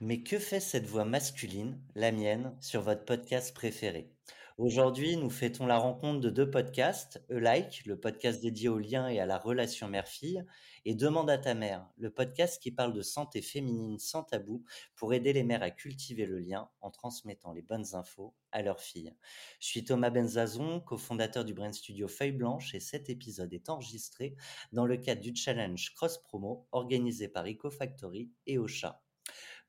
Mais 0.00 0.22
que 0.22 0.38
fait 0.38 0.60
cette 0.60 0.86
voix 0.86 1.04
masculine, 1.04 1.76
la 1.96 2.12
mienne, 2.12 2.56
sur 2.60 2.82
votre 2.82 3.04
podcast 3.04 3.52
préféré? 3.52 4.12
Aujourd'hui, 4.56 5.16
nous 5.16 5.28
fêtons 5.28 5.66
la 5.66 5.76
rencontre 5.76 6.20
de 6.20 6.30
deux 6.30 6.48
podcasts, 6.48 7.20
E-Like, 7.32 7.84
le 7.84 7.98
podcast 7.98 8.40
dédié 8.40 8.68
au 8.68 8.78
lien 8.78 9.08
et 9.08 9.18
à 9.18 9.26
la 9.26 9.38
relation 9.38 9.88
mère-fille, 9.88 10.44
et 10.84 10.94
Demande 10.94 11.28
à 11.30 11.36
ta 11.36 11.54
mère, 11.54 11.90
le 11.96 12.10
podcast 12.10 12.62
qui 12.62 12.70
parle 12.70 12.92
de 12.92 13.02
santé 13.02 13.42
féminine 13.42 13.98
sans 13.98 14.22
tabou 14.22 14.62
pour 14.94 15.14
aider 15.14 15.32
les 15.32 15.42
mères 15.42 15.64
à 15.64 15.72
cultiver 15.72 16.26
le 16.26 16.38
lien 16.38 16.68
en 16.80 16.92
transmettant 16.92 17.52
les 17.52 17.62
bonnes 17.62 17.96
infos 17.96 18.36
à 18.52 18.62
leurs 18.62 18.80
filles. 18.80 19.16
Je 19.58 19.66
suis 19.66 19.82
Thomas 19.82 20.10
Benzazon, 20.10 20.78
cofondateur 20.78 21.44
du 21.44 21.54
Brain 21.54 21.72
Studio 21.72 22.06
Feuille 22.06 22.30
Blanche, 22.30 22.72
et 22.72 22.80
cet 22.80 23.10
épisode 23.10 23.52
est 23.52 23.68
enregistré 23.68 24.36
dans 24.70 24.86
le 24.86 24.96
cadre 24.96 25.22
du 25.22 25.34
challenge 25.34 25.92
Cross 25.96 26.18
Promo 26.18 26.68
organisé 26.70 27.26
par 27.26 27.46
EcoFactory 27.48 28.30
et 28.46 28.58
Ocha. 28.58 29.02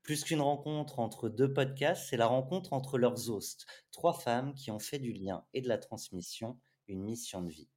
Plus 0.02 0.24
qu'une 0.24 0.40
rencontre 0.40 0.98
entre 0.98 1.28
deux 1.28 1.52
podcasts, 1.52 2.08
c'est 2.08 2.16
la 2.16 2.26
rencontre 2.26 2.72
entre 2.72 2.98
leurs 2.98 3.30
hosts, 3.30 3.66
trois 3.92 4.14
femmes 4.14 4.54
qui 4.54 4.70
ont 4.70 4.78
fait 4.78 4.98
du 4.98 5.12
lien 5.12 5.44
et 5.52 5.60
de 5.60 5.68
la 5.68 5.78
transmission 5.78 6.58
une 6.88 7.02
mission 7.02 7.42
de 7.42 7.50
vie. 7.50 7.68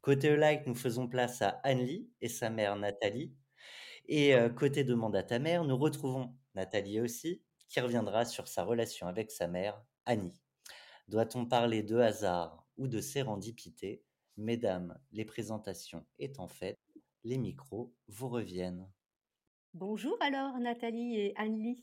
Côté 0.00 0.36
like, 0.36 0.66
nous 0.66 0.74
faisons 0.74 1.08
place 1.08 1.42
à 1.42 1.60
Anne-Lie 1.64 2.08
et 2.20 2.28
sa 2.28 2.50
mère 2.50 2.76
Nathalie. 2.76 3.34
Et 4.06 4.34
euh, 4.34 4.48
côté 4.50 4.84
demande 4.84 5.16
à 5.16 5.22
ta 5.22 5.38
mère, 5.38 5.64
nous 5.64 5.76
retrouvons 5.76 6.36
Nathalie 6.54 7.00
aussi, 7.00 7.42
qui 7.68 7.80
reviendra 7.80 8.24
sur 8.24 8.46
sa 8.46 8.62
relation 8.62 9.06
avec 9.06 9.30
sa 9.30 9.48
mère, 9.48 9.82
Annie. 10.04 10.40
Doit-on 11.08 11.46
parler 11.46 11.82
de 11.82 11.96
hasard 11.96 12.66
ou 12.76 12.86
de 12.86 13.00
sérendipité? 13.00 14.02
Mesdames, 14.36 14.98
les 15.12 15.24
présentations 15.24 16.04
étant 16.18 16.48
faites, 16.48 16.80
les 17.24 17.38
micros 17.38 17.94
vous 18.08 18.28
reviennent. 18.28 18.90
Bonjour 19.74 20.16
alors 20.20 20.56
Nathalie 20.60 21.16
et 21.16 21.36
Anne-Lie. 21.36 21.82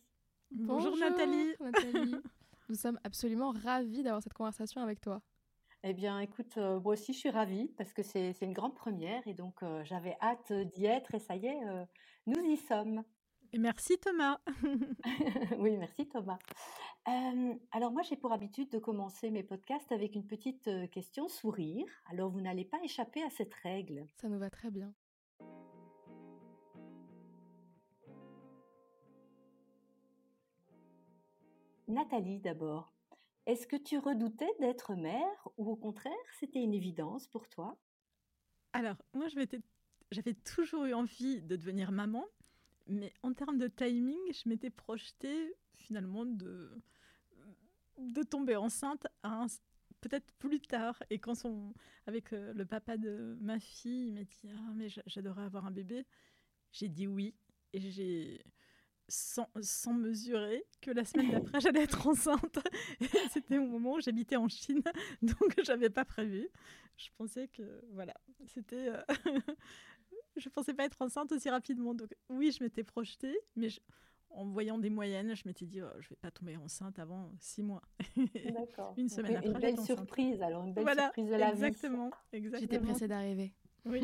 Bonjour, 0.51 0.95
Nathalie. 0.95 1.51
Nous 2.69 2.75
sommes 2.75 2.97
absolument 3.03 3.51
ravis 3.51 4.01
d'avoir 4.01 4.23
cette 4.23 4.33
conversation 4.33 4.81
avec 4.81 5.01
toi. 5.01 5.21
Eh 5.83 5.93
bien 5.93 6.17
écoute, 6.21 6.53
euh, 6.55 6.79
moi 6.79 6.93
aussi 6.93 7.11
je 7.11 7.17
suis 7.17 7.29
ravie 7.29 7.67
parce 7.77 7.91
que 7.91 8.01
c'est 8.01 8.33
une 8.39 8.53
grande 8.53 8.75
première 8.75 9.27
et 9.27 9.33
donc 9.33 9.61
euh, 9.61 9.83
j'avais 9.83 10.15
hâte 10.21 10.53
d'y 10.73 10.85
être 10.85 11.15
et 11.15 11.19
ça 11.19 11.35
y 11.35 11.47
est, 11.47 11.63
euh, 11.67 11.83
nous 12.27 12.41
y 12.41 12.55
sommes. 12.55 13.03
Et 13.51 13.57
merci 13.57 13.99
Thomas. 13.99 14.39
oui, 15.59 15.75
merci 15.75 16.07
Thomas. 16.07 16.39
alors 17.73 17.91
moi 17.91 18.03
j'ai 18.03 18.15
pour 18.15 18.31
habitude 18.31 18.69
de 18.69 18.79
commencer 18.79 19.31
mes 19.31 19.43
podcasts 19.43 19.91
avec 19.91 20.15
une 20.15 20.25
petite 20.25 20.69
question 20.91 21.27
sourire. 21.27 21.87
Alors 22.05 22.29
vous 22.29 22.39
n'allez 22.39 22.63
pas 22.63 22.81
échapper 22.85 23.21
à 23.21 23.29
cette 23.29 23.53
règle. 23.55 24.07
Ça 24.15 24.29
nous 24.29 24.39
va 24.39 24.49
très 24.49 24.71
bien. 24.71 24.93
Nathalie 31.91 32.39
d'abord. 32.39 32.93
Est-ce 33.45 33.67
que 33.67 33.75
tu 33.75 33.97
redoutais 33.97 34.49
d'être 34.59 34.95
mère 34.95 35.47
ou 35.57 35.69
au 35.71 35.75
contraire 35.75 36.13
c'était 36.39 36.61
une 36.61 36.73
évidence 36.73 37.27
pour 37.27 37.49
toi? 37.49 37.77
Alors 38.73 38.97
moi 39.13 39.27
j'avais 39.27 40.33
toujours 40.33 40.85
eu 40.85 40.93
envie 40.93 41.41
de 41.41 41.55
devenir 41.55 41.91
maman, 41.91 42.25
mais 42.87 43.13
en 43.23 43.33
termes 43.33 43.57
de 43.57 43.67
timing, 43.67 44.19
je 44.31 44.47
m'étais 44.47 44.69
projetée 44.69 45.55
finalement 45.73 46.25
de, 46.25 46.71
de 47.97 48.23
tomber 48.23 48.55
enceinte 48.55 49.07
peut-être 50.01 50.33
plus 50.39 50.59
tard. 50.59 51.01
Et 51.09 51.19
quand 51.19 51.45
on, 51.45 51.73
avec 52.07 52.33
euh, 52.33 52.53
le 52.53 52.65
papa 52.65 52.97
de 52.97 53.37
ma 53.39 53.59
fille, 53.59 54.07
il 54.07 54.13
m'a 54.13 54.23
dit 54.23 54.49
ah 54.55 54.71
mais 54.75 54.87
j'adorerais 55.07 55.43
avoir 55.43 55.65
un 55.65 55.71
bébé, 55.71 56.05
j'ai 56.71 56.89
dit 56.89 57.07
oui 57.07 57.35
et 57.73 57.79
j'ai 57.79 58.43
sans, 59.11 59.49
sans, 59.61 59.93
mesurer 59.93 60.63
que 60.81 60.89
la 60.91 61.03
semaine 61.03 61.31
d'après, 61.31 61.59
j'allais 61.61 61.83
être 61.83 62.07
enceinte. 62.07 62.59
C'était 63.31 63.57
au 63.57 63.67
moment 63.67 63.93
où 63.93 64.01
j'habitais 64.01 64.37
en 64.37 64.47
Chine, 64.47 64.81
donc 65.21 65.61
j'avais 65.63 65.89
pas 65.89 66.05
prévu. 66.05 66.47
Je 66.97 67.09
pensais 67.17 67.47
que, 67.47 67.83
voilà, 67.93 68.13
c'était. 68.47 68.89
Euh, 68.89 69.01
je 70.37 70.49
pensais 70.49 70.73
pas 70.73 70.85
être 70.85 71.01
enceinte 71.01 71.31
aussi 71.31 71.49
rapidement. 71.49 71.93
Donc, 71.93 72.15
oui, 72.29 72.51
je 72.51 72.63
m'étais 72.63 72.83
projetée, 72.83 73.37
mais 73.55 73.67
en 74.29 74.45
voyant 74.45 74.77
des 74.77 74.89
moyennes, 74.89 75.35
je 75.35 75.43
m'étais 75.45 75.65
dit, 75.65 75.81
oh, 75.81 75.89
je 75.99 76.09
vais 76.09 76.15
pas 76.15 76.31
tomber 76.31 76.55
enceinte 76.57 76.99
avant 76.99 77.31
six 77.39 77.63
mois. 77.63 77.81
D'accord. 78.53 78.93
une 78.97 79.09
semaine 79.09 79.35
après. 79.35 79.49
Une 79.49 79.59
belle 79.59 79.79
surprise, 79.79 80.41
alors, 80.41 80.63
une 80.63 80.73
belle 80.73 80.87
surprise 80.87 81.29
de 81.29 81.35
la 81.35 81.51
exactement, 81.51 82.07
vie. 82.31 82.37
Exactement. 82.37 82.61
J'étais 82.61 82.79
pressée 82.79 83.07
d'arriver. 83.07 83.53
Oui. 83.85 84.01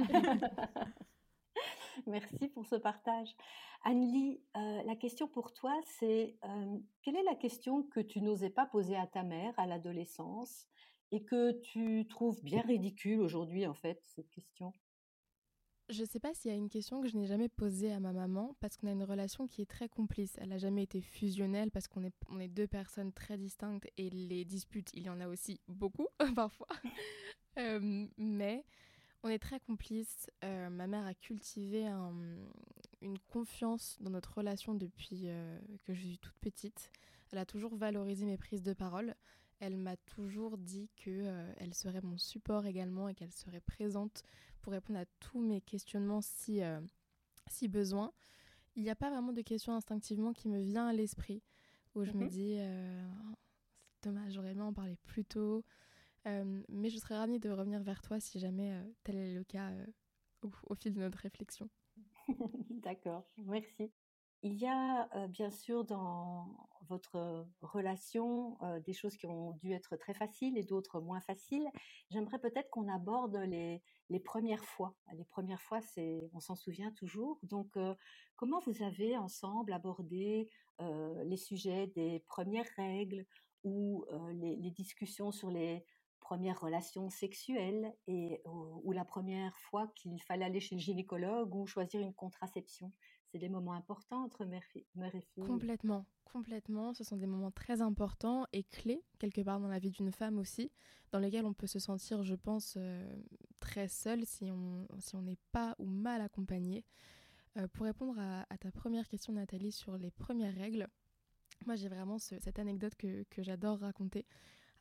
Merci 2.07 2.47
pour 2.49 2.65
ce 2.65 2.75
partage. 2.75 3.35
Anne-Lie, 3.83 4.41
euh, 4.55 4.83
la 4.83 4.95
question 4.95 5.27
pour 5.27 5.53
toi, 5.53 5.73
c'est 5.85 6.37
euh, 6.43 6.77
quelle 7.01 7.15
est 7.15 7.23
la 7.23 7.35
question 7.35 7.83
que 7.83 7.99
tu 7.99 8.21
n'osais 8.21 8.49
pas 8.49 8.65
poser 8.65 8.95
à 8.95 9.07
ta 9.07 9.23
mère 9.23 9.53
à 9.57 9.65
l'adolescence 9.65 10.67
et 11.11 11.23
que 11.23 11.51
tu 11.61 12.05
trouves 12.07 12.43
bien 12.43 12.61
ridicule 12.61 13.21
aujourd'hui, 13.21 13.65
en 13.65 13.73
fait, 13.73 14.01
cette 14.03 14.29
question? 14.29 14.73
Je 15.89 16.01
ne 16.01 16.07
sais 16.07 16.19
pas 16.19 16.33
s'il 16.33 16.51
y 16.51 16.53
a 16.53 16.57
une 16.57 16.67
question 16.67 17.01
que 17.01 17.07
je 17.07 17.15
n'ai 17.15 17.27
jamais 17.27 17.47
posée 17.47 17.93
à 17.93 18.01
ma 18.01 18.11
maman 18.11 18.57
parce 18.59 18.75
qu'on 18.75 18.87
a 18.87 18.91
une 18.91 19.05
relation 19.05 19.47
qui 19.47 19.61
est 19.61 19.69
très 19.69 19.87
complice. 19.87 20.37
Elle 20.37 20.49
n'a 20.49 20.57
jamais 20.57 20.83
été 20.83 20.99
fusionnelle 20.99 21.71
parce 21.71 21.87
qu'on 21.87 22.03
est, 22.03 22.13
on 22.27 22.41
est 22.41 22.49
deux 22.49 22.67
personnes 22.67 23.13
très 23.13 23.37
distinctes 23.37 23.87
et 23.95 24.09
les 24.09 24.43
disputes, 24.43 24.89
il 24.93 25.03
y 25.03 25.09
en 25.09 25.21
a 25.21 25.29
aussi 25.29 25.61
beaucoup 25.67 26.07
parfois. 26.35 26.67
Euh, 27.59 28.05
mais 28.17 28.63
on 29.23 29.29
est 29.29 29.39
très 29.39 29.59
complices. 29.59 30.29
Euh, 30.43 30.69
ma 30.69 30.87
mère 30.87 31.05
a 31.05 31.13
cultivé 31.13 31.85
une 33.01 33.19
confiance 33.27 33.97
dans 33.99 34.09
notre 34.09 34.37
relation 34.37 34.73
depuis 34.75 35.23
euh, 35.25 35.59
que 35.85 35.93
je 35.93 36.01
suis 36.01 36.19
toute 36.19 36.37
petite. 36.39 36.91
Elle 37.31 37.39
a 37.39 37.45
toujours 37.45 37.75
valorisé 37.75 38.25
mes 38.25 38.37
prises 38.37 38.63
de 38.63 38.73
parole. 38.73 39.15
Elle 39.59 39.75
m'a 39.75 39.97
toujours 39.97 40.57
dit 40.57 40.89
qu'elle 40.95 41.27
euh, 41.27 41.53
elle 41.57 41.73
serait 41.73 42.01
mon 42.01 42.17
support 42.17 42.65
également 42.65 43.09
et 43.09 43.15
qu'elle 43.15 43.31
serait 43.31 43.59
présente 43.59 44.23
pour 44.61 44.73
répondre 44.73 44.99
à 44.99 45.05
tous 45.19 45.39
mes 45.39 45.61
questionnements 45.61 46.21
si, 46.21 46.61
si 47.49 47.67
besoin. 47.67 48.11
Il 48.75 48.83
n'y 48.83 48.89
a 48.89 48.95
pas 48.95 49.09
vraiment 49.09 49.33
de 49.33 49.41
questions 49.41 49.73
instinctivement 49.73 50.33
qui 50.33 50.47
me 50.47 50.59
vient 50.59 50.87
à 50.87 50.93
l'esprit 50.93 51.41
où 51.95 52.03
je 52.03 52.11
me 52.11 52.25
mhm. 52.25 52.29
dis 52.29 52.57
c'est 54.01 54.09
dommage, 54.09 54.33
j'aurais 54.33 54.51
aimé 54.51 54.61
en 54.61 54.73
parler 54.73 54.95
plus 55.05 55.25
tôt. 55.25 55.63
Euh, 56.27 56.61
mais 56.67 56.89
je 56.89 56.97
serais 56.97 57.17
ravie 57.17 57.39
de 57.39 57.49
revenir 57.49 57.81
vers 57.81 58.01
toi 58.01 58.19
si 58.19 58.39
jamais 58.39 58.73
euh, 58.73 58.83
tel 59.03 59.15
est 59.15 59.33
le 59.33 59.43
cas 59.43 59.69
euh, 59.71 59.85
au, 60.69 60.75
fil 60.75 60.93
de 60.93 60.99
notre 60.99 61.19
réflexion. 61.19 61.69
D'accord, 62.69 63.25
merci. 63.37 63.91
Il 64.43 64.53
y 64.53 64.67
a 64.67 65.27
bien 65.29 65.49
sûr 65.49 65.83
dans 65.83 66.55
votre 66.87 67.47
relation 67.61 68.55
des 68.85 68.93
choses 68.93 69.17
qui 69.17 69.25
ont 69.25 69.53
dû 69.53 69.73
être 69.73 69.95
très 69.95 70.13
faciles 70.13 70.59
et 70.59 70.63
d'autres 70.63 71.01
moins 71.01 71.21
faciles. 71.21 71.67
J'aimerais 72.11 72.37
peut-être 72.37 72.69
qu'on 72.69 72.87
aborde 72.87 73.35
les, 73.35 73.81
les, 74.09 74.19
premières 74.19 74.63
fois. 74.63 74.95
Les 75.17 75.25
premières 75.25 75.59
fois, 75.59 75.81
c'est, 75.81 76.29
on 76.33 76.39
s'en 76.39 76.55
souvient 76.55 76.91
toujours. 76.91 77.39
Donc, 77.41 77.75
comment 78.35 78.59
vous 78.59 78.83
avez 78.83 79.17
ensemble 79.17 79.73
abordé 79.73 80.47
les 80.79 81.37
sujets 81.37 81.87
des 81.87 82.23
premières 82.27 82.69
règles 82.77 83.25
ou 83.63 84.05
les 84.35 84.71
discussions 84.71 85.31
sur 85.31 85.49
les 85.49 85.83
première 86.27 86.59
relation 86.59 87.09
sexuelle 87.09 87.95
et 88.05 88.41
ou 88.45 88.91
la 88.91 89.05
première 89.05 89.57
fois 89.59 89.87
qu'il 89.95 90.21
fallait 90.21 90.43
aller 90.43 90.59
chez 90.59 90.75
le 90.75 90.81
gynécologue 90.81 91.55
ou 91.55 91.65
choisir 91.65 92.01
une 92.01 92.13
contraception. 92.13 92.91
C'est 93.31 93.37
des 93.37 93.47
moments 93.47 93.71
importants 93.71 94.25
entre 94.25 94.43
mère, 94.43 94.61
et 94.73 95.21
fille. 95.21 95.45
Complètement, 95.45 96.05
complètement. 96.25 96.93
Ce 96.93 97.05
sont 97.05 97.15
des 97.15 97.27
moments 97.27 97.51
très 97.51 97.81
importants 97.81 98.45
et 98.51 98.63
clés 98.63 99.05
quelque 99.19 99.39
part 99.39 99.61
dans 99.61 99.69
la 99.69 99.79
vie 99.79 99.91
d'une 99.91 100.11
femme 100.11 100.37
aussi, 100.37 100.69
dans 101.13 101.19
lesquels 101.19 101.45
on 101.45 101.53
peut 101.53 101.65
se 101.65 101.79
sentir, 101.79 102.23
je 102.23 102.35
pense, 102.35 102.75
euh, 102.75 103.09
très 103.61 103.87
seule 103.87 104.25
si 104.25 104.51
on 104.51 104.85
si 104.99 105.15
on 105.15 105.21
n'est 105.21 105.39
pas 105.53 105.75
ou 105.79 105.85
mal 105.85 106.19
accompagné. 106.19 106.83
Euh, 107.55 107.69
pour 107.69 107.85
répondre 107.85 108.19
à, 108.19 108.57
ta 108.57 108.71
première 108.71 109.07
question, 109.07 109.31
Nathalie, 109.31 109.71
sur 109.71 109.97
les 109.97 110.11
premières 110.11 110.55
règles, 110.55 110.89
moi 111.65 111.75
j'ai 111.75 111.87
vraiment 111.87 112.19
cette 112.19 112.59
anecdote 112.59 112.95
que, 112.95 113.23
que 113.29 113.41
j'adore 113.43 113.79
raconter. 113.79 114.25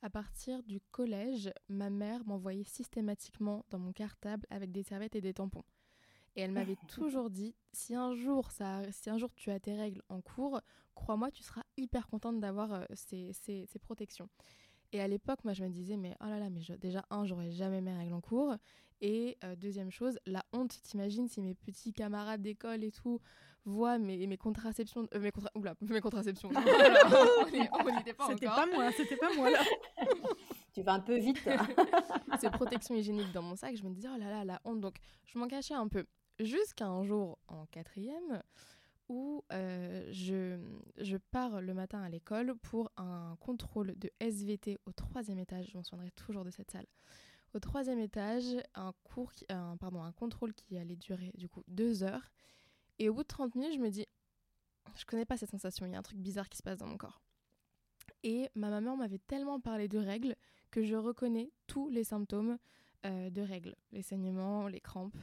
À 0.02 0.10
partir 0.10 0.62
du 0.62 0.80
collège, 0.90 1.50
ma 1.68 1.90
mère 1.90 2.24
m'envoyait 2.26 2.64
systématiquement 2.64 3.64
dans 3.70 3.78
mon 3.78 3.92
cartable 3.92 4.46
avec 4.50 4.70
des 4.72 4.82
serviettes 4.82 5.16
et 5.16 5.20
des 5.20 5.34
tampons. 5.34 5.64
Et 6.36 6.42
elle 6.42 6.52
m'avait 6.52 6.76
toujours 6.88 7.30
dit 7.30 7.54
si 7.72 7.94
un 7.94 8.14
jour 8.14 8.50
ça, 8.50 8.82
si 8.92 9.08
un 9.10 9.18
jour 9.18 9.34
tu 9.34 9.50
as 9.50 9.58
tes 9.58 9.74
règles 9.74 10.02
en 10.08 10.20
cours, 10.20 10.60
crois-moi, 10.94 11.30
tu 11.30 11.42
seras 11.42 11.62
hyper 11.76 12.08
contente 12.08 12.40
d'avoir 12.40 12.72
euh, 12.72 12.84
ces, 12.94 13.32
ces, 13.32 13.66
ces, 13.66 13.78
protections. 13.78 14.28
Et 14.92 15.00
à 15.00 15.08
l'époque, 15.08 15.44
moi, 15.44 15.52
je 15.52 15.64
me 15.64 15.68
disais, 15.68 15.96
mais 15.96 16.16
oh 16.20 16.26
là 16.26 16.38
là, 16.38 16.50
mais 16.50 16.60
déjà, 16.78 17.04
un, 17.10 17.24
j'aurais 17.26 17.50
jamais 17.50 17.80
mes 17.80 17.92
règles 17.92 18.14
en 18.14 18.20
cours. 18.20 18.56
Et 19.00 19.36
euh, 19.44 19.56
deuxième 19.56 19.90
chose, 19.90 20.18
la 20.26 20.42
honte, 20.52 20.80
t'imagines 20.82 21.28
si 21.28 21.40
mes 21.40 21.54
petits 21.54 21.92
camarades 21.92 22.40
d'école 22.40 22.82
et 22.82 22.90
tout 22.90 23.20
voient 23.66 23.98
mes, 23.98 24.26
mes 24.26 24.38
contraceptions, 24.38 25.06
euh, 25.14 25.20
mes, 25.20 25.32
contra... 25.32 25.50
Oula, 25.54 25.74
mes 25.82 26.00
contraceptions. 26.00 26.50
C'était 28.28 28.46
pas 28.46 28.66
moi, 28.66 28.92
c'était 28.92 29.16
pas 29.16 29.34
moi 29.34 29.50
là. 29.50 29.58
tu 30.72 30.82
vas 30.82 30.94
un 30.94 31.00
peu 31.00 31.16
vite. 31.18 31.38
Ces 32.40 32.48
protections 32.50 32.94
hygiéniques 32.94 33.32
dans 33.32 33.42
mon 33.42 33.56
sac, 33.56 33.76
je 33.76 33.84
me 33.84 33.90
disais, 33.90 34.08
oh 34.14 34.18
là 34.18 34.30
là, 34.30 34.44
la 34.44 34.60
honte. 34.64 34.80
Donc, 34.80 34.96
je 35.26 35.38
m'en 35.38 35.48
cachais 35.48 35.74
un 35.74 35.88
peu. 35.88 36.06
Jusqu'à 36.38 36.86
un 36.86 37.02
jour, 37.02 37.38
en 37.48 37.66
quatrième, 37.66 38.42
où 39.08 39.44
je, 39.50 40.58
je 40.98 41.16
pars 41.16 41.60
le 41.60 41.74
matin 41.74 42.02
à 42.02 42.08
l'école 42.08 42.56
pour 42.56 42.90
un 42.96 43.36
contrôle 43.40 43.94
de 43.98 44.10
SVT 44.20 44.78
au 44.86 44.92
troisième 44.92 45.38
étage. 45.38 45.68
Je 45.70 45.76
m'en 45.76 45.82
souviendrai 45.82 46.10
toujours 46.12 46.44
de 46.44 46.50
cette 46.50 46.70
salle. 46.70 46.86
Au 47.54 47.60
troisième 47.60 48.00
étage, 48.00 48.44
un, 48.74 48.92
cours 49.04 49.32
un, 49.48 49.76
pardon, 49.76 50.02
un 50.02 50.12
contrôle 50.12 50.52
qui 50.52 50.76
allait 50.76 50.96
durer 50.96 51.32
du 51.38 51.48
coup 51.48 51.62
deux 51.68 52.02
heures. 52.02 52.30
Et 52.98 53.08
au 53.08 53.14
bout 53.14 53.22
de 53.22 53.28
30 53.28 53.54
minutes, 53.54 53.74
je 53.74 53.78
me 53.78 53.88
dis, 53.88 54.06
je 54.94 55.04
connais 55.04 55.24
pas 55.24 55.36
cette 55.36 55.50
sensation, 55.50 55.86
il 55.86 55.92
y 55.92 55.94
a 55.94 55.98
un 55.98 56.02
truc 56.02 56.18
bizarre 56.18 56.48
qui 56.48 56.58
se 56.58 56.62
passe 56.62 56.78
dans 56.78 56.86
mon 56.86 56.96
corps. 56.96 57.22
Et 58.22 58.50
ma 58.54 58.70
maman 58.70 58.96
m'avait 58.96 59.18
tellement 59.18 59.60
parlé 59.60 59.88
de 59.88 59.98
règles 59.98 60.36
que 60.70 60.82
je 60.82 60.96
reconnais 60.96 61.50
tous 61.66 61.88
les 61.88 62.04
symptômes 62.04 62.58
de 63.04 63.40
règles, 63.40 63.76
les 63.92 64.02
saignements, 64.02 64.66
les 64.66 64.80
crampes. 64.80 65.16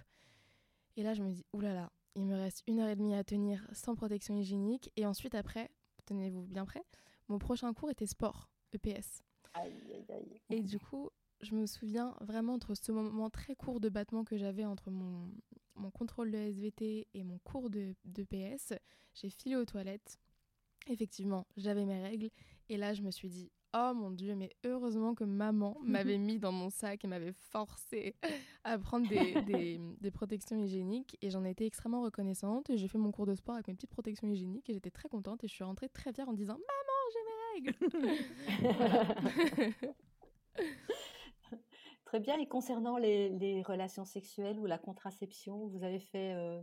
Et 0.96 1.04
là, 1.04 1.14
je 1.14 1.22
me 1.22 1.32
dis, 1.32 1.46
oulala, 1.54 1.92
il 2.16 2.26
me 2.26 2.36
reste 2.36 2.64
une 2.68 2.80
heure 2.80 2.90
et 2.90 2.96
demie 2.96 3.16
à 3.16 3.24
tenir 3.24 3.68
sans 3.72 3.96
protection 3.96 4.36
hygiénique. 4.36 4.92
Et 4.96 5.06
ensuite, 5.06 5.36
après, 5.36 5.70
tenez-vous 6.06 6.44
bien 6.44 6.66
prêt, 6.66 6.84
mon 7.28 7.40
prochain 7.40 7.74
cours 7.74 7.90
était 7.90 8.06
sport, 8.06 8.50
EPS. 8.74 9.24
Aïe, 9.54 9.74
aïe, 9.94 10.06
aïe. 10.10 10.42
Et 10.50 10.62
du 10.62 10.80
coup, 10.80 11.10
je 11.42 11.56
me 11.56 11.66
souviens 11.66 12.16
vraiment 12.22 12.54
entre 12.54 12.76
ce 12.76 12.92
moment 12.92 13.30
très 13.30 13.56
court 13.56 13.80
de 13.80 13.90
battement 13.90 14.24
que 14.24 14.38
j'avais 14.38 14.66
entre 14.66 14.90
mon, 14.90 15.30
mon 15.76 15.92
contrôle 15.92 16.32
de 16.32 16.38
SVT 16.38 17.08
et 17.14 17.24
mon 17.24 17.40
cours 17.40 17.70
de, 17.70 17.96
de 18.06 18.24
PS, 18.24 18.74
j'ai 19.14 19.30
filé 19.30 19.56
aux 19.56 19.66
toilettes. 19.66 20.20
Effectivement, 20.88 21.48
j'avais 21.56 21.86
mes 21.86 22.02
règles. 22.02 22.30
Et 22.70 22.78
là, 22.78 22.94
je 22.94 23.02
me 23.02 23.12
suis 23.12 23.30
dit, 23.30 23.52
Oh 23.76 23.92
mon 23.96 24.12
dieu, 24.12 24.36
mais 24.36 24.52
heureusement 24.64 25.16
que 25.16 25.24
maman 25.24 25.76
m'avait 25.84 26.20
mis 26.20 26.38
dans 26.38 26.52
mon 26.52 26.70
sac 26.70 27.04
et 27.04 27.08
m'avait 27.08 27.32
forcé 27.32 28.16
à 28.64 28.78
prendre 28.78 29.08
des, 29.08 29.34
des, 30.02 30.12
protections 30.12 30.58
hygiéniques. 30.58 31.18
Et 31.22 31.32
j'en 31.32 31.44
étais 31.44 31.66
extrêmement 31.66 32.04
reconnaissante. 32.04 32.70
J'ai 32.76 32.88
fait 32.88 33.00
mon 33.00 33.12
cours 33.12 33.26
de 33.26 33.34
sport 33.34 33.56
avec 33.56 33.68
mes 33.68 33.74
petites 33.74 33.90
protections 33.90 34.28
hygiéniques 34.28 34.70
et 34.70 34.74
j'étais 34.74 34.92
très 34.92 35.10
contente. 35.10 35.44
Et 35.44 35.48
je 35.48 35.54
suis 35.54 35.64
rentrée 35.64 35.90
très 35.90 36.14
fière 36.14 36.30
en 36.30 36.34
disant 36.34 36.60
Maman, 36.60 37.00
j'ai 37.14 37.20
mes 37.26 37.42
règles 37.54 37.76
Très 42.06 42.20
bien. 42.20 42.38
Et 42.38 42.48
concernant 42.48 42.98
les, 42.98 43.30
les, 43.30 43.64
relations 43.64 44.06
sexuelles 44.06 44.60
ou 44.60 44.68
la 44.68 44.78
contraception, 44.78 45.66
vous 45.66 45.84
avez 45.84 46.00
fait 46.00 46.36
euh, 46.36 46.62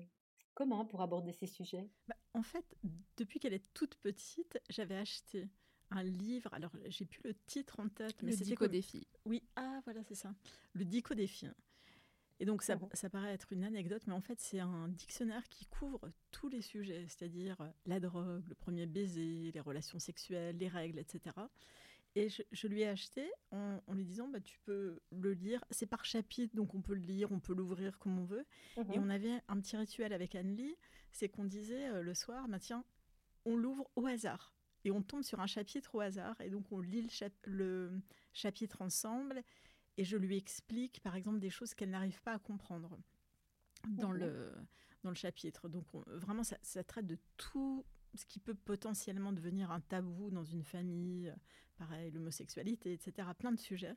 comment 0.54 0.84
pour 0.84 1.02
aborder 1.02 1.32
ces 1.32 1.48
sujets? 1.48 1.88
Bah, 2.06 2.14
En 2.34 2.44
fait, 2.44 2.76
depuis 3.16 3.40
qu'elle 3.40 3.54
est 3.54 3.72
toute 3.74 3.96
petite, 3.96 4.60
j'avais 4.68 4.96
acheté 4.96 5.48
un 5.90 6.02
livre. 6.02 6.52
Alors, 6.54 6.72
j'ai 6.86 7.04
plus 7.04 7.20
le 7.24 7.34
titre 7.46 7.80
en 7.80 7.88
tête. 7.88 8.22
Mais 8.22 8.32
le 8.32 8.36
Dico 8.36 8.66
Défi. 8.66 9.06
Oui, 9.24 9.42
ah 9.56 9.80
voilà, 9.84 10.02
c'est 10.04 10.14
ça. 10.14 10.34
Le 10.74 10.84
Dico 10.84 11.14
Défi. 11.14 11.48
Et 12.38 12.46
donc, 12.46 12.62
ça, 12.62 12.78
ça, 12.94 13.10
paraît 13.10 13.34
être 13.34 13.52
une 13.52 13.64
anecdote, 13.64 14.02
mais 14.06 14.14
en 14.14 14.22
fait, 14.22 14.40
c'est 14.40 14.60
un 14.60 14.88
dictionnaire 14.88 15.46
qui 15.50 15.66
couvre 15.66 16.10
tous 16.30 16.48
les 16.48 16.62
sujets, 16.62 17.04
c'est-à-dire 17.06 17.60
euh, 17.60 17.68
la 17.84 18.00
drogue, 18.00 18.42
le 18.48 18.54
premier 18.54 18.86
baiser, 18.86 19.50
les 19.52 19.60
relations 19.60 19.98
sexuelles, 19.98 20.56
les 20.56 20.68
règles, 20.68 20.98
etc. 20.98 21.36
Et 22.16 22.28
je, 22.28 22.66
lui 22.66 22.80
ai 22.80 22.88
acheté 22.88 23.30
en, 23.52 23.80
lui 23.94 24.04
disant, 24.04 24.26
bah, 24.26 24.40
tu 24.40 24.58
peux 24.64 25.00
le 25.12 25.32
lire. 25.32 25.64
C'est 25.70 25.86
par 25.86 26.04
chapitre, 26.04 26.56
donc 26.56 26.74
on 26.74 26.80
peut 26.80 26.94
le 26.94 27.02
lire, 27.02 27.30
on 27.30 27.38
peut 27.38 27.54
l'ouvrir 27.54 27.98
comme 27.98 28.18
on 28.18 28.24
veut. 28.24 28.46
Et 28.76 28.98
mhm. 28.98 29.04
on 29.04 29.10
avait 29.10 29.40
un 29.46 29.60
petit 29.60 29.76
rituel 29.76 30.12
avec 30.12 30.34
Anne-Lie, 30.34 30.76
c'est 31.12 31.28
qu'on 31.28 31.44
disait 31.44 31.88
euh, 31.90 32.02
le 32.02 32.14
soir, 32.14 32.48
bah, 32.48 32.58
tiens, 32.58 32.84
on 33.44 33.54
l'ouvre 33.54 33.88
au 33.96 34.06
hasard 34.06 34.54
et 34.84 34.90
on 34.90 35.02
tombe 35.02 35.22
sur 35.22 35.40
un 35.40 35.46
chapitre 35.46 35.94
au 35.94 36.00
hasard 36.00 36.40
et 36.40 36.50
donc 36.50 36.70
on 36.72 36.80
lit 36.80 37.06
le, 37.44 38.00
chapitre 38.32 38.82
ensemble 38.82 39.42
et 39.96 40.04
je 40.04 40.16
lui 40.16 40.36
explique 40.36 41.00
par 41.02 41.16
exemple 41.16 41.38
des 41.38 41.50
choses 41.50 41.74
qu'elle 41.74 41.90
n'arrive 41.90 42.20
pas 42.22 42.34
à 42.34 42.38
comprendre 42.38 42.98
dans, 43.88 44.12
le, 44.12 44.52
dans 45.02 45.10
le 45.10 45.16
chapitre. 45.16 45.68
Donc 45.68 45.84
vraiment 46.06 46.44
ça, 46.44 46.84
traite 46.84 47.06
de 47.06 47.18
tout 47.36 47.84
ce 48.14 48.24
qui 48.24 48.40
peut 48.40 48.54
potentiellement 48.54 49.32
devenir 49.32 49.70
un 49.70 49.80
tabou 49.80 50.30
dans 50.30 50.44
une 50.44 50.64
famille, 50.64 51.32
pareil, 51.76 52.10
l'homosexualité, 52.10 52.92
etc., 52.92 53.28
plein 53.38 53.52
de 53.52 53.60
sujets. 53.60 53.96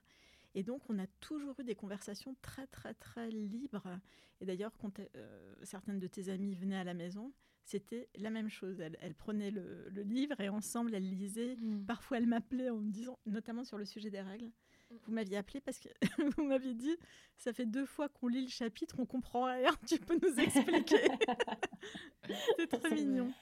Et 0.55 0.63
donc, 0.63 0.87
on 0.89 0.99
a 0.99 1.07
toujours 1.19 1.59
eu 1.59 1.63
des 1.63 1.75
conversations 1.75 2.35
très, 2.41 2.67
très, 2.67 2.93
très 2.93 3.31
libres. 3.31 3.99
Et 4.39 4.45
d'ailleurs, 4.45 4.77
quand 4.77 4.99
euh, 4.99 5.55
certaines 5.63 5.99
de 5.99 6.07
tes 6.07 6.29
amies 6.29 6.53
venaient 6.53 6.77
à 6.77 6.83
la 6.83 6.93
maison, 6.93 7.33
c'était 7.63 8.09
la 8.15 8.29
même 8.29 8.49
chose. 8.49 8.79
Elle, 8.79 9.15
prenait 9.15 9.51
le, 9.51 9.89
livre 10.03 10.39
et 10.39 10.49
ensemble, 10.49 10.93
elle 10.93 11.09
lisait. 11.09 11.55
Mm. 11.55 11.85
Parfois, 11.85 12.17
elle 12.17 12.27
m'appelait 12.27 12.69
en 12.69 12.77
me 12.77 12.91
disant, 12.91 13.17
notamment 13.25 13.63
sur 13.63 13.77
le 13.77 13.85
sujet 13.85 14.09
des 14.09 14.21
règles. 14.21 14.45
Mm. 14.45 14.95
Vous 15.05 15.11
m'aviez 15.13 15.37
appelé 15.37 15.61
parce 15.61 15.79
que 15.79 15.89
vous 16.37 16.43
m'aviez 16.43 16.73
dit, 16.73 16.95
ça 17.37 17.53
fait 17.53 17.65
deux 17.65 17.85
fois 17.85 18.09
qu'on 18.09 18.27
lit 18.27 18.41
le 18.41 18.49
chapitre, 18.49 18.95
on 18.99 19.05
comprend 19.05 19.45
rien, 19.45 19.71
tu 19.87 19.97
peux 19.99 20.17
nous 20.21 20.39
expliquer. 20.39 21.07
c'est 22.57 22.67
très 22.67 22.95
mignon. 22.95 23.33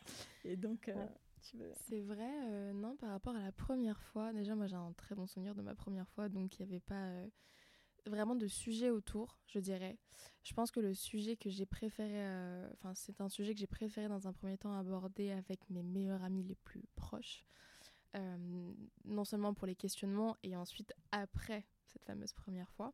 Et 0.45 0.55
donc, 0.55 0.87
euh, 0.89 1.07
C'est 1.39 2.01
vrai, 2.01 2.31
euh, 2.45 2.73
non, 2.73 2.95
par 2.97 3.09
rapport 3.09 3.35
à 3.35 3.41
la 3.41 3.51
première 3.51 4.01
fois, 4.01 4.33
déjà, 4.33 4.55
moi 4.55 4.67
j'ai 4.67 4.75
un 4.75 4.93
très 4.93 5.15
bon 5.15 5.25
souvenir 5.25 5.55
de 5.55 5.61
ma 5.61 5.75
première 5.75 6.07
fois, 6.09 6.29
donc 6.29 6.59
il 6.59 6.65
n'y 6.65 6.71
avait 6.71 6.79
pas. 6.79 7.05
Euh, 7.05 7.27
vraiment 8.05 8.35
de 8.35 8.47
sujets 8.47 8.89
autour, 8.89 9.37
je 9.47 9.59
dirais. 9.59 9.97
Je 10.43 10.53
pense 10.53 10.71
que 10.71 10.79
le 10.79 10.93
sujet 10.93 11.35
que 11.35 11.49
j'ai 11.49 11.65
préféré, 11.65 12.09
euh, 12.13 12.67
enfin 12.73 12.93
c'est 12.95 13.21
un 13.21 13.29
sujet 13.29 13.53
que 13.53 13.59
j'ai 13.59 13.67
préféré 13.67 14.07
dans 14.07 14.27
un 14.27 14.33
premier 14.33 14.57
temps 14.57 14.73
aborder 14.73 15.31
avec 15.31 15.69
mes 15.69 15.83
meilleurs 15.83 16.23
amis 16.23 16.43
les 16.43 16.55
plus 16.55 16.83
proches, 16.95 17.45
euh, 18.15 18.73
non 19.05 19.23
seulement 19.23 19.53
pour 19.53 19.67
les 19.67 19.75
questionnements 19.75 20.35
et 20.43 20.55
ensuite 20.55 20.93
après 21.11 21.65
cette 21.85 22.03
fameuse 22.05 22.33
première 22.33 22.69
fois. 22.71 22.93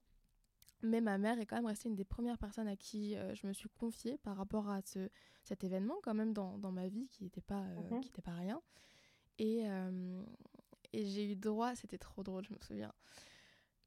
Mais 0.84 1.02
ma 1.02 1.18
mère 1.18 1.40
est 1.40 1.46
quand 1.46 1.56
même 1.56 1.66
restée 1.66 1.90
une 1.90 1.96
des 1.96 2.06
premières 2.06 2.38
personnes 2.38 2.68
à 2.68 2.76
qui 2.76 3.16
euh, 3.16 3.34
je 3.34 3.48
me 3.48 3.54
suis 3.54 3.70
confiée 3.70 4.18
par 4.20 4.36
rapport 4.36 4.70
à 4.70 4.82
ce, 4.82 5.10
cet 5.44 5.64
événement 5.64 5.96
quand 6.04 6.14
même 6.14 6.34
dans, 6.34 6.58
dans 6.58 6.72
ma 6.72 6.88
vie 6.88 7.08
qui 7.08 7.24
n'était 7.24 7.42
pas, 7.42 7.64
mhm. 7.64 8.02
qui 8.02 8.12
pas 8.12 8.34
rien. 8.34 8.62
Et, 9.40 9.66
et 10.94 11.06
j'ai 11.06 11.32
eu 11.32 11.36
droit, 11.36 11.76
c'était 11.76 12.00
trop 12.00 12.24
drôle, 12.24 12.44
je 12.44 12.52
me 12.52 12.58
souviens 12.60 12.92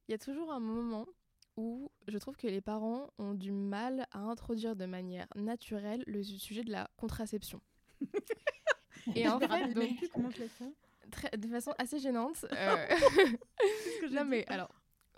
il 0.09 0.13
y 0.13 0.15
a 0.15 0.19
toujours 0.19 0.53
un 0.53 0.61
moment 0.61 1.07
où 1.57 1.91
je 2.09 2.19
trouve 2.19 2.37
que 2.37 2.47
les 2.47 2.61
parents 2.61 3.11
ont 3.19 3.35
du 3.35 3.53
mal 3.53 4.07
à 4.13 4.21
introduire 4.21 4.77
de 4.77 4.87
manière 4.87 5.27
naturelle 5.35 6.03
le 6.07 6.23
sujet 6.23 6.63
de 6.63 6.71
la 6.71 6.91
contraception. 6.97 7.61
Et 9.15 9.29
en 9.29 9.39
fait, 9.41 9.75
donc, 9.75 10.41
très, 11.11 11.37
de 11.37 11.49
façon 11.49 11.73
assez 11.79 11.99
gênante. 11.99 12.45
Euh... 12.53 12.87
non 14.13 14.25
mais 14.25 14.47
alors, 14.49 14.71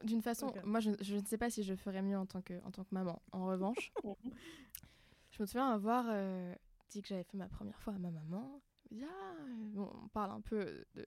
d'une 0.05 0.23
façon, 0.23 0.52
moi 0.64 0.81
je, 0.81 0.90
je, 1.00 1.17
ne 1.17 1.25
sais 1.25 1.38
pas 1.38 1.50
si 1.50 1.62
je 1.62 1.75
ferais 1.75 2.02
mieux 2.02 2.19
en 2.19 2.26
tant 2.26 2.43
que, 2.43 2.55
en 2.64 2.70
tant 2.70 2.84
que 2.84 2.94
maman. 2.94 3.20
En 3.32 3.46
revanche, 3.46 3.93
je 5.31 5.43
me 5.43 5.46
souviens 5.46 5.70
avoir 5.70 6.06
euh, 6.08 6.55
dit 6.91 7.03
que 7.03 7.08
j'avais 7.08 7.24
fait 7.24 7.36
ma 7.36 7.48
première 7.48 7.81
fois 7.81 7.94
à 7.94 7.98
ma 7.98 8.10
maman. 8.10 8.60
Ah, 9.01 9.34
bon, 9.72 9.91
on 10.05 10.08
parle 10.08 10.32
un 10.32 10.41
peu 10.41 10.84
de, 10.94 11.06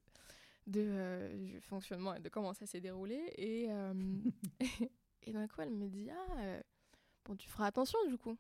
de, 0.68 0.82
euh, 0.84 1.38
du 1.38 1.62
fonctionnement 1.62 2.14
et 2.16 2.20
de 2.20 2.30
comment 2.30 2.54
ça 2.54 2.66
s'est 2.66 2.82
déroulé. 2.82 3.32
Et, 3.38 3.68
euh, 3.70 3.94
et 5.24 5.34
d'un 5.34 5.48
coup, 5.48 5.62
elle 5.62 5.72
me 5.72 5.88
dit 5.88 6.10
Ah, 6.10 6.40
euh, 6.40 6.62
bon, 7.26 7.36
tu 7.36 7.50
feras 7.50 7.68
attention 7.68 8.00
du 8.08 8.18
coup. 8.18 8.38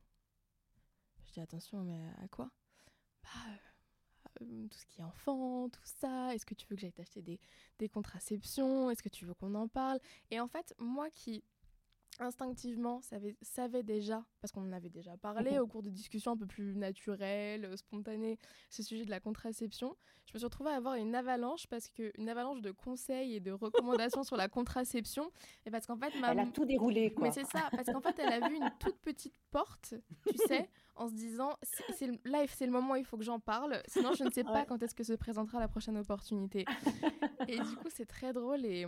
Je 1.25 1.33
dis 1.33 1.39
Attention, 1.41 1.83
mais 1.83 2.01
à 2.23 2.27
quoi? 2.27 2.49
Bah, 3.23 3.29
tout 4.69 4.69
ce 4.71 4.85
qui 4.85 4.99
est 4.99 5.03
enfant, 5.03 5.69
tout 5.69 5.85
ça. 5.85 6.33
Est-ce 6.33 6.45
que 6.45 6.55
tu 6.55 6.67
veux 6.67 6.75
que 6.75 6.81
j'aille 6.81 6.93
t'acheter 6.93 7.21
des, 7.21 7.39
des 7.79 7.89
contraceptions? 7.89 8.89
Est-ce 8.89 9.01
que 9.03 9.09
tu 9.09 9.25
veux 9.25 9.33
qu'on 9.33 9.55
en 9.55 9.67
parle? 9.67 9.99
Et 10.31 10.39
en 10.39 10.47
fait, 10.47 10.73
moi 10.77 11.09
qui 11.09 11.43
instinctivement 12.19 13.01
savait, 13.01 13.35
savait 13.41 13.83
déjà, 13.83 14.23
parce 14.41 14.51
qu'on 14.51 14.67
en 14.67 14.71
avait 14.71 14.89
déjà 14.89 15.17
parlé 15.17 15.51
mhm. 15.51 15.59
au 15.59 15.67
cours 15.67 15.83
de 15.83 15.89
discussions 15.89 16.31
un 16.31 16.37
peu 16.37 16.45
plus 16.45 16.75
naturelles, 16.75 17.65
euh, 17.65 17.77
spontanées, 17.77 18.37
ce 18.69 18.83
sujet 18.83 19.05
de 19.05 19.09
la 19.09 19.19
contraception, 19.19 19.95
je 20.25 20.33
me 20.33 20.39
suis 20.39 20.45
retrouvée 20.45 20.71
à 20.71 20.75
avoir 20.75 20.95
une 20.95 21.13
avalanche, 21.13 21.67
parce 21.67 21.89
que 21.89 22.11
une 22.17 22.29
avalanche 22.29 22.61
de 22.61 22.71
conseils 22.71 23.35
et 23.35 23.39
de 23.39 23.51
recommandations 23.51 24.23
sur 24.23 24.37
la 24.37 24.47
contraception, 24.47 25.31
et 25.65 25.71
parce 25.71 25.85
qu'en 25.85 25.97
fait... 25.97 26.11
Elle 26.15 26.39
a 26.39 26.45
tout 26.47 26.65
déroulé, 26.65 27.13
quoi. 27.13 27.27
Mais 27.27 27.33
c'est 27.33 27.45
ça, 27.45 27.69
parce 27.71 27.85
qu'en 27.85 28.01
fait, 28.01 28.17
elle 28.19 28.43
a 28.43 28.47
vu 28.47 28.55
une 28.55 28.71
toute 28.79 28.97
petite 28.97 29.37
porte, 29.51 29.93
tu 30.27 30.37
sais, 30.47 30.69
en 30.95 31.07
se 31.07 31.13
disant, 31.13 31.57
c'est, 31.93 32.09
là, 32.25 32.45
c'est 32.47 32.65
le 32.65 32.71
moment 32.71 32.93
où 32.93 32.97
il 32.97 33.05
faut 33.05 33.17
que 33.17 33.23
j'en 33.23 33.39
parle, 33.39 33.81
sinon 33.87 34.13
je 34.13 34.23
ne 34.23 34.31
sais 34.31 34.43
pas 34.43 34.65
quand 34.65 34.81
est-ce 34.81 34.95
que 34.95 35.03
se 35.03 35.13
présentera 35.13 35.59
la 35.59 35.67
prochaine 35.67 35.97
opportunité. 35.97 36.65
et 37.47 37.59
du 37.59 37.75
coup, 37.75 37.89
c'est 37.89 38.05
très 38.05 38.33
drôle 38.33 38.65
et 38.65 38.85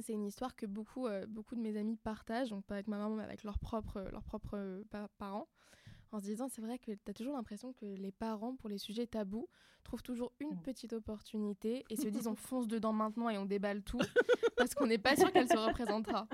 c'est 0.00 0.12
une 0.12 0.26
histoire 0.26 0.56
que 0.56 0.66
beaucoup, 0.66 1.06
euh, 1.06 1.26
beaucoup 1.26 1.54
de 1.54 1.60
mes 1.60 1.76
amis 1.76 1.96
partagent, 1.96 2.50
donc 2.50 2.64
pas 2.64 2.74
avec 2.74 2.88
ma 2.88 2.98
maman, 2.98 3.16
mais 3.16 3.24
avec 3.24 3.44
leurs 3.44 3.58
propres, 3.58 4.00
leurs 4.12 4.24
propres 4.24 4.56
euh, 4.56 4.82
parents, 5.18 5.48
en 6.12 6.20
se 6.20 6.24
disant 6.24 6.48
c'est 6.48 6.62
vrai 6.62 6.78
que 6.78 6.92
tu 6.92 7.10
as 7.10 7.14
toujours 7.14 7.34
l'impression 7.34 7.72
que 7.72 7.86
les 7.86 8.12
parents, 8.12 8.56
pour 8.56 8.68
les 8.68 8.78
sujets 8.78 9.06
tabous, 9.06 9.48
trouvent 9.84 10.02
toujours 10.02 10.32
une 10.40 10.54
mm. 10.54 10.62
petite 10.62 10.92
opportunité 10.92 11.84
et 11.90 11.96
se 11.96 12.08
disent 12.08 12.26
on 12.28 12.34
fonce 12.34 12.68
dedans 12.68 12.92
maintenant 12.92 13.28
et 13.28 13.38
on 13.38 13.46
déballe 13.46 13.82
tout, 13.82 14.00
parce 14.56 14.74
qu'on 14.74 14.86
n'est 14.86 14.98
pas 14.98 15.16
sûr 15.16 15.32
qu'elle 15.32 15.48
se 15.48 15.58
représentera. 15.58 16.26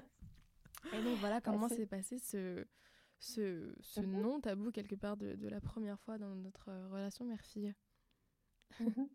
Et 0.92 1.02
donc 1.02 1.18
voilà 1.18 1.40
comment 1.40 1.68
s'est 1.68 1.86
passé 1.86 2.18
ce, 2.18 2.66
ce, 3.18 3.74
ce 3.80 4.00
mm-hmm. 4.00 4.20
non-tabou 4.20 4.70
quelque 4.72 4.96
part 4.96 5.16
de, 5.16 5.34
de, 5.34 5.48
la 5.48 5.60
première 5.60 5.98
fois 6.00 6.18
dans 6.18 6.34
notre 6.34 6.68
euh, 6.68 6.88
relation 6.88 7.24
mère-fille. 7.24 7.74
Mm-hmm. 8.80 9.08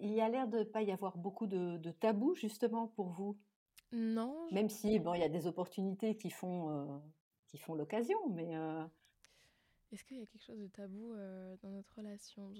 Il 0.00 0.12
y 0.12 0.20
a 0.20 0.28
l'air 0.28 0.46
de 0.46 0.58
ne 0.58 0.64
pas 0.64 0.82
y 0.82 0.92
avoir 0.92 1.16
beaucoup 1.16 1.46
de, 1.46 1.78
de 1.78 1.90
tabous 1.90 2.34
justement 2.34 2.88
pour 2.88 3.08
vous. 3.08 3.38
Non. 3.92 4.48
Même 4.52 4.68
si 4.68 4.98
bon, 4.98 5.14
il 5.14 5.20
y 5.20 5.24
a 5.24 5.28
des 5.28 5.46
opportunités 5.46 6.16
qui 6.16 6.30
font 6.30 6.70
euh, 6.70 6.98
qui 7.46 7.58
font 7.58 7.74
l'occasion, 7.74 8.18
mais. 8.30 8.56
Euh 8.56 8.84
Est-ce 9.92 10.04
qu'il 10.04 10.18
y 10.18 10.22
a 10.22 10.26
quelque 10.26 10.44
chose 10.44 10.60
de 10.60 10.68
tabou 10.68 11.14
dans 11.62 11.70
notre 11.70 11.94
relation? 11.96 12.52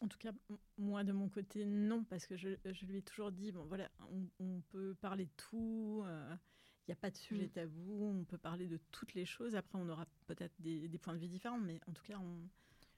En 0.00 0.06
tout 0.06 0.18
cas, 0.18 0.30
moi 0.76 1.02
de 1.02 1.12
mon 1.12 1.28
côté, 1.28 1.64
non, 1.64 2.04
parce 2.04 2.26
que 2.26 2.36
je, 2.36 2.50
je 2.64 2.86
lui 2.86 2.98
ai 2.98 3.02
toujours 3.02 3.32
dit, 3.32 3.50
bon 3.50 3.64
voilà, 3.64 3.90
on, 4.38 4.60
peut 4.68 4.94
parler 5.00 5.24
de 5.24 5.32
tout, 5.36 6.04
il 6.04 6.90
n'y 6.90 6.92
a 6.92 6.96
pas 6.96 7.10
de 7.10 7.16
sujet 7.16 7.46
mm. 7.46 7.50
tabou, 7.50 8.04
on 8.04 8.24
peut 8.24 8.38
parler 8.38 8.68
de 8.68 8.78
toutes 8.92 9.14
les 9.14 9.24
choses. 9.24 9.56
Après, 9.56 9.76
on 9.76 9.88
aura 9.88 10.06
peut-être 10.28 10.54
des, 10.60 10.86
des, 10.86 10.98
points 10.98 11.14
de 11.14 11.18
vue 11.18 11.26
différents, 11.26 11.58
mais 11.58 11.80
en 11.88 11.92
tout 11.92 12.04
cas, 12.04 12.16
on 12.20 12.48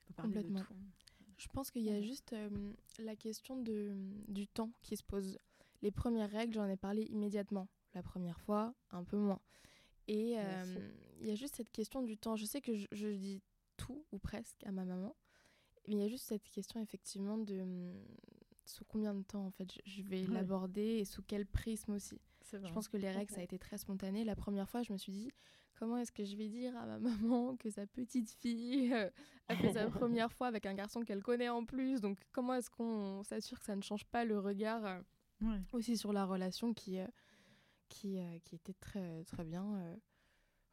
peut 0.05 0.15
parler 0.15 0.43
de 0.43 0.59
tout. 0.59 0.75
Je 1.41 1.49
pense 1.49 1.71
qu'il 1.71 1.83
y 1.83 1.91
a 1.91 2.03
juste 2.03 2.37
la 2.99 3.17
question 3.17 3.57
de, 3.57 3.97
du 4.29 4.47
temps 4.47 4.71
qui 4.83 4.97
se 4.97 5.03
pose. 5.03 5.39
Les 5.83 5.91
premières 5.91 6.31
règles, 6.31 6.55
j'en 6.55 6.69
ai 6.69 6.77
parlé 6.77 7.03
immédiatement. 7.05 7.69
La 7.95 8.03
première 8.03 8.41
fois, 8.41 8.75
un 8.91 9.05
peu 9.05 9.17
moins. 9.17 9.41
Et 10.07 10.37
il 11.21 11.27
y 11.27 11.31
a 11.31 11.35
juste 11.35 11.57
cette 11.57 11.71
question 11.71 12.03
du 12.03 12.17
temps. 12.17 12.37
Je 12.37 12.45
sais 12.45 12.61
que 12.61 12.73
je, 12.75 13.07
dis 13.09 13.43
tout 13.77 14.05
ou 14.13 14.19
presque 14.19 14.63
à 14.65 14.73
ma 14.73 14.85
maman, 14.85 15.17
mais 15.87 15.95
il 15.97 16.01
y 16.01 16.05
a 16.05 16.09
juste 16.09 16.27
cette 16.27 16.49
question 16.51 16.81
effectivement 16.81 17.39
de 17.39 17.93
sous 18.67 18.85
combien 18.85 19.15
de 19.15 19.23
temps 19.23 19.47
en 19.47 19.51
fait 19.51 19.69
je, 19.85 20.03
vais 20.03 20.25
l'aborder 20.27 20.99
et 20.99 21.05
sous 21.05 21.23
quel 21.23 21.47
prisme 21.47 21.93
aussi. 21.93 22.21
Je 22.53 22.73
pense 22.73 22.89
que 22.89 22.97
les 22.97 23.11
règles, 23.11 23.33
ça 23.33 23.41
a 23.41 23.45
été 23.45 23.59
très 23.59 23.79
spontané. 23.79 24.25
La 24.25 24.35
première 24.35 24.69
fois, 24.69 24.83
je 24.83 24.93
me 24.93 24.99
suis 24.99 25.13
dit, 25.13 25.31
comment 25.77 25.97
est-ce 25.99 26.13
que 26.13 26.25
je 26.25 26.37
vais 26.37 26.49
dire 26.49 26.77
à 26.77 26.87
ma 26.87 26.99
maman 26.99 27.57
que 27.57 27.71
sa 27.71 27.87
petite 27.87 28.31
fille 28.31 28.93
euh, 28.93 29.09
a 29.49 29.57
fait 29.57 29.73
sa 29.73 29.87
première 29.91 30.33
fois 30.33 30.49
avec 30.49 30.67
un 30.67 30.75
garçon 30.75 31.03
qu'elle 31.03 31.23
connaît 31.23 31.49
en 31.49 31.65
plus? 31.65 32.01
Donc, 32.01 32.19
comment 32.33 32.55
est-ce 32.55 32.71
qu'on 32.71 33.23
s'assure 33.23 33.59
que 33.59 33.65
ça 33.65 33.77
ne 33.77 33.83
change 33.83 34.05
pas 34.07 34.25
le 34.25 34.39
regard 34.39 35.03
euh, 35.43 35.59
aussi 35.73 35.97
sur 35.97 36.13
la 36.13 36.25
relation 36.25 36.75
qui, 36.75 36.99
euh, 36.99 37.07
qui, 37.89 38.19
qui 38.45 38.55
était 38.55 38.75
très, 38.75 39.25
très 39.25 39.45
bien 39.45 39.99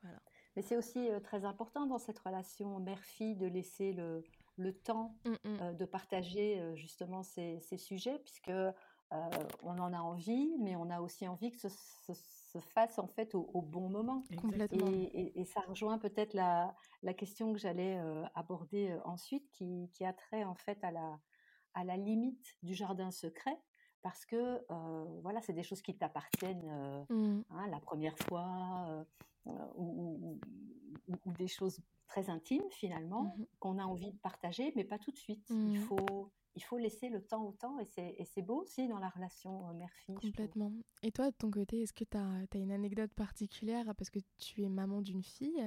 voilà. 0.02 0.22
Mais 0.56 0.62
c'est 0.62 0.78
aussi 0.78 1.10
très 1.24 1.46
important 1.46 1.88
dans 1.88 1.98
cette 1.98 2.20
relation 2.20 2.80
mère-fille 2.80 3.36
de 3.36 3.48
laisser 3.48 3.94
le, 3.94 4.24
le 4.56 4.74
temps 4.74 5.18
mmh, 5.26 5.50
mmh. 5.50 5.76
de 5.76 5.86
partager 5.86 6.76
justement 6.76 7.24
ces, 7.24 7.60
ces 7.62 7.78
sujets, 7.78 8.20
puisque 8.20 8.52
on 9.12 9.80
en 9.80 9.94
a 9.94 10.00
envie, 10.00 10.56
mais 10.60 10.76
on 10.76 10.90
a 10.90 11.02
aussi 11.02 11.28
envie 11.28 11.52
que 11.52 11.58
ce, 11.58 11.70
se 11.70 12.60
fasse 12.60 13.00
en 13.00 13.08
fait 13.08 13.34
au, 13.34 13.62
bon 13.62 13.90
moment. 13.90 14.24
Complètement. 14.40 14.88
Et, 15.14 15.46
ça 15.46 15.62
rejoint 15.62 15.98
peut-être 15.98 16.34
la, 16.34 16.76
la, 17.02 17.14
question 17.14 17.54
que 17.54 17.60
j'allais 17.60 18.00
aborder 18.36 18.96
ensuite, 19.04 19.50
qui, 19.52 19.90
qui, 19.94 20.06
a 20.06 20.14
trait 20.14 20.44
en 20.44 20.56
fait 20.56 20.84
à 20.84 20.92
la, 20.92 21.20
à 21.78 21.84
la 21.84 21.96
limite 21.96 22.58
du 22.64 22.74
jardin 22.74 23.12
secret, 23.12 23.56
parce 24.02 24.26
que 24.26 24.62
voilà, 25.22 25.42
c'est 25.42 25.54
des 25.54 25.64
choses 25.64 25.82
qui 25.82 25.96
t'appartiennent 25.96 27.06
mmh. 27.10 27.44
hein, 27.52 27.68
la 27.70 27.80
première 27.80 28.18
fois, 28.18 29.06
ou, 29.76 30.40
ou, 31.08 31.32
des 31.34 31.48
choses 31.48 31.80
très 32.08 32.30
intimes 32.30 32.70
finalement, 32.72 33.36
qu'on 33.60 33.78
a 33.78 33.84
envie 33.84 34.12
de 34.12 34.18
partager, 34.18 34.72
mais 34.76 34.84
pas 34.84 34.98
tout 34.98 35.12
de 35.12 35.18
suite. 35.18 35.50
Il 35.50 35.78
faut 35.78 36.32
il 36.58 36.64
faut 36.64 36.80
laisser 36.80 37.10
le 37.10 37.22
temps 37.22 37.46
au 37.46 37.52
temps 37.52 37.78
et 37.80 38.26
c'est 38.26 38.42
beau 38.42 38.64
aussi 38.64 38.88
dans 38.88 38.98
la 38.98 39.10
relation 39.10 39.72
mère-fille. 39.76 40.16
Complètement. 40.16 40.74
Et 41.04 41.12
toi, 41.12 41.30
de 41.30 41.36
ton 41.36 41.52
côté, 41.52 41.84
est-ce 41.84 41.94
que 41.94 42.04
tu 42.04 42.18
as, 42.18 42.60
une 42.60 42.72
anecdote 42.72 43.14
particulière? 43.14 43.94
Parce 43.96 44.10
que 44.10 44.20
tu 44.40 44.64
es 44.64 44.70
maman 44.70 45.02
d'une 45.02 45.22
fille 45.22 45.64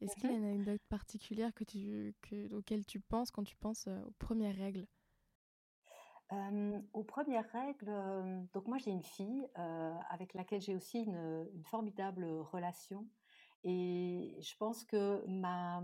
Est-ce 0.00 0.16
qu'il 0.16 0.30
y 0.30 0.32
a 0.32 0.36
une 0.36 0.44
anecdote 0.46 0.80
particulière 0.88 1.52
que 1.52 1.64
tu, 1.64 2.14
que, 2.22 2.54
auquel 2.54 2.86
tu 2.86 2.98
penses 2.98 3.30
quand 3.30 3.44
tu 3.44 3.56
penses 3.56 3.88
aux 3.88 4.12
premières 4.18 4.56
règles? 4.56 4.86
Aux 6.92 7.04
premières 7.04 7.48
règles, 7.50 7.92
donc 8.52 8.66
moi 8.66 8.78
j'ai 8.78 8.90
une 8.90 9.02
fille 9.02 9.48
avec 10.10 10.34
laquelle 10.34 10.60
j'ai 10.60 10.74
aussi 10.74 10.98
une, 11.02 11.48
une, 11.54 11.64
formidable 11.64 12.24
relation 12.24 13.06
et 13.64 14.36
je 14.40 14.56
pense 14.58 14.84
que 14.84 15.24
ma, 15.26 15.82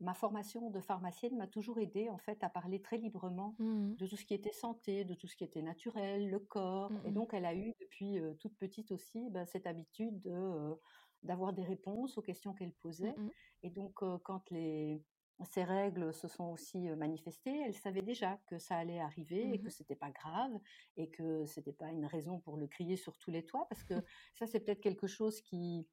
ma 0.00 0.14
formation 0.14 0.70
de 0.70 0.80
pharmacienne 0.80 1.36
m'a 1.36 1.46
toujours 1.46 1.78
aidée 1.78 2.08
en 2.08 2.18
fait 2.18 2.42
à 2.44 2.48
parler 2.48 2.80
très 2.80 2.98
librement 2.98 3.54
mmh 3.58 3.94
de 3.94 4.06
tout 4.06 4.16
ce 4.16 4.24
qui 4.24 4.34
était 4.34 4.52
santé, 4.52 5.04
de 5.04 5.14
tout 5.14 5.28
ce 5.28 5.36
qui 5.36 5.44
était 5.44 5.62
naturel, 5.62 6.30
le 6.30 6.38
corps. 6.38 6.92
Et 7.04 7.10
mmh 7.10 7.14
donc 7.14 7.34
elle 7.34 7.46
a 7.46 7.54
eu 7.54 7.74
depuis 7.80 8.18
toute 8.40 8.56
petite 8.56 8.92
aussi 8.92 9.30
ben, 9.30 9.46
cette 9.46 9.66
habitude 9.66 10.20
de 10.20 10.74
d'avoir 11.22 11.54
des 11.54 11.64
réponses 11.64 12.18
aux 12.18 12.22
questions 12.22 12.52
qu'elle 12.52 12.72
posait. 12.72 13.14
Mmh 13.16 13.30
et 13.62 13.70
donc 13.70 13.94
quand 14.22 14.50
les 14.50 15.02
ces 15.42 15.64
règles 15.64 16.14
se 16.14 16.28
sont 16.28 16.44
aussi 16.44 16.78
manifestées, 16.90 17.62
elle 17.66 17.74
savait 17.74 18.02
déjà 18.02 18.38
que 18.46 18.58
ça 18.58 18.76
allait 18.76 19.00
arriver 19.00 19.52
et 19.52 19.60
que 19.60 19.70
c'était 19.70 19.96
pas 19.96 20.10
grave 20.10 20.52
et 20.96 21.10
que 21.10 21.44
c'était 21.46 21.72
pas 21.72 21.90
une 21.90 22.06
raison 22.06 22.38
pour 22.38 22.56
le 22.56 22.66
crier 22.66 22.96
sur 22.96 23.18
tous 23.18 23.30
les 23.30 23.44
toits 23.44 23.66
parce 23.68 23.82
que 23.82 23.94
ça 24.34 24.46
c'est 24.46 24.60
peut-être 24.60 24.80
quelque 24.80 25.06
chose 25.06 25.40
qui 25.40 25.86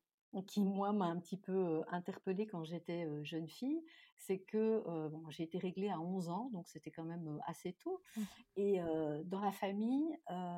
qui 0.48 0.64
moi 0.64 0.94
m'a 0.94 1.08
un 1.08 1.20
petit 1.20 1.36
peu 1.36 1.82
interpellée 1.90 2.48
quand 2.48 2.64
j'étais 2.64 3.06
jeune 3.26 3.50
fille, 3.50 3.84
c'est 4.18 4.40
que 4.40 4.82
bon, 5.10 5.30
j'ai 5.30 5.44
été 5.44 5.58
réglée 5.58 5.90
à 5.90 6.00
11 6.00 6.30
ans, 6.30 6.50
donc 6.54 6.70
c'était 6.70 6.92
quand 6.92 7.04
même 7.04 7.42
assez 7.48 7.74
tôt. 7.74 8.02
Mmh. 8.16 8.22
Et 8.56 8.80
dans 9.26 9.42
la 9.42 9.52
famille, 9.52 10.18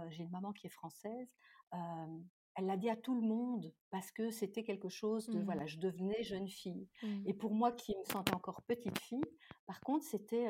j'ai 0.10 0.24
une 0.24 0.30
maman 0.30 0.54
qui 0.54 0.68
est 0.68 0.70
française. 0.70 1.34
Elle 2.56 2.66
l'a 2.66 2.78
dit 2.78 2.90
à 2.90 2.96
tout 2.96 3.16
le 3.20 3.26
monde 3.26 3.74
parce 3.90 4.12
que 4.12 4.30
c'était 4.30 4.64
quelque 4.64 4.90
chose 4.90 5.28
de 5.30 5.40
voilà, 5.40 5.64
mmh. 5.64 5.68
je 5.68 5.78
devenais 5.80 6.24
jeune 6.24 6.48
fille. 6.48 6.88
Mmh. 7.02 7.08
Et 7.26 7.34
pour 7.34 7.54
moi 7.54 7.72
qui 7.72 7.96
me 7.98 8.04
sentais 8.06 8.34
encore 8.34 8.62
petite 8.64 9.00
fille, 9.00 9.24
par 9.66 9.80
contre 9.82 10.06
c'était 10.06 10.50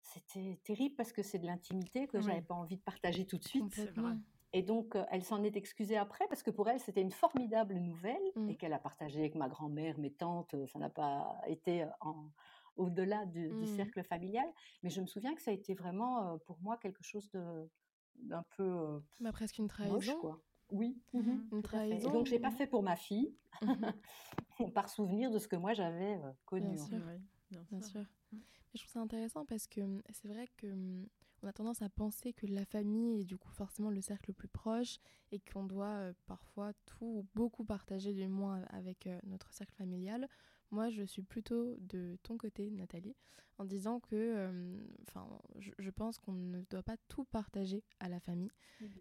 c'était 0.00 0.60
terrible 0.64 0.94
parce 0.96 1.12
que 1.12 1.22
c'est 1.22 1.38
de 1.38 1.46
l'intimité 1.46 2.06
que 2.06 2.20
j'avais 2.20 2.42
pas 2.42 2.54
envie 2.54 2.76
de 2.76 2.82
partager 2.82 3.26
tout 3.26 3.38
de 3.38 3.44
suite. 3.44 3.80
Et 4.54 4.62
donc, 4.62 4.98
elle 5.10 5.24
s'en 5.24 5.42
est 5.44 5.56
excusée 5.56 5.96
après 5.96 6.26
parce 6.28 6.42
que 6.42 6.50
pour 6.50 6.68
elle, 6.68 6.78
c'était 6.78 7.00
une 7.00 7.10
formidable 7.10 7.74
nouvelle 7.76 8.20
mmh. 8.36 8.50
et 8.50 8.56
qu'elle 8.56 8.74
a 8.74 8.78
partagée 8.78 9.20
avec 9.20 9.34
ma 9.34 9.48
grand-mère, 9.48 9.98
mes 9.98 10.12
tantes. 10.12 10.54
Ça 10.66 10.78
n'a 10.78 10.90
pas 10.90 11.40
été 11.46 11.86
au-delà 12.76 13.24
du, 13.24 13.48
mmh. 13.48 13.66
cercle 13.76 14.02
familial. 14.02 14.46
Mais 14.82 14.90
je 14.90 15.00
me 15.00 15.06
souviens 15.06 15.34
que 15.34 15.40
ça 15.40 15.52
a 15.52 15.54
été 15.54 15.72
vraiment 15.72 16.38
pour 16.40 16.58
moi 16.60 16.76
quelque 16.76 17.02
chose 17.02 17.30
d'un 18.16 18.44
peu. 18.56 19.00
Bah, 19.20 19.32
presque 19.32 19.56
une 19.56 19.68
trahison. 19.68 20.20
quoi. 20.20 20.38
Oui, 20.72 20.98
mmh 21.12 21.32
une 21.52 21.62
trahison. 21.62 22.10
donc, 22.10 22.26
je 22.26 22.32
n'ai 22.32 22.40
pas 22.40 22.50
fait 22.50 22.66
pour 22.66 22.82
ma 22.82 22.96
fille, 22.96 23.34
par 24.74 24.88
souvenir 24.88 25.30
de 25.30 25.38
ce 25.38 25.48
que 25.48 25.56
moi 25.56 25.74
j'avais 25.74 26.18
connu. 26.46 26.74
Bien 26.74 26.84
sûr. 26.84 27.00
bien 27.70 27.80
sûr. 27.82 28.04
Mais 28.32 28.40
je 28.74 28.80
trouve 28.80 28.92
ça 28.92 29.00
intéressant 29.00 29.44
parce 29.44 29.66
que 29.66 29.80
c'est 30.12 30.28
vrai 30.28 30.48
que 30.56 30.66
on 31.42 31.48
a 31.48 31.52
tendance 31.52 31.82
à 31.82 31.88
penser 31.88 32.32
que 32.32 32.46
la 32.46 32.64
famille 32.64 33.20
est 33.20 33.24
du 33.24 33.36
coup 33.36 33.50
forcément 33.50 33.90
le 33.90 34.00
cercle 34.00 34.30
le 34.30 34.34
plus 34.34 34.48
proche 34.48 34.98
et 35.32 35.40
qu'on 35.40 35.64
doit 35.64 35.86
euh, 35.86 36.12
parfois 36.26 36.72
tout 36.86 37.04
ou 37.04 37.26
beaucoup 37.34 37.64
partager 37.64 38.12
du 38.12 38.28
moins 38.28 38.62
avec 38.70 39.06
euh, 39.06 39.18
notre 39.24 39.52
cercle 39.52 39.74
familial. 39.74 40.28
Moi, 40.70 40.88
je 40.90 41.02
suis 41.02 41.22
plutôt 41.22 41.74
de 41.80 42.16
ton 42.22 42.38
côté, 42.38 42.70
Nathalie, 42.70 43.16
en 43.58 43.64
disant 43.64 44.00
que, 44.00 44.14
euh, 44.14 44.78
enfin, 45.08 45.28
je, 45.58 45.90
pense 45.90 46.18
qu'on 46.18 46.32
ne 46.32 46.62
doit 46.70 46.82
pas 46.82 46.96
tout 47.08 47.24
partager 47.24 47.82
à 48.00 48.08
la 48.08 48.20
famille. 48.20 48.52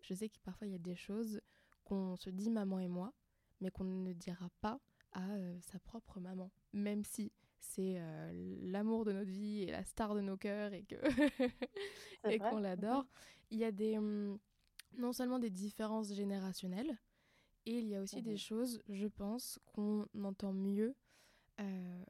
Je 0.01 0.13
sais 0.13 0.27
que 0.27 0.37
parfois 0.43 0.67
il 0.67 0.73
y 0.73 0.75
a 0.75 0.79
des 0.79 0.95
choses 0.95 1.39
qu'on 1.83 2.15
se 2.15 2.29
dit 2.29 2.49
maman 2.49 2.79
et 2.79 2.87
moi, 2.87 3.13
mais 3.59 3.71
qu'on 3.71 3.83
ne 3.83 4.13
dira 4.13 4.49
pas 4.61 4.79
à 5.13 5.27
sa 5.61 5.79
propre 5.79 6.19
maman, 6.19 6.51
même 6.73 7.03
si 7.03 7.31
c'est 7.59 7.95
euh, 7.99 8.31
l'amour 8.63 9.05
de 9.05 9.11
notre 9.11 9.29
vie 9.29 9.63
et 9.63 9.71
la 9.71 9.83
star 9.83 10.15
de 10.15 10.21
nos 10.21 10.37
cœurs 10.37 10.73
et 10.73 10.83
que 10.83 10.95
et 12.29 12.39
qu'on 12.39 12.59
l'adore. 12.59 13.05
Il 13.49 13.59
y 13.59 13.63
a 13.63 13.71
des 13.71 13.97
hum, 13.97 14.39
non 14.97 15.13
seulement 15.13 15.39
des 15.39 15.49
différences 15.49 16.13
générationnelles 16.13 16.97
et 17.65 17.77
il 17.77 17.87
y 17.87 17.95
a 17.95 18.01
aussi 18.01 18.21
des 18.21 18.33
mmh 18.33 18.37
choses, 18.37 18.81
je 18.89 19.07
pense, 19.07 19.59
qu'on 19.65 20.07
entend 20.23 20.51
mieux, 20.51 20.95
euh, 21.59 22.03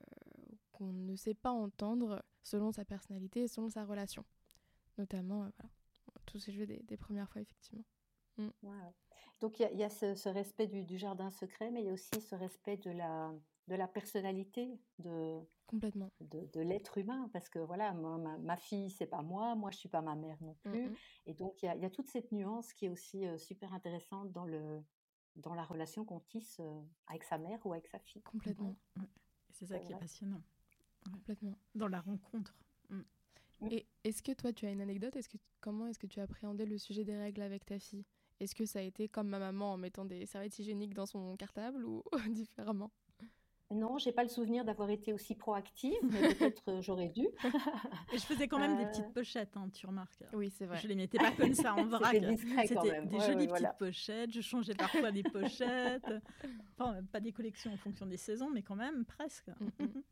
qu'on 0.71 0.93
ne 0.93 1.15
sait 1.15 1.33
pas 1.33 1.51
entendre 1.51 2.23
selon 2.41 2.71
sa 2.71 2.85
personnalité 2.85 3.41
et 3.41 3.47
selon 3.47 3.69
sa 3.69 3.83
relation. 3.83 4.23
Notamment, 4.97 5.43
euh, 5.43 5.49
voilà, 5.57 5.71
tous 6.25 6.39
ces 6.39 6.53
jeux 6.53 6.65
des, 6.65 6.97
premières 6.97 7.29
fois, 7.29 7.41
effectivement. 7.41 7.83
Mmh. 8.37 8.47
Donc 9.41 9.59
il 9.59 9.77
y, 9.77 9.83
a, 9.83 9.89
ce, 9.89 10.29
respect 10.29 10.67
du, 10.67 10.83
du, 10.83 10.99
jardin 10.99 11.31
secret, 11.31 11.71
mais 11.71 11.81
il 11.81 11.87
y 11.87 11.89
a 11.89 11.93
aussi 11.93 12.21
ce 12.21 12.35
respect 12.35 12.77
de 12.77 12.91
la, 12.91 13.33
de 13.67 13.75
la 13.75 13.87
personnalité 13.87 14.79
de 14.99 15.39
complètement. 15.65 16.11
de, 16.19 16.61
l'être 16.61 16.99
humain 16.99 17.29
parce 17.33 17.49
que 17.49 17.57
voilà 17.57 17.93
ma, 17.93 18.37
ma, 18.37 18.57
fille 18.57 18.91
c'est 18.91 19.07
pas 19.07 19.21
moi 19.21 19.55
moi 19.55 19.71
je 19.71 19.77
suis 19.77 19.89
pas 19.89 20.01
ma 20.01 20.15
mère 20.15 20.37
non 20.41 20.55
mmh 20.65 20.71
plus. 20.71 20.97
et 21.25 21.33
donc 21.33 21.63
il 21.63 21.65
y 21.65 21.85
a, 21.85 21.89
toute 21.89 22.09
cette 22.09 22.31
nuance 22.31 22.73
qui 22.73 22.85
est 22.85 22.89
aussi 22.89 23.25
euh, 23.25 23.37
super 23.37 23.73
intéressante 23.73 24.31
dans 24.31 24.45
le 24.45 24.83
dans 25.37 25.53
la 25.53 25.63
relation 25.63 26.03
qu'on 26.03 26.19
tisse 26.19 26.59
euh, 26.59 26.81
avec 27.07 27.23
sa 27.23 27.37
mère 27.37 27.65
ou 27.65 27.71
avec 27.71 27.87
sa 27.87 27.99
fille. 27.99 28.21
Complètement. 28.23 28.75
C'est 29.51 29.65
ça 29.65 29.79
qui 29.79 29.93
est 29.93 29.97
passionnant. 29.97 30.41
Complètement. 31.09 31.57
Dans 31.73 31.87
la 31.87 32.01
rencontre. 32.01 32.53
Mmh. 32.89 33.01
et 33.71 33.87
est-ce 34.03 34.21
que 34.21 34.33
toi 34.33 34.51
tu 34.51 34.65
as 34.65 34.71
une 34.71 34.81
anecdote? 34.81 35.15
Est-ce 35.15 35.29
que 35.29 35.37
comment 35.61 35.87
est-ce 35.87 35.99
que 35.99 36.07
tu 36.07 36.19
as 36.19 36.23
appréhendé 36.23 36.65
le 36.65 36.77
sujet 36.77 37.05
des 37.05 37.15
règles 37.15 37.41
avec 37.41 37.65
ta 37.65 37.79
fille? 37.79 38.05
Est-ce 38.41 38.55
que 38.55 38.65
ça 38.65 38.79
a 38.79 38.81
été 38.81 39.07
comme 39.07 39.27
ma 39.27 39.39
maman 39.39 39.73
en 39.73 39.77
mettant 39.77 40.03
des 40.03 40.25
serviettes 40.25 40.57
hygiéniques 40.57 40.95
dans 40.95 41.05
son 41.05 41.35
cartable 41.37 41.85
ou 41.85 42.03
différemment? 42.29 42.91
Non, 43.69 43.97
j'ai 43.97 44.11
pas 44.11 44.23
le 44.23 44.29
souvenir 44.29 44.65
d'avoir 44.65 44.89
été 44.89 45.13
aussi 45.13 45.33
proactive, 45.33 45.97
mais 46.03 46.33
peut-être 46.35 46.63
euh, 46.67 46.81
j'aurais 46.81 47.07
dû. 47.07 47.27
Et 48.11 48.17
je 48.17 48.25
faisais 48.25 48.47
quand 48.47 48.59
même 48.59 48.77
des 48.77 48.85
petites 48.85 49.05
euh. 49.05 49.13
pochettes, 49.13 49.55
hein, 49.55 49.69
tu 49.73 49.85
remarques. 49.85 50.23
Oui, 50.33 50.49
c'est 50.49 50.65
vrai. 50.65 50.77
Je 50.77 50.87
les 50.87 50.95
mettais 50.95 51.17
pas 51.17 51.31
comme 51.31 51.53
ça 51.53 51.73
en 51.73 51.85
vrac. 51.85 52.17
C'était 52.65 53.05
des 53.05 53.19
jolies 53.19 53.47
petites 53.47 53.77
pochettes. 53.79 54.31
Je 54.31 54.41
changeais 54.41 54.73
parfois 54.73 55.11
des 55.11 55.23
pochettes. 55.23 56.11
Enfin, 56.77 57.01
pas 57.11 57.21
des 57.21 57.31
collections 57.31 57.71
en 57.71 57.77
fonction 57.77 58.05
des 58.05 58.17
saisons, 58.17 58.49
mais 58.49 58.61
quand 58.61 58.75
même 58.75 59.05
presque. 59.05 59.47
Mm, 59.47 59.83
mm. 59.85 60.03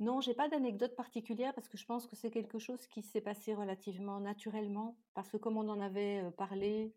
Non, 0.00 0.20
j'ai 0.20 0.34
pas 0.34 0.48
d'anecdote 0.48 0.96
particulière 0.96 1.54
parce 1.54 1.68
que 1.68 1.78
je 1.78 1.86
pense 1.86 2.08
que 2.08 2.16
c'est 2.16 2.32
quelque 2.32 2.58
chose 2.58 2.84
qui 2.88 3.02
s'est 3.02 3.20
passé 3.20 3.54
relativement 3.54 4.18
naturellement. 4.18 4.96
Parce 5.14 5.28
que 5.28 5.36
comme 5.36 5.56
on 5.56 5.68
en 5.68 5.80
avait 5.80 6.24
parlé 6.36 6.92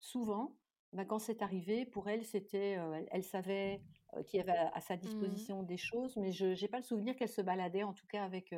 souvent, 0.00 0.56
bah, 0.92 1.04
quand 1.04 1.18
c'est 1.18 1.42
arrivé, 1.42 1.84
pour 1.84 2.08
elle, 2.08 2.24
c'était, 2.24 2.78
elle, 3.10 3.24
savait 3.24 3.82
qu'il 4.26 4.38
y 4.38 4.40
avait 4.40 4.52
à, 4.52 4.80
sa 4.80 4.96
mmh 4.96 5.00
disposition 5.00 5.62
des 5.62 5.76
choses, 5.76 6.16
mais 6.16 6.32
je 6.32 6.60
n'ai 6.60 6.68
pas 6.68 6.78
le 6.78 6.84
souvenir 6.84 7.16
qu'elle 7.16 7.28
se 7.28 7.42
baladait, 7.42 7.82
en 7.82 7.92
tout 7.92 8.06
cas 8.06 8.24
avec, 8.24 8.54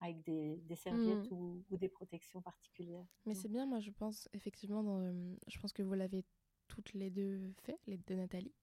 avec 0.00 0.22
des, 0.22 0.76
serviettes 0.76 1.30
mmh. 1.30 1.34
ou, 1.34 1.76
des 1.76 1.88
protections 1.88 2.40
particulières. 2.40 3.06
Mais 3.26 3.34
c'est 3.34 3.48
bien, 3.48 3.66
moi 3.66 3.80
je 3.80 3.90
pense 3.90 4.28
effectivement, 4.32 4.82
dans, 4.82 5.36
je 5.46 5.58
pense 5.58 5.72
que 5.72 5.82
vous 5.82 5.94
l'avez 5.94 6.24
toutes 6.68 6.92
les 6.94 7.10
deux 7.10 7.52
fait, 7.62 7.78
les 7.86 7.98
deux 7.98 8.14
Nathalie. 8.14 8.54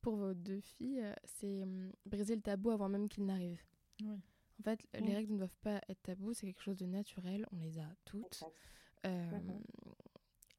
Pour 0.00 0.16
vos 0.16 0.34
deux 0.34 0.60
filles, 0.60 1.04
c'est 1.24 1.62
briser 2.06 2.34
le 2.34 2.42
tabou 2.42 2.70
avant 2.70 2.88
même 2.88 3.08
qu'il 3.08 3.26
n'arrive. 3.26 3.62
En 4.02 4.62
fait, 4.62 4.80
les 4.94 5.00
mmh. 5.00 5.14
règles 5.14 5.32
ne 5.32 5.38
doivent 5.38 5.58
pas 5.62 5.80
être 5.88 6.02
tabous, 6.02 6.32
c'est 6.32 6.46
quelque 6.46 6.62
chose 6.62 6.78
de 6.78 6.86
naturel, 6.86 7.46
on 7.52 7.58
les 7.58 7.78
a 7.78 7.88
toutes. 8.04 8.42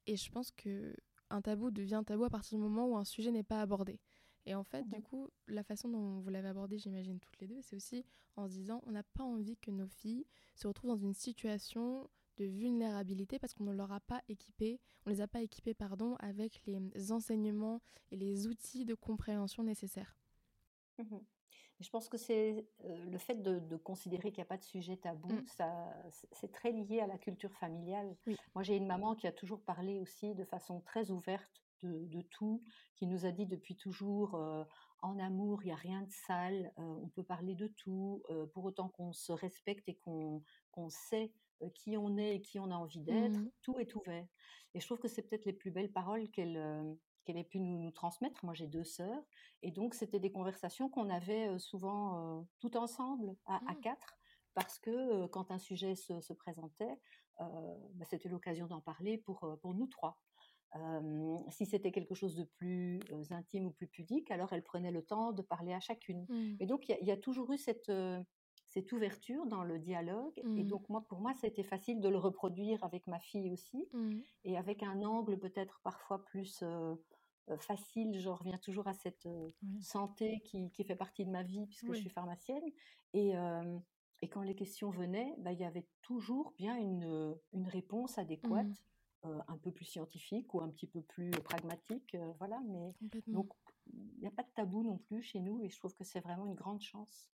Et 0.06 0.16
je 0.16 0.30
pense 0.30 0.50
que 0.50 0.94
un 1.30 1.40
tabou 1.40 1.70
devient 1.70 2.02
tabou 2.06 2.24
à 2.24 2.30
partir 2.30 2.58
du 2.58 2.62
moment 2.62 2.88
où 2.88 2.96
un 2.96 3.04
sujet 3.04 3.30
n'est 3.30 3.42
pas 3.42 3.62
abordé. 3.62 4.00
Et 4.44 4.54
en 4.54 4.64
fait, 4.64 4.88
du 4.88 5.00
coup, 5.02 5.28
la 5.46 5.62
façon 5.62 5.88
dont 5.88 6.20
vous 6.20 6.28
l'avez 6.30 6.48
abordé, 6.48 6.76
j'imagine 6.76 7.20
toutes 7.20 7.38
les 7.40 7.46
deux, 7.46 7.60
c'est 7.62 7.76
aussi 7.76 8.04
en 8.36 8.48
se 8.48 8.54
disant 8.54 8.82
on 8.86 8.92
n'a 8.92 9.04
pas 9.04 9.22
envie 9.22 9.56
que 9.56 9.70
nos 9.70 9.86
filles 9.86 10.26
se 10.56 10.66
retrouvent 10.66 10.90
dans 10.90 10.96
une 10.96 11.14
situation 11.14 12.10
de 12.38 12.44
vulnérabilité 12.44 13.38
parce 13.38 13.54
qu'on 13.54 13.64
ne 13.64 13.72
leur 13.72 13.92
a 13.92 14.00
pas 14.00 14.22
équipé, 14.28 14.80
on 15.06 15.10
les 15.10 15.20
a 15.20 15.28
pas 15.28 15.42
équipées 15.42 15.74
pardon, 15.74 16.16
avec 16.18 16.60
les 16.66 17.12
enseignements 17.12 17.80
et 18.10 18.16
les 18.16 18.46
outils 18.46 18.84
de 18.84 18.94
compréhension 18.94 19.62
nécessaires. 19.62 20.16
Mmh 20.98 21.18
je 21.82 21.90
pense 21.90 22.08
que 22.08 22.16
c'est 22.16 22.66
le 22.84 23.18
fait 23.18 23.42
de, 23.42 23.76
considérer 23.76 24.30
qu'il 24.30 24.38
n'y 24.38 24.46
a 24.46 24.48
pas 24.48 24.56
de 24.56 24.62
sujet 24.62 24.96
tabou, 24.96 25.32
mmh. 25.32 25.46
ça, 25.46 25.94
c'est 26.32 26.52
très 26.52 26.72
lié 26.72 27.00
à 27.00 27.06
la 27.06 27.18
culture 27.18 27.52
familiale. 27.54 28.16
Moi, 28.54 28.62
j'ai 28.62 28.76
une 28.76 28.86
maman 28.86 29.14
qui 29.14 29.26
a 29.26 29.32
toujours 29.32 29.60
parlé 29.62 29.98
aussi 29.98 30.34
de 30.34 30.44
façon 30.44 30.80
très 30.80 31.10
ouverte 31.10 31.62
de, 31.82 32.22
tout, 32.30 32.62
qui 32.94 33.06
nous 33.06 33.26
a 33.26 33.32
dit 33.32 33.46
depuis 33.46 33.76
toujours 33.76 34.38
en 35.00 35.18
amour, 35.18 35.62
il 35.62 35.66
n'y 35.66 35.72
a 35.72 35.76
rien 35.76 36.02
de 36.02 36.10
sale, 36.10 36.72
on 36.76 37.08
peut 37.08 37.24
parler 37.24 37.56
de 37.56 37.66
tout, 37.66 38.22
pour 38.54 38.64
autant 38.64 38.88
qu'on 38.88 39.12
se 39.12 39.32
respecte 39.32 39.88
et 39.88 39.96
qu'on 39.96 40.42
sait 40.88 41.32
qui 41.74 41.96
on 41.96 42.16
est 42.16 42.36
et 42.36 42.40
qui 42.40 42.60
on 42.60 42.70
a 42.70 42.76
envie 42.76 43.00
d'être, 43.00 43.38
mmh. 43.38 43.50
tout 43.62 43.78
est 43.80 43.94
ouvert. 43.96 44.26
Et 44.74 44.80
je 44.80 44.86
trouve 44.86 44.98
que 44.98 45.08
c'est 45.08 45.22
peut-être 45.22 45.44
les 45.44 45.52
plus 45.52 45.70
belles 45.70 45.92
paroles 45.92 46.30
qu'elle 46.30 46.56
qu'elle 47.24 47.36
ait 47.36 47.44
pu 47.44 47.60
nous, 47.60 47.90
transmettre. 47.92 48.44
Moi, 48.44 48.54
j'ai 48.54 48.66
deux 48.66 48.84
sœurs, 48.84 49.22
et 49.62 49.70
donc 49.70 49.94
c'était 49.94 50.20
des 50.20 50.32
conversations 50.32 50.88
qu'on 50.88 51.10
avait 51.10 51.58
souvent 51.58 52.46
tout 52.60 52.76
ensemble, 52.76 53.36
à, 53.46 53.60
mmh. 53.60 53.80
quatre, 53.80 54.14
parce 54.54 54.78
que 54.78 55.26
quand 55.28 55.50
un 55.50 55.58
sujet 55.58 55.94
se, 55.94 56.32
présentait, 56.32 56.98
bah, 57.38 58.04
c'était 58.08 58.28
l'occasion 58.28 58.66
d'en 58.66 58.80
parler 58.80 59.18
pour, 59.18 59.58
pour 59.60 59.74
nous 59.74 59.86
trois. 59.86 60.18
si 61.50 61.66
c'était 61.66 61.92
quelque 61.92 62.14
chose 62.14 62.34
de 62.36 62.44
plus 62.56 63.00
intime 63.30 63.66
ou 63.66 63.70
plus 63.72 63.88
pudique, 63.88 64.30
alors 64.30 64.52
elle 64.52 64.62
prenait 64.62 64.92
le 64.92 65.02
temps 65.02 65.32
de 65.32 65.42
parler 65.42 65.72
à 65.72 65.80
chacune. 65.80 66.26
Mmh. 66.28 66.56
Et 66.60 66.66
donc, 66.66 66.88
il 66.88 67.06
y, 67.06 67.12
a 67.12 67.16
toujours 67.16 67.52
eu 67.52 67.58
cette, 67.58 67.90
cette 68.72 68.90
ouverture 68.92 69.44
dans 69.46 69.64
le 69.64 69.78
dialogue. 69.78 70.32
Et 70.38 70.64
mmh. 70.64 70.66
donc, 70.66 70.88
moi, 70.88 71.04
pour 71.06 71.20
moi, 71.20 71.34
c'était 71.34 71.62
facile 71.62 72.00
de 72.00 72.08
le 72.08 72.16
reproduire 72.16 72.82
avec 72.84 73.06
ma 73.06 73.18
fille 73.18 73.50
aussi, 73.50 73.86
mmh. 73.92 74.20
et 74.44 74.56
avec 74.56 74.82
un 74.82 75.02
angle 75.02 75.38
peut-être 75.38 75.80
parfois 75.84 76.24
plus 76.24 76.64
facile. 77.58 78.18
Je 78.18 78.28
reviens 78.28 78.58
toujours 78.58 78.88
à 78.88 78.94
cette 78.94 79.28
santé 79.80 80.40
qui, 80.44 80.70
qui, 80.70 80.84
fait 80.84 80.96
partie 80.96 81.24
de 81.24 81.30
ma 81.30 81.42
vie, 81.42 81.66
puisque 81.66 81.92
je 81.92 82.00
suis 82.00 82.10
pharmacienne. 82.10 82.64
Et, 83.14 83.32
et 84.22 84.28
quand 84.28 84.42
les 84.42 84.54
questions 84.54 84.90
venaient, 84.90 85.34
bah, 85.38 85.52
il 85.52 85.60
y 85.60 85.64
avait 85.64 85.86
toujours 86.02 86.54
bien 86.56 86.76
une, 86.76 87.36
une 87.52 87.68
réponse 87.68 88.18
adéquate. 88.18 88.66
Mmh. 89.24 89.40
un 89.46 89.56
peu 89.56 89.70
plus 89.70 89.84
scientifique 89.84 90.52
ou 90.52 90.60
un 90.62 90.68
petit 90.68 90.88
peu 90.88 91.00
plus 91.00 91.30
pragmatique, 91.30 92.16
voilà. 92.38 92.60
Mais 92.66 92.92
donc 93.28 93.52
il 93.86 94.20
n'y 94.20 94.26
a 94.26 94.30
pas 94.30 94.42
de 94.42 94.50
tabou 94.54 94.82
non 94.82 94.98
plus 94.98 95.22
chez 95.22 95.40
nous 95.40 95.60
et 95.60 95.68
je 95.68 95.76
trouve 95.78 95.94
que 95.94 96.04
c'est 96.04 96.20
vraiment 96.20 96.46
une 96.46 96.54
grande 96.54 96.80
chance. 96.80 97.30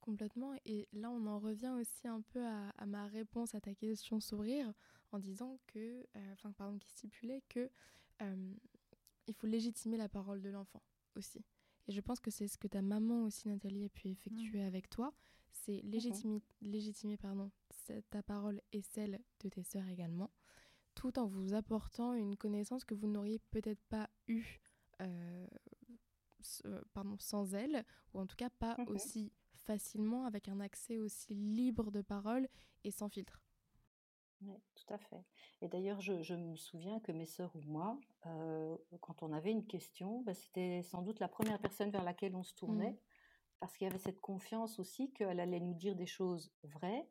Complètement. 0.00 0.52
Et 0.66 0.86
là, 0.92 1.10
on 1.10 1.26
en 1.26 1.38
revient 1.38 1.72
aussi 1.80 2.06
un 2.06 2.20
peu 2.20 2.44
à, 2.44 2.86
ma 2.86 3.06
réponse 3.06 3.54
à 3.54 3.60
ta 3.60 3.74
question 3.74 4.20
sourire 4.20 4.72
en 5.12 5.18
disant 5.18 5.58
que, 5.66 6.06
euh, 6.16 6.32
enfin, 6.32 6.52
pardon, 6.52 6.78
qui 6.78 6.90
stipulait 6.90 7.42
que 7.48 7.70
euh, 8.20 8.54
il 9.26 9.34
faut 9.34 9.46
légitimer 9.46 9.96
la 9.96 10.08
parole 10.08 10.40
de 10.42 10.50
l'enfant 10.50 10.82
aussi. 11.16 11.44
Et 11.86 11.92
je 11.92 12.00
pense 12.00 12.20
que 12.20 12.30
c'est 12.30 12.48
ce 12.48 12.58
que 12.58 12.68
ta 12.68 12.82
maman 12.82 13.24
aussi, 13.24 13.48
Nathalie, 13.48 13.84
a 13.84 13.88
pu 13.88 14.08
effectuer 14.08 14.62
mmh. 14.62 14.66
avec 14.66 14.88
toi. 14.88 15.12
C'est 15.50 15.80
légitimer, 15.82 16.42
légitimer 16.62 17.16
pardon, 17.16 17.50
ta 18.10 18.22
parole 18.22 18.60
et 18.72 18.82
celle 18.82 19.20
de 19.40 19.48
tes 19.48 19.62
sœurs 19.62 19.88
également, 19.88 20.30
tout 20.94 21.18
en 21.18 21.26
vous 21.26 21.54
apportant 21.54 22.14
une 22.14 22.36
connaissance 22.36 22.84
que 22.84 22.94
vous 22.94 23.06
n'auriez 23.06 23.38
peut-être 23.50 23.82
pas 23.88 24.08
eue 24.26 24.60
euh, 25.00 25.46
pardon, 26.92 27.16
sans 27.18 27.54
elle, 27.54 27.84
ou 28.12 28.20
en 28.20 28.26
tout 28.26 28.36
cas 28.36 28.50
pas 28.50 28.76
mmh 28.78 28.88
aussi 28.88 29.32
facilement 29.54 30.26
avec 30.26 30.48
un 30.48 30.60
accès 30.60 30.98
aussi 30.98 31.34
libre 31.34 31.90
de 31.90 32.02
parole 32.02 32.48
et 32.84 32.90
sans 32.90 33.08
filtre. 33.08 33.43
Oui, 34.46 34.56
tout 34.74 34.94
à 34.94 34.98
fait. 34.98 35.24
Et 35.60 35.68
d'ailleurs, 35.68 36.00
je, 36.00 36.34
me 36.34 36.56
souviens 36.56 37.00
que 37.00 37.12
mes 37.12 37.26
sœurs 37.26 37.54
ou 37.54 37.60
moi, 37.66 37.98
euh, 38.26 38.76
quand 39.00 39.22
on 39.22 39.32
avait 39.32 39.50
une 39.50 39.66
question, 39.66 40.22
bah, 40.22 40.34
c'était 40.34 40.82
sans 40.82 41.02
doute 41.02 41.20
la 41.20 41.28
première 41.28 41.58
personne 41.58 41.90
vers 41.90 42.04
laquelle 42.04 42.34
on 42.36 42.42
se 42.42 42.54
tournait, 42.54 42.92
mmh. 42.92 42.98
parce 43.60 43.76
qu'il 43.76 43.86
y 43.86 43.90
avait 43.90 43.98
cette 43.98 44.20
confiance 44.20 44.78
aussi 44.78 45.12
qu'elle 45.12 45.40
allait 45.40 45.60
nous 45.60 45.74
dire 45.74 45.96
des 45.96 46.06
choses 46.06 46.52
vraies, 46.64 47.08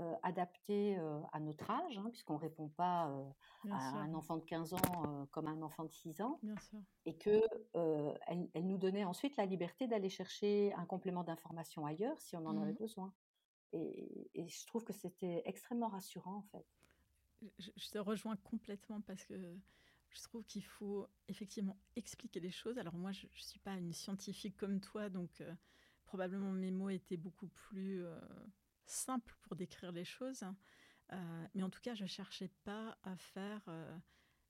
euh, 0.00 0.14
adapté 0.24 0.98
euh, 0.98 1.20
à 1.32 1.38
notre 1.38 1.70
âge, 1.70 1.98
hein, 1.98 2.08
puisqu'on 2.10 2.34
ne 2.34 2.40
répond 2.40 2.68
pas 2.68 3.14
à 3.70 3.76
un 4.00 4.12
enfant 4.12 4.36
de 4.36 4.44
15 4.44 4.74
ans 4.74 5.26
comme 5.30 5.46
à 5.46 5.50
un 5.50 5.62
enfant 5.62 5.84
de 5.84 5.92
6 5.92 6.20
ans, 6.20 6.40
et 7.06 7.16
qu'elle 7.16 7.48
elle 7.74 8.66
nous 8.66 8.78
donnait 8.78 9.04
ensuite 9.04 9.36
la 9.36 9.46
liberté 9.46 9.86
d'aller 9.86 10.08
chercher 10.08 10.74
un 10.74 10.84
complément 10.84 11.22
d'information 11.22 11.86
ailleurs 11.86 12.20
si 12.20 12.36
on 12.36 12.44
en 12.44 12.60
avait 12.60 12.72
mmh 12.72 12.76
besoin. 12.76 13.14
Et, 13.74 14.46
je 14.48 14.66
trouve 14.66 14.84
que 14.84 14.92
c'était 14.92 15.42
extrêmement 15.44 15.88
rassurant 15.88 16.36
en 16.36 16.42
fait. 16.42 16.66
Je, 17.58 17.90
te 17.90 17.98
rejoins 17.98 18.36
complètement 18.36 19.00
parce 19.02 19.24
que 19.24 19.34
je 20.10 20.22
trouve 20.22 20.44
qu'il 20.44 20.64
faut 20.64 21.06
effectivement 21.28 21.78
expliquer 21.96 22.40
les 22.40 22.50
choses. 22.50 22.78
Alors 22.78 22.94
moi, 22.94 23.12
je 23.12 23.26
ne 23.26 23.42
suis 23.42 23.58
pas 23.58 23.76
une 23.76 23.92
scientifique 23.92 24.56
comme 24.56 24.80
toi, 24.80 25.10
donc 25.10 25.42
probablement 26.04 26.52
mes 26.52 26.70
mots 26.70 26.88
étaient 26.88 27.16
beaucoup 27.16 27.48
plus 27.48 28.04
simple 28.86 29.36
pour 29.42 29.56
décrire 29.56 29.92
les 29.92 30.04
choses. 30.04 30.44
Euh, 31.12 31.46
mais 31.54 31.62
en 31.62 31.70
tout 31.70 31.80
cas, 31.80 31.94
je 31.94 32.02
ne 32.02 32.08
cherchais 32.08 32.50
pas 32.64 32.96
à 33.02 33.16
faire 33.16 33.60
euh, 33.68 33.96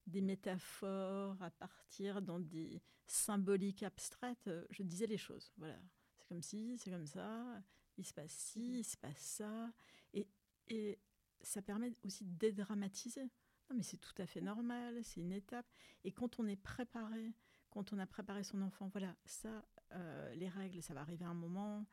des 0.06 0.20
métaphores, 0.20 1.40
à 1.42 1.50
partir 1.50 2.22
dans 2.22 2.38
des 2.38 2.82
symboliques 3.06 3.82
abstraites. 3.82 4.50
Je 4.70 4.82
disais 4.82 5.06
les 5.06 5.18
choses. 5.18 5.52
Voilà. 5.56 5.78
C'est 6.18 6.28
comme 6.28 6.42
si, 6.42 6.78
c'est 6.78 6.90
comme 6.90 7.06
ça. 7.06 7.62
Il 7.96 8.06
se 8.06 8.12
passe 8.12 8.32
ci, 8.32 8.80
il 8.80 8.84
se 8.84 8.96
passe 8.96 9.18
ça. 9.18 9.72
Et, 10.12 10.26
et 10.68 10.98
ça 11.42 11.62
permet 11.62 11.92
aussi 12.04 12.24
de 12.24 12.36
dédramatiser. 12.36 13.30
Non, 13.70 13.76
mais 13.76 13.82
c'est 13.82 13.98
tout 13.98 14.14
à 14.18 14.26
fait 14.26 14.40
normal, 14.40 15.02
c'est 15.04 15.20
une 15.20 15.32
étape. 15.32 15.66
Et 16.04 16.12
quand 16.12 16.38
on 16.38 16.46
est 16.46 16.56
préparé, 16.56 17.32
quand 17.70 17.92
on 17.92 17.98
a 17.98 18.06
préparé 18.06 18.44
son 18.44 18.60
enfant, 18.62 18.88
voilà, 18.88 19.14
ça, 19.24 19.64
euh, 19.92 20.34
les 20.34 20.48
règles, 20.48 20.82
ça 20.82 20.94
va 20.94 21.00
arriver 21.00 21.24
à 21.24 21.28
un 21.28 21.34
moment 21.34 21.84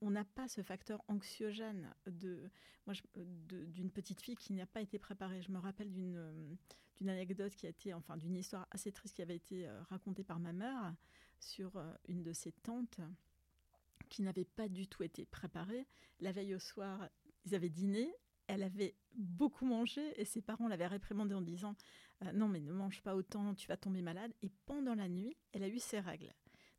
on 0.00 0.10
n'a 0.10 0.24
pas 0.24 0.46
ce 0.46 0.62
facteur 0.62 1.02
anxiogène 1.08 1.92
de, 2.06 2.50
moi, 2.86 2.94
d'une 3.16 3.90
petite 3.90 4.20
fille 4.20 4.36
qui 4.36 4.52
n'a 4.52 4.66
pas 4.66 4.80
été 4.80 4.96
préparée. 4.98 5.42
Je 5.42 5.50
me 5.50 5.58
rappelle 5.58 5.90
d'une, 5.90 6.16
euh, 6.16 6.54
d'une 6.96 7.08
anecdote 7.08 7.54
qui 7.56 7.66
a 7.66 7.70
été, 7.70 7.92
enfin, 7.92 8.16
d'une 8.16 8.36
histoire 8.36 8.68
assez 8.70 8.92
triste 8.92 9.16
qui 9.16 9.22
avait 9.22 9.34
été 9.34 9.66
euh, 9.66 9.82
racontée 9.90 10.22
par 10.22 10.38
ma 10.38 10.52
mère 10.52 10.94
sur 11.40 11.72
une 12.06 12.22
de 12.22 12.32
ses 12.32 12.52
tantes 12.52 13.00
qui 14.08 14.22
n'avait 14.22 14.44
pas 14.44 14.68
du 14.68 14.86
tout 14.88 15.02
été 15.02 15.24
préparée. 15.24 15.86
La 16.20 16.32
veille 16.32 16.54
au 16.54 16.58
soir, 16.58 17.08
ils 17.44 17.54
avaient 17.54 17.70
dîné. 17.70 18.14
Elle 18.46 18.62
avait 18.62 18.96
beaucoup 19.14 19.64
mangé 19.64 20.20
et 20.20 20.24
ses 20.24 20.42
parents 20.42 20.68
l'avaient 20.68 20.86
réprimandée 20.86 21.34
en 21.34 21.40
disant 21.40 21.74
non 22.34 22.48
mais 22.48 22.60
ne 22.60 22.72
mange 22.72 23.02
pas 23.02 23.16
autant, 23.16 23.54
tu 23.54 23.68
vas 23.68 23.76
tomber 23.76 24.02
malade. 24.02 24.32
Et 24.42 24.50
pendant 24.66 24.94
la 24.94 25.08
nuit, 25.08 25.36
elle 25.52 25.62
a 25.62 25.68
eu 25.68 25.78
ses 25.78 26.00
règles. 26.00 26.32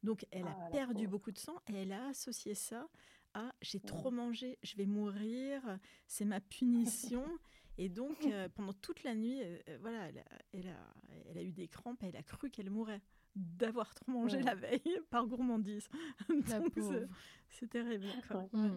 Donc 0.04 0.26
elle 0.32 0.48
a 0.48 0.58
ah, 0.60 0.70
perdu 0.72 1.08
beaucoup 1.08 1.32
de 1.32 1.38
sang 1.38 1.56
et 1.68 1.76
elle 1.76 1.94
a 1.94 2.08
associé 2.08 2.56
ça 2.56 2.88
à 3.34 3.54
j'ai 3.62 3.80
trop 3.80 4.12
mangé, 4.12 4.60
je 4.62 4.76
vais 4.76 4.86
mourir, 4.86 5.62
c'est 6.08 6.26
ma 6.26 6.40
punition. 6.40 7.26
et 7.78 7.90
donc 7.90 8.26
euh, 8.26 8.48
pendant 8.56 8.74
toute 8.74 9.04
la 9.04 9.16
nuit, 9.16 9.42
euh, 9.42 9.58
euh, 9.70 9.78
voilà, 9.82 10.08
elle 10.08 10.20
a, 10.68 10.94
elle, 11.30 11.38
a, 11.38 11.42
eu 11.42 11.52
des 11.52 11.68
crampes 11.68 12.04
et 12.04 12.08
elle 12.08 12.16
a 12.16 12.24
cru 12.24 12.50
qu'elle 12.50 12.70
mourrait 12.70 13.02
d'avoir 13.36 13.96
trop 13.96 14.12
mangé 14.12 14.42
la 14.44 14.54
veille 14.54 14.80
par 15.10 15.26
gourmandise. 15.26 15.88
c'est 17.50 17.70
terrible. 17.70 18.06
Mmh. 18.52 18.70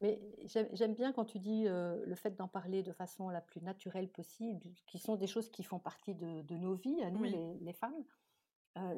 Mais 0.00 0.20
j'aime 0.72 0.94
bien 0.94 1.12
quand 1.12 1.26
tu 1.26 1.38
dis 1.38 1.66
le 1.66 2.14
fait 2.16 2.34
d'en 2.34 2.48
parler 2.48 2.82
de 2.82 2.92
façon 2.92 3.28
la 3.28 3.40
plus 3.40 3.60
naturelle 3.60 4.08
possible, 4.08 4.66
qui 4.86 4.98
sont 4.98 5.14
des 5.14 5.26
choses 5.26 5.50
qui 5.50 5.62
font 5.62 5.78
partie 5.78 6.14
de, 6.14 6.56
nos 6.56 6.74
vies, 6.74 7.02
à 7.02 7.10
nous 7.10 7.22
les, 7.22 7.54
les, 7.60 7.72
femmes. 7.74 8.02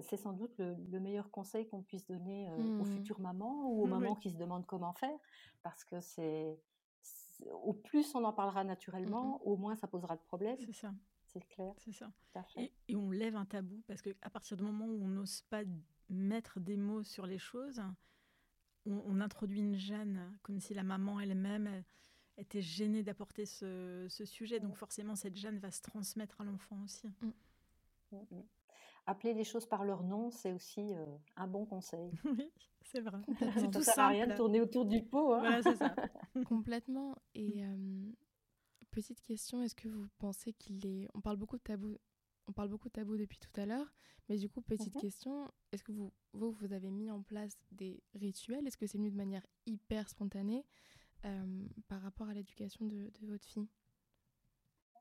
c'est 0.00 0.16
sans 0.16 0.32
doute 0.32 0.58
le, 0.58 1.00
meilleur 1.00 1.30
conseil 1.32 1.66
qu'on 1.66 1.82
puisse 1.82 2.06
donner 2.06 2.48
aux 2.52 2.84
mmh. 2.84 2.96
futures 2.96 3.20
mamans 3.20 3.68
ou 3.68 3.82
aux 3.82 3.86
mamans 3.86 4.14
qui 4.14 4.30
se 4.30 4.36
demandent 4.36 4.64
comment 4.64 4.92
faire, 4.92 5.18
parce 5.62 5.84
que 5.84 6.00
c'est 6.00 6.56
au 7.62 7.72
plus 7.72 8.14
on 8.14 8.24
en 8.24 8.32
parlera 8.32 8.64
naturellement, 8.64 9.42
au 9.46 9.56
moins 9.56 9.76
ça 9.76 9.86
posera 9.86 10.16
de 10.16 10.22
problème. 10.22 10.56
C'est 10.64 10.72
ça. 10.72 10.92
C'est 11.24 11.46
clair. 11.48 11.74
C'est 11.78 11.92
ça. 11.92 12.10
Et, 12.56 12.72
et, 12.88 12.96
on 12.96 13.10
lève 13.10 13.36
un 13.36 13.46
tabou 13.46 13.82
parce 13.86 14.02
qu'à 14.02 14.30
partir 14.30 14.56
du 14.56 14.62
moment 14.62 14.86
où 14.86 15.02
on 15.02 15.08
n'ose 15.08 15.42
pas 15.42 15.62
mettre 16.10 16.60
des 16.60 16.76
mots 16.76 17.02
sur 17.02 17.26
les 17.26 17.38
choses, 17.38 17.82
on, 18.86 19.20
introduit 19.20 19.60
une 19.60 19.76
Jeanne 19.76 20.38
comme 20.42 20.60
si 20.60 20.74
la 20.74 20.82
maman 20.82 21.20
elle-même 21.20 21.84
était 22.36 22.62
gênée 22.62 23.02
d'apporter 23.02 23.46
ce, 23.46 24.06
sujet. 24.24 24.60
Donc 24.60 24.76
forcément, 24.76 25.14
cette 25.16 25.36
Jeanne 25.36 25.58
va 25.58 25.70
se 25.70 25.82
transmettre 25.82 26.40
à 26.40 26.44
l'enfant 26.44 26.78
aussi. 26.84 27.08
Mm. 27.20 27.32
Mm, 28.12 28.16
mm. 28.30 28.42
Appeler 29.06 29.34
les 29.34 29.44
choses 29.44 29.66
par 29.66 29.84
leur 29.84 30.04
nom, 30.04 30.30
c'est 30.30 30.52
aussi 30.52 30.94
euh, 30.94 31.04
un 31.36 31.46
bon 31.46 31.66
conseil. 31.66 32.10
Oui, 32.24 32.50
c'est 32.82 33.00
vrai. 33.00 33.18
Ça 33.38 33.66
ne 33.66 33.80
sert 33.80 33.98
à 33.98 34.08
rien 34.08 34.26
de 34.26 34.34
tourner 34.34 34.60
autour 34.60 34.84
du 34.84 35.02
pot. 35.02 35.32
Hein. 35.34 35.60
c'est 35.62 35.76
ça. 35.76 35.94
Complètement. 36.46 37.16
Et 37.34 37.64
euh, 37.64 38.12
petite 38.90 39.22
question, 39.22 39.62
est-ce 39.62 39.74
que 39.74 39.88
vous 39.88 40.08
pensez 40.18 40.52
qu'il 40.52 40.86
est... 40.86 41.08
On 41.14 41.20
parle 41.20 41.36
beaucoup 41.36 41.56
de 41.56 41.62
tabou 41.62 41.98
on 42.48 42.52
parle 42.52 42.68
beaucoup 42.68 42.88
de 42.88 42.92
tabou 42.92 43.16
depuis 43.16 43.38
tout 43.38 43.60
à 43.60 43.66
l'heure, 43.66 43.92
mais 44.28 44.36
du 44.36 44.48
coup, 44.48 44.60
petite 44.60 44.94
mhm. 44.94 45.00
question, 45.00 45.50
est-ce 45.72 45.82
que 45.82 45.92
vous, 45.92 46.12
vous, 46.32 46.52
vous, 46.52 46.72
avez 46.72 46.90
mis 46.90 47.10
en 47.10 47.22
place 47.22 47.56
des 47.70 48.02
rituels? 48.14 48.66
Est-ce 48.66 48.76
que 48.76 48.86
c'est 48.86 48.98
venu 48.98 49.10
de 49.10 49.16
manière 49.16 49.46
hyper 49.66 50.08
spontanée 50.08 50.64
euh, 51.24 51.66
par 51.88 52.02
rapport 52.02 52.28
à 52.28 52.34
l'éducation 52.34 52.86
de, 52.86 53.10
votre 53.22 53.46
fille? 53.46 53.68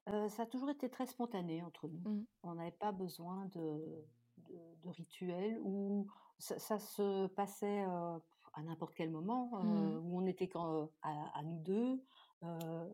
Euh, 0.09 0.29
Ça 0.29 0.43
a 0.43 0.45
toujours 0.45 0.69
été 0.69 0.89
très 0.89 1.05
spontané 1.05 1.61
entre 1.63 1.87
nous. 1.87 1.99
Mmh. 1.99 2.25
On 2.43 2.55
n'avait 2.55 2.71
pas 2.71 2.91
besoin 2.91 3.45
de, 3.53 4.05
de, 4.83 4.89
rituels 4.89 5.59
où 5.61 6.07
ça, 6.39 6.79
se 6.79 7.27
passait 7.27 7.83
euh, 7.87 8.17
à 8.53 8.63
n'importe 8.63 8.93
quel 8.95 9.09
moment, 9.09 9.51
mmh. 9.63 9.97
où 10.03 10.17
on 10.17 10.25
était 10.25 10.47
quand, 10.47 10.89
à, 11.03 11.43
nous 11.43 11.59
deux. 11.59 12.03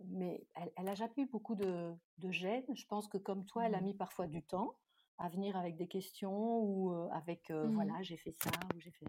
mais 0.05 0.45
elle, 0.75 0.85
n'a 0.85 0.95
jamais 0.95 1.13
eu 1.17 1.25
beaucoup 1.27 1.55
de, 1.55 1.93
de 2.17 2.31
gêne. 2.31 2.65
Je 2.73 2.85
pense 2.85 3.07
que 3.07 3.17
comme 3.17 3.45
toi, 3.45 3.65
elle 3.65 3.75
a 3.75 3.81
mmh. 3.81 3.85
mis 3.85 3.93
parfois 3.93 4.27
du 4.27 4.43
temps 4.43 4.75
à 5.17 5.29
venir 5.29 5.57
avec 5.57 5.77
des 5.77 5.87
questions 5.87 6.59
ou 6.59 6.91
avec 7.11 7.49
voilà 7.49 8.03
j'ai 8.03 8.17
fait 8.17 8.35
ça 8.39 8.51
ou 8.75 8.79
j'ai 8.79 8.91
fait 8.91 9.07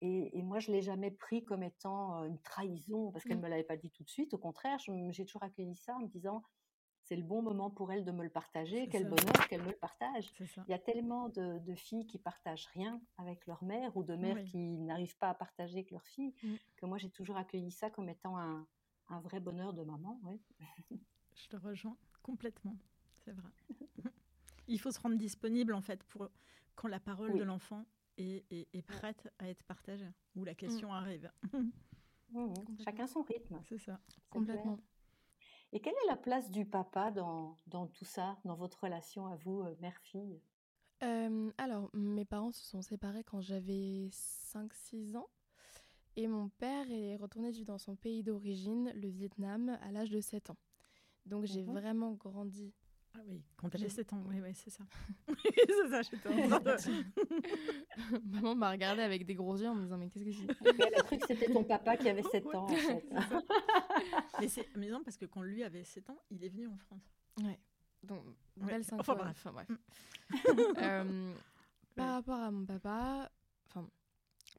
et, 0.00 0.42
moi 0.42 0.58
je 0.58 0.70
l'ai 0.70 0.82
jamais 0.82 1.10
pris 1.10 1.44
comme 1.44 1.62
étant 1.62 2.24
une 2.24 2.38
trahison 2.40 3.10
parce 3.10 3.24
qu'elle 3.24 3.38
ne 3.38 3.42
me 3.42 3.48
l'avait 3.48 3.64
pas 3.64 3.76
dit 3.76 3.90
tout 3.90 4.04
de 4.04 4.10
suite 4.10 4.34
au 4.34 4.38
contraire 4.38 4.78
j'ai 4.78 5.24
toujours 5.24 5.42
accueilli 5.42 5.76
ça 5.76 5.96
en 5.96 6.00
me 6.00 6.08
disant 6.08 6.42
c'est 7.04 7.16
le 7.16 7.22
bon 7.22 7.42
moment 7.42 7.70
pour 7.70 7.92
elle 7.92 8.04
de 8.04 8.10
me 8.10 8.22
le 8.22 8.30
partager 8.30 8.88
quel 8.88 9.04
bonheur 9.04 9.48
qu'elle 9.48 9.62
me 9.62 9.70
le 9.70 9.76
partage 9.76 10.32
il 10.40 10.70
y 10.70 10.74
a 10.74 10.78
tellement 10.78 11.28
de, 11.28 11.74
filles 11.74 12.06
qui 12.06 12.18
partagent 12.18 12.66
rien 12.74 13.00
avec 13.18 13.46
leur 13.46 13.62
mère 13.64 13.96
ou 13.96 14.02
de 14.02 14.14
mères 14.14 14.42
qui 14.44 14.58
n'arrivent 14.58 15.18
pas 15.18 15.30
à 15.30 15.34
partager 15.34 15.74
avec 15.74 15.90
leur 15.90 16.06
fille 16.06 16.34
mmh. 16.42 16.54
que 16.76 16.86
moi 16.86 16.98
j'ai 16.98 17.10
toujours 17.10 17.36
accueilli 17.36 17.70
ça 17.70 17.90
comme 17.90 18.08
étant 18.08 18.38
un, 18.38 18.66
un 19.08 19.20
vrai 19.20 19.40
bonheur 19.40 19.72
de 19.72 19.82
maman 19.82 20.20
ouais. 20.24 20.40
je 21.34 21.48
te 21.48 21.56
rejoins 21.56 21.96
complètement 22.22 22.76
c'est 23.24 23.32
vrai 23.32 23.50
il 24.68 24.80
faut 24.80 24.90
se 24.90 25.00
rendre 25.00 25.16
disponible 25.16 25.74
en 25.74 25.82
fait 25.82 26.02
pour 26.04 26.28
quand 26.74 26.88
la 26.88 27.00
parole 27.00 27.36
de 27.36 27.42
l'enfant 27.42 27.84
est, 28.16 28.44
est, 28.50 28.82
prête 28.82 29.28
à 29.38 29.48
être 29.48 29.62
partagée 29.64 30.10
ou 30.36 30.44
la 30.44 30.52
mm. 30.52 30.56
question 30.56 30.92
arrive. 30.92 31.30
Chacun 32.84 33.06
son 33.06 33.22
rythme. 33.22 33.60
C'est 33.64 33.78
ça. 33.78 34.00
Complètement. 34.30 34.78
Et 35.74 35.80
quelle 35.80 35.92
est 36.04 36.06
la 36.08 36.16
place 36.16 36.52
du 36.52 36.64
papa 36.64 37.10
dans, 37.10 37.56
dans 37.66 37.88
tout 37.88 38.04
ça, 38.04 38.38
dans 38.44 38.54
votre 38.54 38.84
relation 38.84 39.26
à 39.26 39.34
vous, 39.34 39.62
euh, 39.62 39.74
mère-fille? 39.80 40.40
Euh, 41.02 41.50
Alors, 41.58 41.90
mes 41.92 42.24
parents 42.24 42.52
se 42.52 42.64
sont 42.64 42.80
séparés 42.80 43.24
quand 43.24 43.40
j'avais 43.40 44.08
5-6 44.54 45.16
ans. 45.16 45.28
Et 46.14 46.28
mon 46.28 46.48
père 46.48 46.88
est 46.92 47.16
retourné 47.16 47.50
vivre 47.50 47.66
dans 47.66 47.78
son 47.78 47.96
pays 47.96 48.22
d'origine, 48.22 48.92
le 48.94 49.08
Vietnam, 49.08 49.76
à 49.82 49.90
l'âge 49.90 50.10
de 50.10 50.20
7 50.20 50.50
ans. 50.50 50.56
Donc 51.26 51.44
j'ai 51.46 51.62
vraiment 51.62 52.12
grandi 52.12 52.72
ah 53.16 53.20
oui, 53.28 53.40
quand 53.56 53.72
elle 53.72 53.82
avait 53.82 53.90
7 53.90 54.12
ans, 54.12 54.24
oui, 54.26 54.40
oui, 54.42 54.50
c'est 54.54 54.70
ça. 54.70 54.82
c'est 55.44 55.88
ça, 55.88 56.02
j'étais 56.02 56.28
en 56.28 56.60
train 56.60 56.76
Maman 58.24 58.56
m'a 58.56 58.72
regardé 58.72 59.02
avec 59.02 59.24
des 59.24 59.36
gros 59.36 59.56
yeux 59.56 59.68
en 59.68 59.74
me 59.76 59.82
disant 59.82 59.98
Mais 59.98 60.08
qu'est-ce 60.08 60.24
que 60.24 60.32
c'est? 60.32 60.46
Elle 60.84 60.94
a 60.94 61.02
cru 61.02 61.18
que 61.18 61.26
c'était 61.28 61.52
ton 61.52 61.62
papa 61.62 61.96
qui 61.96 62.08
avait 62.08 62.24
7 62.24 62.44
ans, 62.54 62.64
en 62.64 62.68
fait. 62.68 63.04
Mais 64.40 64.48
c'est 64.48 64.66
amusant 64.74 65.02
parce 65.02 65.16
que 65.16 65.26
quand 65.26 65.42
lui 65.42 65.62
avait 65.62 65.84
7 65.84 66.10
ans, 66.10 66.18
il 66.30 66.44
est 66.44 66.48
venu 66.48 66.66
en 66.66 66.76
France. 66.76 67.14
Ouais. 67.42 67.58
Donc, 68.02 68.22
belle 68.56 68.84
cinq 68.84 69.00
enfin, 69.00 69.14
bref. 69.14 69.30
Enfin, 69.30 69.52
bref. 69.52 69.68
euh, 70.78 71.34
par 71.96 72.14
rapport 72.14 72.40
à 72.40 72.50
mon 72.50 72.66
papa, 72.66 73.30
enfin, 73.66 73.88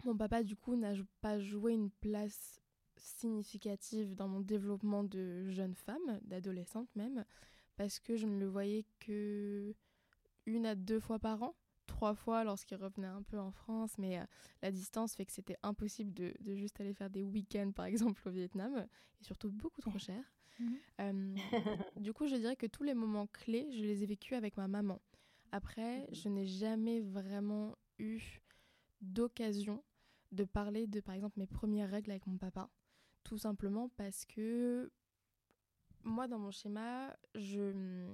mon 0.03 0.17
papa, 0.17 0.41
du 0.41 0.55
coup, 0.55 0.75
n'a 0.75 0.93
pas 1.21 1.39
joué 1.39 1.73
une 1.73 1.91
place 1.91 2.59
significative 2.97 4.15
dans 4.15 4.27
mon 4.27 4.39
développement 4.39 5.03
de 5.03 5.49
jeune 5.49 5.75
femme, 5.75 6.19
d'adolescente 6.23 6.89
même 6.95 7.23
parce 7.77 7.99
que 7.99 8.15
je 8.15 8.25
ne 8.25 8.39
le 8.39 8.47
voyais 8.47 8.85
que 8.99 9.75
une 10.45 10.65
à 10.65 10.75
deux 10.75 10.99
fois 10.99 11.19
par 11.19 11.41
an, 11.43 11.55
trois 11.85 12.13
fois 12.13 12.43
lorsqu'il 12.43 12.77
revenait 12.77 13.07
un 13.07 13.21
peu 13.23 13.39
en 13.39 13.51
France, 13.51 13.97
mais 13.97 14.19
euh, 14.19 14.25
la 14.61 14.71
distance 14.71 15.15
fait 15.15 15.25
que 15.25 15.31
c'était 15.31 15.57
impossible 15.63 16.13
de, 16.13 16.33
de, 16.41 16.55
juste 16.55 16.79
aller 16.81 16.93
faire 16.93 17.09
des 17.09 17.23
week-ends 17.23 17.71
par 17.71 17.85
exemple 17.85 18.27
au 18.27 18.31
Vietnam, 18.31 18.85
et 19.21 19.23
surtout 19.23 19.51
beaucoup 19.51 19.81
trop 19.81 19.97
cher. 19.97 20.23
Mhm. 20.59 20.77
Euh, 21.01 21.35
du 21.97 22.13
coup, 22.13 22.27
je 22.27 22.35
dirais 22.35 22.55
que 22.55 22.67
tous 22.67 22.83
les 22.83 22.93
moments 22.93 23.27
clés, 23.27 23.67
je 23.71 23.83
les 23.83 24.03
ai 24.03 24.05
vécus 24.05 24.37
avec 24.37 24.57
ma 24.57 24.67
maman. 24.67 25.01
Après, 25.51 26.07
je 26.11 26.29
n'ai 26.29 26.45
jamais 26.45 27.01
vraiment 27.01 27.77
eu 27.99 28.41
d'occasion 29.01 29.83
de 30.31 30.43
parler 30.43 30.87
de, 30.87 30.99
par 30.99 31.15
exemple, 31.15 31.39
mes 31.39 31.47
premières 31.47 31.89
règles 31.89 32.11
avec 32.11 32.27
mon 32.27 32.37
papa. 32.37 32.69
Tout 33.23 33.37
simplement 33.37 33.89
parce 33.89 34.25
que 34.25 34.91
moi, 36.03 36.27
dans 36.27 36.39
mon 36.39 36.51
schéma, 36.51 37.15
je... 37.35 38.07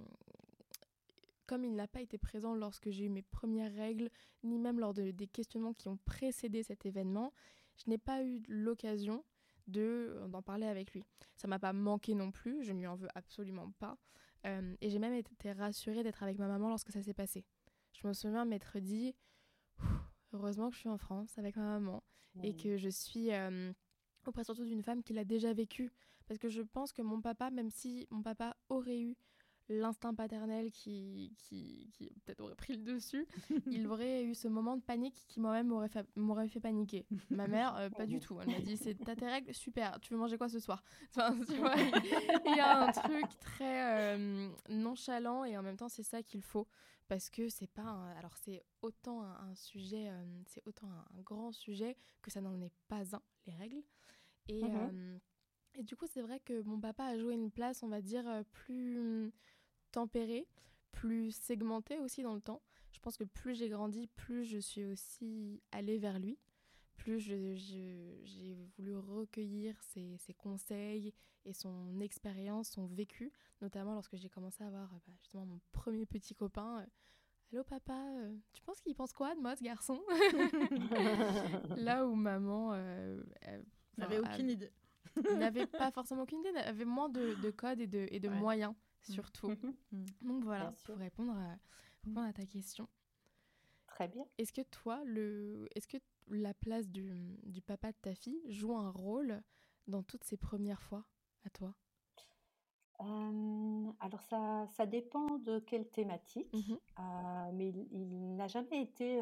comme 1.52 1.66
il 1.66 1.76
n'a 1.76 1.90
pas 1.90 2.00
été 2.00 2.18
présent 2.18 2.56
lorsque 2.56 2.90
j'ai 2.92 3.04
eu 3.04 3.10
mes 3.10 3.24
premières 3.24 3.74
règles, 3.74 4.10
ni 4.42 4.58
même 4.58 4.80
lors 4.80 4.94
de, 4.94 5.12
des 5.12 5.28
questionnements 5.28 5.74
qui 5.74 5.90
ont 5.90 5.98
précédé 6.06 6.64
cet 6.64 6.86
événement, 6.86 7.34
je 7.76 7.90
n'ai 7.90 7.98
pas 7.98 8.24
eu 8.24 8.42
l'occasion 8.48 9.26
de 9.68 10.16
d'en 10.30 10.42
parler 10.42 10.66
avec 10.66 10.94
lui. 10.94 11.04
Ça 11.36 11.50
m'a 11.50 11.60
pas 11.60 11.74
manqué 11.74 12.16
non 12.16 12.32
plus, 12.32 12.64
je 12.64 12.72
ne 12.72 12.80
lui 12.80 12.88
en 12.88 12.96
veux 12.96 13.10
absolument 13.16 13.70
pas. 13.80 13.98
Euh, 14.46 14.78
et 14.80 14.90
j'ai 14.90 14.98
même 14.98 15.14
été 15.14 15.52
rassurée 15.52 16.04
d'être 16.04 16.24
avec 16.24 16.40
ma 16.40 16.48
maman 16.48 16.70
lorsque 16.70 16.94
ça 16.94 17.04
s'est 17.04 17.14
passé. 17.14 17.44
Je 17.92 18.08
me 18.08 18.14
souviens 18.14 18.46
m'être 18.46 18.80
dit, 18.80 19.14
heureusement 20.32 20.70
que 20.70 20.76
je 20.76 20.80
suis 20.80 20.90
en 20.90 20.98
France 20.98 21.38
avec 21.38 21.58
ma 21.58 21.64
maman 21.64 22.02
et 22.44 22.56
que 22.56 22.78
je 22.78 22.88
suis 22.88 23.34
euh, 23.34 23.74
auprès 24.26 24.46
surtout 24.46 24.64
d'une 24.64 24.84
femme 24.84 25.04
qui 25.04 25.12
l'a 25.12 25.26
déjà 25.26 25.52
vécu. 25.52 25.92
Parce 26.28 26.40
que 26.40 26.48
je 26.48 26.62
pense 26.62 26.94
que 26.94 27.02
mon 27.02 27.20
papa, 27.20 27.52
même 27.52 27.70
si 27.70 28.08
mon 28.10 28.22
papa 28.22 28.56
aurait 28.70 29.02
eu 29.02 29.18
l'instinct 29.72 30.14
paternel 30.14 30.72
qui, 30.72 31.34
qui, 31.38 31.90
qui 31.94 32.12
peut-être 32.26 32.42
aurait 32.42 32.56
pris 32.56 32.76
le 32.76 32.84
dessus, 32.84 33.28
il 33.68 33.88
aurait 33.88 34.24
eu 34.24 34.36
ce 34.36 34.48
moment 34.48 34.76
de 34.76 34.82
panique 34.82 35.26
qui 35.28 35.40
moi-même 35.40 35.68
m'aurait 35.68 35.90
fait, 35.90 36.06
m'aurait 36.16 36.48
fait 36.48 36.60
paniquer. 36.60 37.06
Ma 37.30 37.48
mère, 37.48 37.76
euh, 37.78 37.90
pas 37.90 38.06
du 38.06 38.20
tout. 38.20 38.40
Elle 38.42 38.50
m'a 38.50 38.60
dit 38.60 38.78
c'est 38.78 38.96
t'as 38.96 39.16
tes 39.16 39.28
règles, 39.28 39.54
super. 39.54 40.00
Tu 40.02 40.14
veux 40.14 40.20
manger 40.20 40.38
quoi 40.38 40.50
ce 40.50 40.60
soir? 40.60 40.84
Enfin, 41.10 41.36
tu 41.48 41.56
vois, 41.58 41.76
il 41.76 42.56
y 42.56 42.60
a 42.60 42.88
un 42.88 42.92
truc 42.92 43.26
très 43.40 44.16
euh, 44.16 44.50
nonchalant 44.70 45.46
et 45.46 45.58
en 45.58 45.64
même 45.64 45.78
temps 45.78 45.90
c'est 45.90 46.04
ça 46.04 46.22
qu'il 46.22 46.42
faut 46.42 46.68
parce 47.08 47.30
que 47.30 47.50
c'est 47.50 47.68
pas 47.68 48.14
alors 48.18 48.38
c'est 48.38 48.64
autant 48.82 49.24
un, 49.24 49.54
sujet, 49.56 50.10
euh, 50.10 50.42
c'est 50.46 50.66
autant 50.66 50.88
un, 50.88 51.22
grand 51.22 51.52
sujet 51.52 51.98
que 52.22 52.32
ça 52.32 52.42
n'en 52.42 52.60
est 52.62 52.72
pas 52.88 53.16
un 53.16 53.22
les 53.46 53.54
règles 53.56 53.84
et 54.48 54.64
mmh 54.64 55.20
et 55.76 55.84
du 55.84 55.96
coup, 55.96 56.06
c'est 56.06 56.22
vrai 56.22 56.40
que 56.40 56.62
mon 56.64 56.80
papa 56.80 57.06
a 57.06 57.18
joué 57.18 57.34
une 57.34 57.52
place, 57.52 57.84
on 57.84 57.88
va 57.88 58.02
dire, 58.02 58.26
plus 58.52 59.32
tempérée, 59.92 60.48
plus 60.92 61.32
segmentée 61.32 62.00
aussi 62.00 62.24
dans 62.24 62.34
le 62.34 62.42
temps. 62.42 62.62
Je 62.92 63.00
pense 63.00 63.18
que 63.18 63.24
plus 63.24 63.56
j'ai 63.56 63.70
grandi, 63.70 64.08
plus 64.08 64.46
je 64.46 64.58
suis 64.58 64.86
aussi 64.86 65.62
allée 65.72 65.98
vers 65.98 66.20
lui, 66.20 66.38
plus 66.98 67.20
j'ai 67.20 68.58
voulu 68.78 68.96
recueillir 68.96 69.82
ses, 69.82 70.18
ses, 70.18 70.34
conseils 70.34 71.14
et 71.46 71.54
son 71.54 72.00
expérience, 72.00 72.70
son 72.70 72.86
vécu, 72.86 73.32
notamment 73.62 73.94
lorsque 73.94 74.18
j'ai 74.18 74.30
commencé 74.30 74.64
à 74.64 74.68
avoir 74.68 74.94
euh, 74.94 74.98
bah, 75.08 75.14
justement 75.20 75.46
mon 75.46 75.60
premier 75.72 76.06
petit 76.06 76.36
copain. 76.36 76.80
Euh, 76.80 76.86
Allô 77.54 77.64
papa, 77.66 78.02
tu 78.54 78.62
penses 78.62 78.80
qu'il 78.80 78.96
pense 78.96 79.12
quoi 79.12 79.36
de 79.36 79.42
moi 79.42 79.58
ce 79.58 79.64
garçon? 79.64 80.02
Là 81.76 82.06
où 82.06 82.16
maman 82.16 82.74
n'avait 83.98 84.20
aucune 84.20 84.50
idée 84.50 84.72
n'avait 85.36 85.68
pas 85.68 85.92
forcément 85.92 86.24
aucune 86.24 86.40
idée, 86.40 86.58
avait 86.60 86.86
moins 86.86 87.10
de, 87.10 87.36
de 87.42 87.52
codes 87.52 87.80
et 87.80 87.88
de, 87.88 88.08
et 88.10 88.20
de 88.20 88.30
moyens. 88.30 88.74
Surtout. 89.04 89.52
Mm-hmm. 89.52 89.74
Mm. 89.92 90.06
Donc 90.22 90.44
voilà, 90.44 90.74
pour 90.86 90.98
répondre 90.98 91.34
à, 91.34 91.58
répondre 92.04 92.28
à 92.28 92.34
ta 92.34 92.46
question. 92.46 92.88
Très 93.88 94.08
bien. 94.08 94.26
Est-ce 94.38 94.54
que 94.54 94.62
toi, 94.62 95.04
le, 95.06 95.68
est-ce 95.76 95.88
que 95.88 95.98
la 96.30 96.54
place 96.54 96.88
du, 96.88 97.38
du 97.44 97.62
papa 97.62 97.92
de 97.92 97.98
ta 98.02 98.16
fille 98.16 98.42
joue 98.48 98.76
un 98.76 98.90
rôle 98.90 99.42
dans 99.88 100.04
toutes 100.04 100.24
ces 100.24 100.38
premières 100.38 100.82
fois 100.82 101.06
à 101.46 101.50
toi? 101.50 101.76
Alors 104.00 104.22
ça, 104.30 104.68
ça 104.68 104.86
dépend 104.86 105.40
de 105.40 105.60
quelle 105.60 105.90
thématique, 105.90 106.54
Mmh 106.54 106.76
mais 107.54 107.70
il, 107.70 107.88
il 107.92 108.36
n'a 108.36 108.48
jamais 108.48 108.82
été 108.84 109.20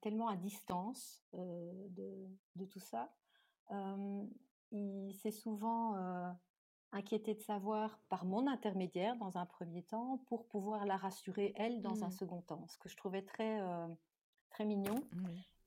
tellement 0.00 0.28
à 0.28 0.36
distance 0.36 1.22
de, 1.34 2.26
de 2.56 2.64
tout 2.64 2.80
ça. 2.80 3.12
il 4.70 5.14
s'est 5.14 5.30
souvent 5.30 5.94
inquiété 6.92 7.34
de 7.34 7.40
savoir 7.40 7.98
par 8.08 8.24
mon 8.24 8.46
intermédiaire 8.46 9.16
dans 9.16 9.38
un 9.38 9.46
premier 9.46 9.82
temps 9.82 10.18
pour 10.26 10.46
pouvoir 10.46 10.86
la 10.86 10.96
rassurer 10.96 11.52
elle 11.56 11.82
dans 11.82 12.04
un 12.04 12.08
Mmh. 12.08 12.12
second 12.12 12.42
temps, 12.42 12.66
ce 12.68 12.78
que 12.78 12.88
je 12.88 12.96
trouvais 12.96 13.22
très 13.22 13.60
très 14.50 14.64
mignon. 14.64 14.96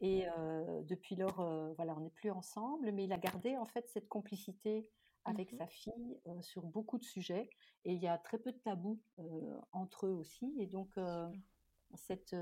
Et 0.02 0.26
depuis 0.84 1.16
lors, 1.16 1.36
voilà, 1.76 1.96
on 1.96 2.02
n'est 2.02 2.10
plus 2.10 2.32
ensemble, 2.32 2.92
mais 2.92 3.06
il 3.06 3.14
a 3.14 3.18
gardé 3.18 3.56
en 3.58 3.66
fait 3.66 3.88
cette 3.88 4.10
complicité 4.10 4.90
avec 5.26 5.54
Mmh 5.54 5.58
sa 5.58 5.68
fille 5.68 6.20
sur 6.42 6.64
beaucoup 6.64 6.98
de 6.98 7.04
sujets. 7.04 7.50
Et 7.86 7.94
il 7.94 8.02
y 8.02 8.08
a 8.08 8.18
très 8.18 8.38
peu 8.38 8.52
de 8.52 8.58
tabous 8.58 9.00
entre 9.72 10.08
eux 10.08 10.14
aussi. 10.14 10.54
Et 10.60 10.68
donc 10.68 10.90
cette 11.96 12.36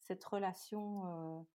cette 0.00 0.24
relation 0.24 1.46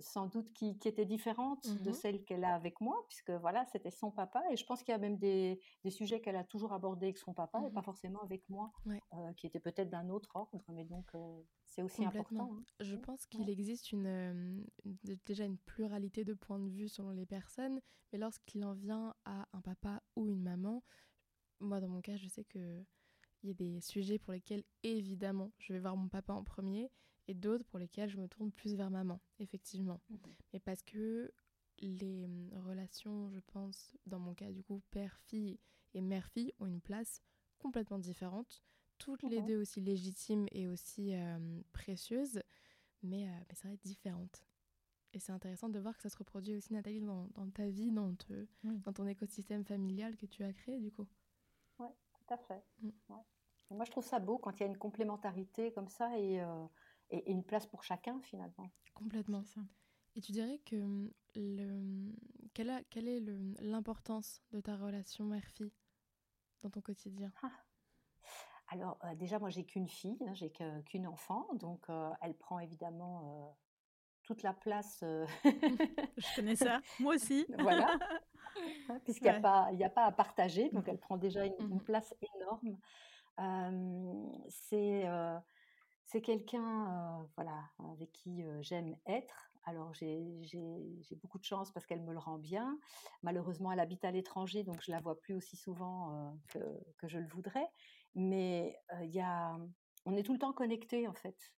sans 0.00 0.26
doute 0.26 0.52
qui, 0.52 0.78
qui 0.78 0.88
était 0.88 1.04
différente 1.06 1.66
de 1.82 1.90
Mmh 1.90 1.92
celle 1.92 2.24
qu'elle 2.24 2.44
a 2.44 2.54
avec 2.54 2.80
moi, 2.80 2.96
puisque 3.08 3.30
voilà, 3.30 3.64
c'était 3.66 3.90
son 3.90 4.10
papa. 4.10 4.42
Et 4.50 4.56
je 4.56 4.64
pense 4.64 4.82
qu'il 4.82 4.92
y 4.92 4.94
a 4.94 4.98
même 4.98 5.16
des, 5.18 5.60
des 5.84 5.90
sujets 5.90 6.20
qu'elle 6.20 6.36
a 6.36 6.44
toujours 6.44 6.72
abordés 6.72 7.06
avec 7.06 7.18
son 7.18 7.32
papa 7.34 7.60
et 7.64 7.70
Mmh 7.70 7.74
pas 7.74 7.82
forcément 7.82 8.20
avec 8.22 8.48
moi, 8.48 8.72
Ouais. 8.86 9.00
euh, 9.14 9.32
qui 9.34 9.46
étaient 9.46 9.60
peut-être 9.60 9.88
d'un 9.90 10.08
autre 10.10 10.30
ordre. 10.34 10.62
Mais 10.68 10.84
donc, 10.84 11.06
euh, 11.14 11.42
c'est 11.66 11.82
aussi 11.82 12.04
important. 12.04 12.50
hein. 12.52 12.62
Je 12.80 12.96
Mm. 12.96 13.00
pense 13.02 13.26
qu'il 13.26 13.48
existe 13.50 13.92
une, 13.92 14.06
euh, 14.06 14.60
une- 14.84 14.98
déjà 15.26 15.44
une 15.44 15.58
pluralité 15.58 16.24
de 16.24 16.34
points 16.34 16.58
de 16.60 16.68
vue 16.68 16.88
selon 16.88 17.10
les 17.10 17.26
personnes, 17.26 17.80
mais 18.12 18.18
lorsqu'il 18.18 18.64
en 18.64 18.74
vient 18.74 19.14
à 19.24 19.48
un 19.52 19.60
papa 19.60 20.02
ou 20.16 20.26
une 20.28 20.42
maman, 20.42 20.82
moi 21.60 21.80
dans 21.80 21.88
mon 21.88 22.00
cas, 22.00 22.16
je 22.16 22.28
sais 22.28 22.44
que 22.44 22.84
il 23.44 23.48
y 23.48 23.52
a 23.52 23.54
des 23.54 23.80
sujets 23.80 24.18
pour 24.18 24.32
lesquels 24.32 24.64
évidemment 24.82 25.52
je 25.58 25.72
vais 25.72 25.78
voir 25.78 25.96
mon 25.96 26.08
papa 26.08 26.32
en 26.32 26.42
premier 26.42 26.90
et 27.28 27.34
d'autres 27.34 27.64
pour 27.64 27.78
lesquels 27.78 28.10
je 28.10 28.18
me 28.18 28.28
tourne 28.28 28.50
plus 28.50 28.74
vers 28.74 28.90
maman, 28.90 29.20
effectivement. 29.38 30.00
Mais 30.52 30.60
parce 30.60 30.82
que 30.82 31.30
les 31.80 32.24
hum, 32.24 32.50
relations, 32.66 33.30
je 33.30 33.40
pense, 33.40 33.96
dans 34.06 34.18
mon 34.18 34.34
cas 34.34 34.50
du 34.50 34.62
coup, 34.64 34.82
père-fille 34.90 35.58
et 35.94 36.00
mère-fille 36.00 36.52
ont 36.58 36.66
une 36.66 36.80
place 36.80 37.22
complètement 37.58 37.98
différente, 37.98 38.62
toutes 38.98 39.22
les 39.22 39.42
deux 39.42 39.60
aussi 39.60 39.80
légitimes 39.80 40.46
et 40.52 40.66
aussi 40.68 41.14
euh, 41.14 41.60
précieuses, 41.72 42.40
mais, 43.02 43.28
euh, 43.28 43.32
mais 43.48 43.54
ça 43.54 43.68
va 43.68 43.74
être 43.74 43.84
différente. 43.84 44.44
Et 45.14 45.20
c'est 45.20 45.32
intéressant 45.32 45.68
de 45.68 45.78
voir 45.78 45.96
que 45.96 46.02
ça 46.02 46.10
se 46.10 46.18
reproduit 46.18 46.54
aussi, 46.56 46.72
Nathalie, 46.72 47.00
dans, 47.00 47.28
dans 47.34 47.48
ta 47.50 47.68
vie, 47.68 47.90
dans, 47.92 48.14
te- 48.14 48.46
Oui. 48.64 48.82
dans 48.84 48.92
ton 48.92 49.06
écosystème 49.06 49.64
familial 49.64 50.16
que 50.16 50.26
tu 50.26 50.44
as 50.44 50.52
créé, 50.52 50.78
du 50.80 50.90
coup. 50.92 51.06
Tout 51.78 52.34
à 52.34 52.36
fait. 52.36 52.62
Mm. 52.82 52.90
Ouais. 53.08 53.22
Moi, 53.70 53.84
je 53.84 53.90
trouve 53.90 54.04
ça 54.04 54.18
beau 54.18 54.38
quand 54.38 54.50
il 54.52 54.60
y 54.60 54.62
a 54.64 54.66
une 54.66 54.78
complémentarité 54.78 55.72
comme 55.72 55.88
ça 55.88 56.18
et, 56.18 56.40
euh, 56.40 56.66
et- 57.10 57.18
et 57.18 57.30
une 57.30 57.44
place 57.44 57.66
pour 57.66 57.84
chacun 57.84 58.20
finalement. 58.22 58.70
Complètement. 58.94 59.44
Ça. 59.44 59.60
Et 60.16 60.20
tu 60.20 60.32
dirais 60.32 60.60
que 60.64 61.10
le, 61.36 62.12
quelle, 62.54 62.70
a- 62.70 62.82
quelle 62.90 63.08
est 63.08 63.20
l'importance 63.60 64.42
de 64.52 64.60
ta 64.60 64.76
relation 64.76 65.24
mère-fille 65.24 65.72
dans 66.62 66.70
ton 66.70 66.80
quotidien? 66.80 67.32
Alors 68.68 68.98
euh, 69.04 69.14
déjà, 69.14 69.38
moi, 69.38 69.48
j'ai 69.50 69.64
qu'une 69.64 69.88
fille, 69.88 70.18
hein, 70.26 70.34
j'ai 70.34 70.50
qu'une 70.84 71.06
enfant, 71.06 71.46
donc 71.54 71.88
euh, 71.88 72.10
elle 72.20 72.34
prend 72.34 72.58
évidemment 72.58 73.48
euh, 73.48 73.52
toute 74.22 74.42
la 74.42 74.52
place. 74.52 75.00
euh, 75.02 75.26
Je 76.18 76.36
connais 76.36 76.56
ça. 76.56 76.80
Moi 76.98 77.14
aussi. 77.14 77.46
voilà. 77.58 77.98
puisqu'il 79.04 79.24
n'y 79.24 79.30
a, 79.30 79.34
Ouais. 79.34 79.40
pas- 79.40 79.68
il 79.72 79.78
y 79.78 79.84
a 79.84 79.90
pas 79.90 80.04
à 80.04 80.12
partager, 80.12 80.68
donc 80.70 80.88
elle 80.88 80.98
prend 80.98 81.16
déjà 81.16 81.44
une, 81.46 81.54
une 81.70 81.78
Mhm. 81.78 81.80
place 81.80 82.14
énorme. 82.36 82.78
Euh, 83.40 84.26
c'est 84.48 85.06
euh, 85.06 85.38
c'est 86.08 86.22
quelqu'un 86.22 87.20
euh, 87.20 87.24
voilà, 87.36 87.68
avec 87.92 88.10
qui 88.12 88.42
euh, 88.42 88.62
j'aime 88.62 88.96
être. 89.06 89.52
Alors 89.64 89.92
j'ai 89.92 90.24
beaucoup 91.20 91.38
de 91.38 91.44
chance 91.44 91.70
parce 91.70 91.84
qu'elle 91.84 92.00
me 92.00 92.12
le 92.12 92.18
rend 92.18 92.38
bien. 92.38 92.78
Malheureusement, 93.22 93.70
elle 93.72 93.80
habite 93.80 94.06
à 94.06 94.10
l'étranger, 94.10 94.64
donc 94.64 94.80
je 94.82 94.90
la 94.90 95.00
vois 95.00 95.20
plus 95.20 95.34
aussi 95.34 95.56
souvent 95.56 96.10
euh, 96.10 96.30
que, 96.48 96.58
que 96.96 97.08
je 97.08 97.18
le 97.18 97.28
voudrais. 97.28 97.68
Mais 98.14 98.74
il 99.02 99.10
y 99.10 99.20
a, 99.20 99.58
on 100.06 100.16
est 100.16 100.22
tout 100.22 100.32
le 100.32 100.38
temps 100.38 100.54
connectés 100.54 101.06
en 101.06 101.12
fait, 101.12 101.52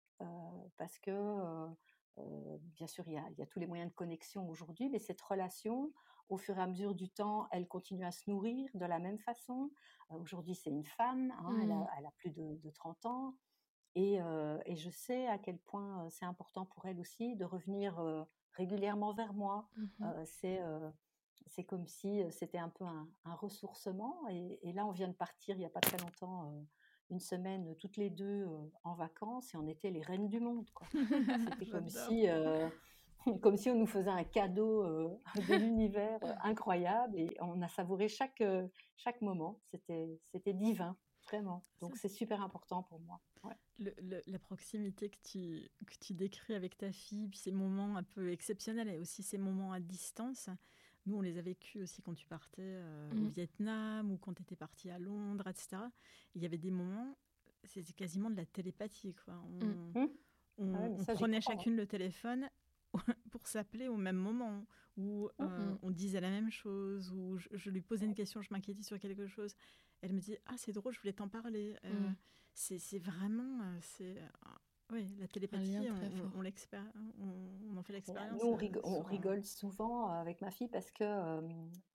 parce 0.78 0.98
que 0.98 1.68
bien 2.76 2.88
sûr 2.88 3.08
il 3.08 3.14
y, 3.14 3.18
a, 3.18 3.24
il 3.30 3.38
y 3.38 3.44
a 3.44 3.46
tous 3.46 3.60
les 3.60 3.68
moyens 3.68 3.92
de 3.92 3.96
connexion 3.96 4.50
aujourd'hui, 4.50 4.90
mais 4.90 4.98
cette 4.98 5.22
relation, 5.22 5.94
au 6.28 6.38
fur 6.38 6.58
et 6.58 6.62
à 6.62 6.68
mesure 6.68 6.96
du 6.96 7.08
temps, 7.08 7.48
elle 7.52 7.68
continue 7.68 8.04
à 8.04 8.12
se 8.12 8.28
nourrir 8.28 8.68
de 8.74 8.86
la 8.86 8.98
même 8.98 9.20
façon. 9.20 9.70
Aujourd'hui, 10.10 10.56
c'est 10.56 10.72
une 10.72 10.86
femme, 10.86 11.32
hein, 11.40 11.60
elle, 11.62 11.72
a, 11.72 11.88
elle 12.00 12.06
a 12.08 12.12
plus 12.18 12.32
de, 12.32 12.56
de 12.56 12.70
30 12.72 13.06
ans. 13.06 13.36
Et, 14.00 14.22
euh, 14.22 14.58
et 14.66 14.78
je 14.78 14.90
sais 14.90 15.28
à 15.28 15.38
quel 15.38 15.58
point 15.58 16.08
c'est 16.10 16.24
important 16.24 16.66
pour 16.66 16.86
elle 16.86 17.02
aussi 17.02 17.36
de 17.36 17.44
revenir 17.44 18.00
euh, 18.00 18.24
régulièrement 18.54 19.14
vers 19.14 19.34
moi. 19.34 19.68
Euh, 20.02 20.24
c'est 20.26 20.62
c'est 21.48 21.64
comme 21.64 21.86
si 21.86 22.22
c'était 22.32 22.60
un 22.60 22.70
peu 22.70 22.86
un, 22.86 23.10
un 23.26 23.34
ressourcement. 23.34 24.16
Et, 24.30 24.60
et 24.62 24.72
là, 24.72 24.86
on 24.86 24.92
vient 24.92 25.10
de 25.10 25.14
partir 25.14 25.56
il 25.56 25.60
n'y 25.60 25.66
a 25.66 25.70
pas 25.70 25.82
très 25.82 25.98
longtemps, 25.98 26.50
une 27.10 27.20
semaine 27.20 27.76
toutes 27.76 27.98
les 27.98 28.10
deux 28.10 28.48
en 28.86 28.94
vacances, 28.94 29.54
et 29.54 29.58
on 29.58 29.68
était 29.68 29.90
les 29.90 30.02
reines 30.02 30.30
du 30.30 30.40
monde. 30.40 30.70
C'était 31.52 31.66
comme 31.72 31.90
si, 31.90 32.28
comme 33.42 33.58
si 33.58 33.70
on 33.70 33.76
nous 33.76 33.88
faisait 33.88 34.10
un 34.10 34.24
cadeau 34.24 34.84
euh, 34.84 35.10
de 35.50 35.56
l'univers 35.56 36.20
euh, 36.24 36.34
incroyable, 36.44 37.18
et 37.18 37.30
on 37.42 37.62
a 37.62 37.68
savouré 37.68 38.08
chaque, 38.08 38.42
euh, 38.42 38.68
chaque 38.98 39.22
moment. 39.22 39.60
C'était 39.72 40.20
c'était 40.32 40.54
divin, 40.54 40.96
vraiment. 41.30 41.64
Donc 41.80 41.96
c'est 41.98 42.10
super 42.10 42.42
important 42.42 42.84
pour 42.84 43.00
moi. 43.00 43.20
Ouais. 43.44 43.56
Le- 43.80 43.94
le- 44.02 44.22
la 44.28 44.40
proximité 44.40 45.10
que 45.10 45.18
tu, 45.24 45.70
que 45.86 45.94
tu 46.00 46.14
décris 46.14 46.54
avec 46.56 46.78
ta 46.78 46.92
fille, 46.92 47.28
puis 47.28 47.40
ces 47.40 47.52
moments 47.52 47.96
un 47.98 48.04
peu 48.04 48.32
exceptionnels 48.32 48.90
et 48.90 48.98
aussi 48.98 49.24
ces 49.24 49.38
moments 49.38 49.72
à 49.72 49.80
distance, 49.80 50.50
nous 51.06 51.18
on 51.18 51.22
les 51.22 51.38
a 51.38 51.42
vécus 51.42 51.84
aussi 51.84 52.02
quand 52.02 52.14
tu 52.14 52.28
partais 52.28 52.62
euh, 52.62 53.12
au 53.12 53.16
Mhm. 53.16 53.30
Vietnam 53.30 54.12
ou 54.12 54.18
quand 54.18 54.34
tu 54.34 54.42
étais 54.42 54.56
partie 54.56 54.90
à 54.90 55.00
Londres, 55.00 55.48
etc. 55.48 55.78
Il 56.36 56.42
y 56.42 56.46
avait 56.46 56.58
des 56.58 56.72
moments, 56.72 57.16
c'était 57.64 57.94
quasiment 57.94 58.30
de 58.30 58.36
la 58.36 58.46
télépathie. 58.46 59.16
Quoi. 59.16 59.36
On. 59.62 59.66
Mhm. 59.66 60.10
on- 60.58 60.74
Ah 60.76 60.80
ouais, 60.82 60.90
mais 60.90 60.96
on 61.00 61.04
ça, 61.04 61.14
j'y 61.14 61.20
prenait 61.20 61.42
chacune 61.42 61.76
le 61.76 61.88
téléphone 61.88 62.50
pour 63.32 63.48
s'appeler 63.48 63.88
au 63.88 63.96
même 63.98 64.18
moment, 64.18 64.66
où 64.98 65.30
euh, 65.40 65.76
on 65.82 65.92
disait 65.92 66.20
la 66.20 66.30
même 66.30 66.52
chose, 66.52 67.12
où 67.14 67.38
je, 67.38 67.48
je 67.54 67.70
lui 67.70 67.82
posais 67.82 68.06
une 68.06 68.16
question, 68.16 68.42
je 68.42 68.50
m'inquiétais 68.52 68.84
sur 68.84 69.00
quelque 69.00 69.28
chose. 69.28 69.56
Elle 70.02 70.14
me 70.14 70.20
dit 70.20 70.38
Ah, 70.46 70.54
c'est 70.58 70.72
drôle, 70.72 70.94
je 70.94 71.00
voulais 71.02 71.14
t'en 71.14 71.28
parler. 71.28 71.76
Euh, 71.86 71.90
Mhm. 72.10 72.16
c'est 72.54 72.78
c'est 72.80 73.00
vraiment. 73.00 73.62
euh, 73.64 73.78
c'est 73.82 74.18
euh, 74.18 74.28
oui, 74.92 75.16
la 75.20 75.28
télépathie, 75.28 75.78
on, 75.82 75.94
on- 77.74 77.78
en 77.78 77.84
fait 77.84 77.94
l'expérience. 77.94 78.42
Nous, 78.42 78.48
on, 78.84 79.04
rigole 79.04 79.44
souvent 79.44 80.08
avec 80.08 80.42
ma 80.42 80.50
fille 80.50 80.68
parce 80.68 80.90
que 80.90 81.04
euh, 81.04 81.42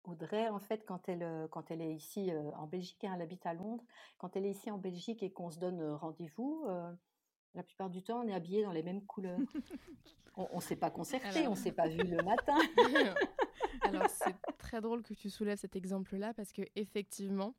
Audrey, 0.04 0.48
en 0.48 0.60
fait, 0.60 0.84
quand 0.86 1.08
elle, 1.08 1.48
quand 1.50 1.72
elle 1.72 1.80
est 1.82 1.92
ici 1.92 2.30
euh, 2.30 2.50
en 2.52 2.68
Belgique, 2.68 3.02
hein, 3.02 3.12
elle 3.16 3.22
habite 3.22 3.44
à 3.46 3.52
Londres, 3.54 3.82
quand 4.18 4.36
elle 4.36 4.46
est 4.46 4.50
ici 4.52 4.70
en 4.70 4.78
Belgique 4.78 5.24
et 5.24 5.32
qu'on 5.32 5.50
se 5.50 5.58
donne 5.58 5.82
rendez-vous, 5.94 6.64
euh, 6.68 6.92
la 7.54 7.64
plupart 7.64 7.90
du 7.90 8.02
temps, 8.04 8.20
on 8.24 8.28
est 8.28 8.34
habillés 8.34 8.62
dans 8.62 8.70
les 8.72 8.84
mêmes 8.84 9.04
couleurs. 9.04 9.38
on 10.36 10.56
ne 10.56 10.60
s'est 10.60 10.76
pas 10.76 10.90
concerté, 10.90 11.40
Alors. 11.40 11.52
on 11.52 11.54
ne 11.56 11.60
s'est 11.60 11.72
pas 11.72 11.88
vu 11.88 11.98
le 12.04 12.22
matin. 12.22 12.58
Alors 13.82 14.08
c'est 14.08 14.36
très 14.58 14.80
drôle 14.80 15.02
que 15.02 15.14
tu 15.14 15.30
soulèves 15.30 15.58
cet 15.58 15.74
exemple-là 15.74 16.32
parce 16.34 16.52
que 16.52 16.62
effectivement, 16.76 17.54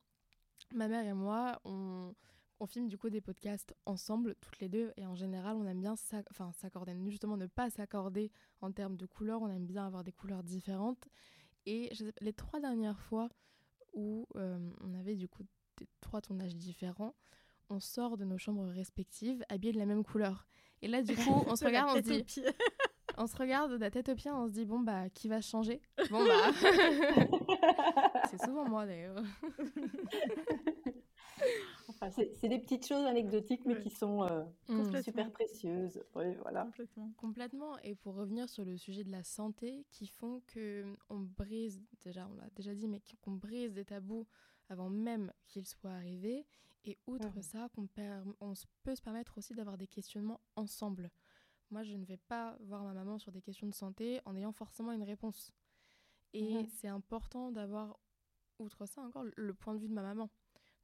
ma 0.73 0.87
mère 0.87 1.05
et 1.05 1.13
moi, 1.13 1.59
on, 1.65 2.13
on 2.59 2.65
filme 2.67 2.87
du 2.87 2.97
coup 2.97 3.09
des 3.09 3.21
podcasts 3.21 3.75
ensemble, 3.85 4.35
toutes 4.41 4.59
les 4.59 4.69
deux, 4.69 4.93
et 4.97 5.05
en 5.05 5.15
général, 5.15 5.55
on 5.57 5.65
aime 5.65 5.81
bien 5.81 5.95
s'accorder, 5.95 6.95
justement 7.09 7.37
ne 7.37 7.47
pas 7.47 7.69
s'accorder 7.69 8.31
en 8.61 8.71
termes 8.71 8.95
de 8.95 9.05
couleurs, 9.05 9.41
on 9.41 9.49
aime 9.49 9.65
bien 9.65 9.85
avoir 9.85 10.03
des 10.03 10.11
couleurs 10.11 10.43
différentes. 10.43 11.07
Et 11.65 11.89
je 11.91 12.05
sais 12.05 12.11
pas, 12.11 12.23
les 12.23 12.33
trois 12.33 12.59
dernières 12.59 12.99
fois 12.99 13.29
où 13.93 14.27
euh, 14.35 14.71
on 14.81 14.93
avait 14.93 15.15
du 15.15 15.27
coup 15.27 15.43
des 15.77 15.87
trois 16.01 16.21
tournages 16.21 16.55
différents, 16.55 17.15
on 17.69 17.79
sort 17.79 18.17
de 18.17 18.25
nos 18.25 18.37
chambres 18.37 18.67
respectives 18.67 19.43
habillés 19.49 19.73
de 19.73 19.79
la 19.79 19.85
même 19.85 20.03
couleur. 20.03 20.47
Et 20.81 20.87
là, 20.87 21.01
du 21.01 21.15
coup, 21.15 21.43
on 21.47 21.55
se 21.55 21.65
regarde, 21.65 21.89
on 21.91 21.95
se 21.95 22.21
dit. 22.21 22.43
on 23.17 23.27
se 23.27 23.35
regarde 23.37 23.71
de 23.71 23.77
la 23.77 23.91
tête 23.91 24.09
aux 24.09 24.15
pieds, 24.15 24.31
on 24.31 24.47
se 24.47 24.53
dit 24.53 24.65
bon 24.65 24.79
bah 24.79 25.09
qui 25.09 25.27
va 25.27 25.41
changer? 25.41 25.81
Bon 26.09 26.23
bah 26.25 26.51
c'est 28.29 28.41
souvent 28.43 28.67
moi 28.67 28.85
d'ailleurs. 28.85 29.21
Enfin, 31.89 32.09
c'est 32.09 32.33
c'est 32.35 32.47
des 32.49 32.59
petites 32.59 32.87
choses 32.87 33.05
anecdotiques, 33.05 33.61
mais 33.65 33.75
Ouais. 33.75 33.81
qui 33.81 33.89
sont 33.89 34.23
euh, 34.23 34.43
Mm. 34.67 34.77
Complètement. 34.83 35.01
super 35.03 35.31
précieuses. 35.31 36.03
Oui, 36.15 36.33
voilà. 36.41 36.63
Complètement. 36.65 37.11
Complètement. 37.17 37.77
Et 37.83 37.95
pour 37.95 38.15
revenir 38.15 38.49
sur 38.49 38.65
le 38.65 38.75
sujet 38.77 39.03
de 39.03 39.11
la 39.11 39.23
santé, 39.23 39.85
qui 39.91 40.07
font 40.07 40.41
que 40.47 40.83
on 41.09 41.19
brise 41.19 41.81
déjà, 42.01 42.27
on 42.31 42.35
l'a 42.35 42.49
déjà 42.55 42.73
dit, 42.73 42.87
mais 42.87 43.01
qu'on 43.21 43.31
brise 43.33 43.73
des 43.73 43.85
tabous 43.85 44.25
avant 44.69 44.89
même 44.89 45.31
qu'ils 45.47 45.67
soient 45.67 45.91
arrivés. 45.91 46.45
Et 46.85 46.97
outre 47.07 47.35
Mhm. 47.35 47.41
ça, 47.41 47.69
qu'on 47.75 47.87
per- 47.87 48.21
on 48.39 48.53
peut 48.83 48.95
se 48.95 49.01
permettre 49.01 49.37
aussi 49.37 49.53
d'avoir 49.53 49.77
des 49.77 49.87
questionnements 49.87 50.39
ensemble. 50.55 51.09
Moi, 51.71 51.83
je 51.83 51.95
ne 51.95 52.05
vais 52.05 52.17
pas 52.17 52.57
voir 52.61 52.83
ma 52.83 52.93
maman 52.93 53.17
sur 53.17 53.31
des 53.31 53.41
questions 53.41 53.67
de 53.67 53.73
santé 53.73 54.21
en 54.25 54.35
ayant 54.35 54.51
forcément 54.51 54.91
une 54.91 55.03
réponse. 55.03 55.51
Et 56.33 56.65
c'est 56.67 56.87
important 56.87 57.51
d'avoir 57.51 57.99
outre 58.59 58.85
ça 58.85 59.01
encore, 59.01 59.25
le 59.35 59.53
point 59.53 59.73
de 59.73 59.79
vue 59.79 59.87
de 59.87 59.93
ma 59.93 60.03
maman. 60.03 60.29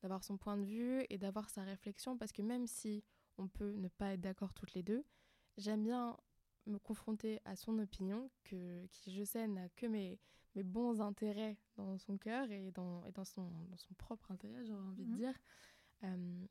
D'avoir 0.02 0.24
son 0.24 0.38
point 0.38 0.58
de 0.58 0.64
vue 0.64 1.06
et 1.10 1.18
d'avoir 1.18 1.50
sa 1.50 1.64
réflexion, 1.64 2.18
parce 2.18 2.32
que 2.32 2.42
même 2.42 2.66
si 2.66 3.04
on 3.38 3.48
peut 3.48 3.74
ne 3.74 3.88
pas 3.88 4.14
être 4.14 4.22
d'accord 4.22 4.54
toutes 4.54 4.74
les 4.74 4.82
deux, 4.82 5.06
j'aime 5.58 5.84
bien 5.84 6.18
me 6.66 6.80
confronter 6.80 7.40
à 7.46 7.56
son 7.56 7.78
opinion, 7.80 8.30
que, 8.44 8.86
qui 8.88 9.14
je 9.14 9.24
sais 9.24 9.48
n'a 9.48 9.70
que 9.70 9.86
mes, 9.86 10.20
mes 10.56 10.64
bons 10.64 11.02
intérêts 11.02 11.58
dans 11.76 11.98
son 11.98 12.18
cœur 12.18 12.50
et 12.52 12.72
dans, 12.72 13.06
et 13.06 13.12
dans, 13.12 13.26
son, 13.26 13.50
dans 13.70 13.78
son 13.78 13.94
propre 13.96 14.32
intérêt, 14.32 14.66
j'aurais 14.66 14.84
envie 14.84 15.06
de 15.06 15.12
mhm. 15.12 15.18
dire. 15.18 15.40
Euh, 16.04 16.46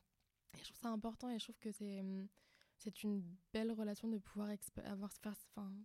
et 0.55 0.59
je 0.59 0.65
trouve 0.65 0.79
ça 0.79 0.91
important 0.91 1.31
et 1.31 1.39
je 1.39 1.45
trouve 1.45 1.59
que 1.59 1.73
c'est 1.73 2.03
c'est 2.81 3.03
une 3.03 3.23
belle 3.53 3.73
relation 3.73 4.09
de 4.09 4.19
pouvoir 4.19 4.49
avoir, 4.85 5.13
faire, 5.13 5.37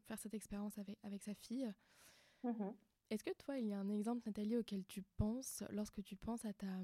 faire 0.05 0.19
cette 0.19 0.33
expérience 0.33 0.77
avec, 0.77 0.97
avec 1.03 1.23
sa 1.23 1.33
fille. 1.33 1.71
Mhm. 2.43 2.73
Est-ce 3.09 3.23
que 3.23 3.33
toi, 3.33 3.59
il 3.59 3.67
y 3.67 3.73
a 3.73 3.79
un 3.79 3.89
exemple, 3.89 4.23
Nathalie, 4.25 4.57
auquel 4.57 4.85
tu 4.85 5.03
penses 5.17 5.63
lorsque 5.69 6.01
tu 6.03 6.15
penses 6.15 6.45
à, 6.45 6.53
ta, 6.53 6.79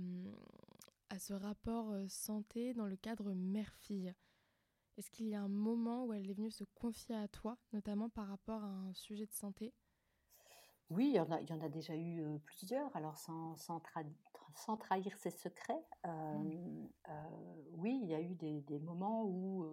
à 1.10 1.17
ce 1.17 1.34
rapport 1.34 1.91
euh, 1.91 2.08
santé 2.10 2.74
dans 2.74 2.88
le 2.88 2.95
cadre 2.95 3.34
mère-fille? 3.34 4.13
Est-ce 4.97 5.10
qu'il 5.10 5.28
y 5.28 5.36
a 5.36 5.41
un 5.41 5.47
moment 5.47 6.06
où 6.06 6.13
elle 6.13 6.30
est 6.30 6.34
venue 6.34 6.52
se 6.52 6.65
confier 6.76 7.15
à 7.15 7.28
toi, 7.28 7.58
notamment 7.71 8.10
par 8.10 8.28
rapport 8.28 8.63
à 8.63 8.67
un 8.67 8.93
sujet 8.93 9.26
de 9.26 9.34
santé? 9.34 9.74
Oui, 10.92 11.08
il 11.08 11.16
y, 11.16 11.20
en 11.22 11.32
a, 11.32 11.40
il 11.40 11.50
y 11.50 11.54
en 11.54 11.62
a 11.62 11.70
déjà 11.70 11.96
eu 11.96 12.22
euh, 12.22 12.38
plusieurs, 12.44 12.94
alors 12.98 13.18
sans, 13.18 13.56
sans, 13.56 13.82
sans 14.56 14.76
trahir 14.76 15.18
ses 15.18 15.32
secrets. 15.32 15.86
Euh, 16.06 16.38
mmh. 16.38 16.90
oui, 17.78 17.98
il 18.04 18.10
y 18.10 18.14
a 18.14 18.20
eu 18.20 18.36
des, 18.36 18.60
des 18.62 18.78
moments 18.80 19.24
où 19.24 19.66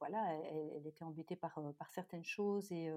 voilà, 0.00 0.34
elle, 0.34 0.72
elle, 0.74 0.86
était 0.86 1.04
embêtée 1.04 1.36
par, 1.36 1.60
par 1.78 1.92
certaines 1.92 2.24
choses 2.24 2.72
et 2.72 2.90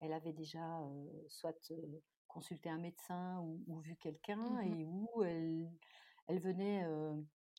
elle 0.00 0.12
avait 0.12 0.34
déjà 0.34 0.80
soit 1.28 1.72
consulté 2.28 2.68
un 2.68 2.78
médecin 2.78 3.40
ou, 3.66 3.78
vu 3.78 3.96
quelqu'un 3.96 4.36
mmh 4.36 4.62
et 4.62 4.84
où 4.84 5.22
elle, 5.22 5.70
elle 6.26 6.40
venait 6.40 6.86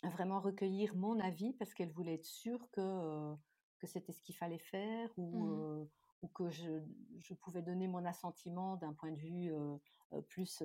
vraiment 0.04 0.40
recueillir 0.40 0.96
mon 0.96 1.20
avis 1.20 1.54
parce 1.54 1.74
qu'elle 1.74 1.92
voulait 1.92 2.16
être 2.16 2.26
sûre 2.26 2.70
que, 2.72 3.34
que 3.80 3.88
c'était 3.88 4.12
ce 4.12 4.22
qu'il 4.22 4.36
fallait 4.36 4.60
faire 4.60 5.10
ou, 5.18 5.46
mmh 5.46 5.88
ou 6.26 6.28
que 6.30 6.50
je, 6.50 6.82
je, 7.20 7.34
pouvais 7.36 7.62
donner 7.62 7.88
mon 7.88 8.04
assentiment 8.06 8.76
d'un 8.78 8.94
point 8.94 9.12
de 9.12 9.18
vue 9.18 9.54
plus 10.28 10.64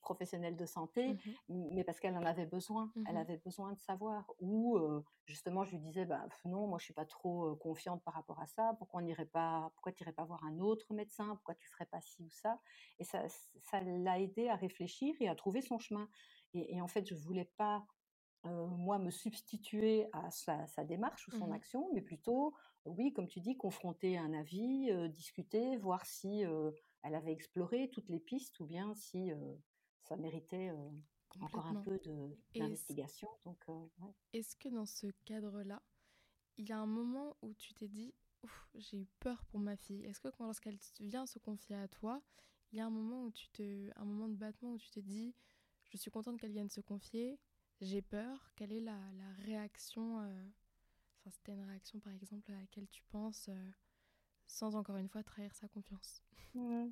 professionnel 0.00 0.56
de 0.56 0.66
santé, 0.66 1.14
mmh 1.14 1.18
mais 1.48 1.84
parce 1.84 1.98
qu'elle 1.98 2.16
en 2.16 2.24
avait 2.24 2.46
besoin. 2.46 2.92
Elle 3.06 3.16
avait 3.16 3.38
besoin 3.38 3.72
de 3.72 3.80
savoir. 3.80 4.30
Ou 4.38 4.78
justement, 5.26 5.64
je 5.64 5.72
lui 5.72 5.80
disais, 5.80 6.04
bah, 6.04 6.24
non, 6.44 6.66
moi 6.66 6.78
je 6.78 6.84
suis 6.84 6.94
pas 6.94 7.04
trop 7.04 7.56
confiante 7.56 8.02
par 8.04 8.14
rapport 8.14 8.40
à 8.40 8.46
ça. 8.46 8.74
Pourquoi 8.78 9.00
on 9.00 9.04
n'irait 9.04 9.26
pas, 9.26 9.70
pourquoi 9.74 9.92
tu 9.92 10.02
n'irais 10.02 10.12
pas 10.12 10.24
voir 10.24 10.44
un 10.44 10.58
autre 10.60 10.92
médecin 10.94 11.34
Pourquoi 11.34 11.54
tu 11.54 11.68
ferais 11.68 11.86
pas 11.86 12.00
ci 12.00 12.22
ou 12.22 12.30
ça? 12.30 12.60
Et 12.98 13.04
ça, 13.04 13.24
ça 13.62 13.80
l'a 13.80 14.20
aidé 14.20 14.48
à 14.48 14.56
réfléchir 14.56 15.14
et 15.20 15.28
à 15.28 15.34
trouver 15.34 15.62
son 15.62 15.78
chemin. 15.78 16.08
Et, 16.54 16.76
et 16.76 16.80
en 16.80 16.88
fait, 16.88 17.06
je 17.06 17.14
voulais 17.14 17.50
pas 17.56 17.84
moi, 18.44 18.98
me 18.98 19.10
substituer 19.10 20.06
à 20.12 20.30
sa, 20.30 20.84
démarche 20.84 21.28
ou 21.28 21.32
son 21.32 21.48
mmh 21.48 21.52
action, 21.52 21.90
mais 21.92 22.00
plutôt, 22.00 22.54
oui, 22.84 23.12
comme 23.12 23.28
tu 23.28 23.40
dis, 23.40 23.56
confronter 23.56 24.16
un 24.16 24.32
avis, 24.32 24.90
discuter, 25.10 25.76
voir 25.76 26.04
si 26.06 26.42
elle 27.02 27.14
avait 27.14 27.32
exploré 27.32 27.90
toutes 27.90 28.08
les 28.08 28.20
pistes 28.20 28.60
ou 28.60 28.66
bien 28.66 28.94
si 28.94 29.30
ça 30.02 30.16
méritait 30.16 30.72
encore 31.40 31.66
un 31.66 31.80
peu 31.82 32.00
d'investigation. 32.54 33.28
Donc, 33.44 33.64
Est-ce 34.32 34.56
que 34.56 34.68
dans 34.68 34.86
ce 34.86 35.08
cadre-là, 35.24 35.82
il 36.56 36.68
y 36.68 36.72
a 36.72 36.78
un 36.78 36.86
moment 36.86 37.36
où 37.42 37.54
tu 37.54 37.74
t'es 37.74 37.88
dit, 37.88 38.12
j'ai 38.74 38.98
eu 38.98 39.06
peur 39.20 39.44
pour 39.46 39.60
ma 39.60 39.76
fille 39.76 40.04
Est-ce 40.04 40.20
que 40.20 40.28
lorsqu'elle 40.38 40.78
vient 41.00 41.26
se 41.26 41.38
confier 41.38 41.76
à 41.76 41.88
toi, 41.88 42.22
il 42.72 42.78
y 42.78 42.80
a 42.80 42.86
un 42.86 42.90
moment 42.90 43.24
où 43.24 43.30
tu 43.30 43.48
te, 43.50 43.90
un 43.98 44.04
moment 44.04 44.28
de 44.28 44.34
battement 44.34 44.72
où 44.72 44.78
tu 44.78 44.90
te 44.90 45.00
dis, 45.00 45.34
je 45.88 45.96
suis 45.96 46.10
contente 46.10 46.38
qu'elle 46.38 46.52
vienne 46.52 46.70
se 46.70 46.80
confier, 46.80 47.38
j'ai 47.80 48.02
peur. 48.02 48.52
Quelle 48.56 48.72
est 48.72 48.80
la, 48.80 48.98
la 49.12 49.32
réaction 49.44 50.20
Enfin, 51.20 51.30
c'était 51.30 51.52
une 51.52 51.64
réaction, 51.64 52.00
par 52.00 52.14
exemple, 52.14 52.50
à 52.50 52.60
laquelle 52.60 52.88
tu 52.88 53.02
penses, 53.10 53.48
euh, 53.48 53.70
sans 54.46 54.74
encore 54.74 54.96
une 54.96 55.08
fois 55.08 55.22
trahir 55.22 55.54
sa 55.54 55.68
confiance. 55.68 56.22
Mmh. 56.54 56.86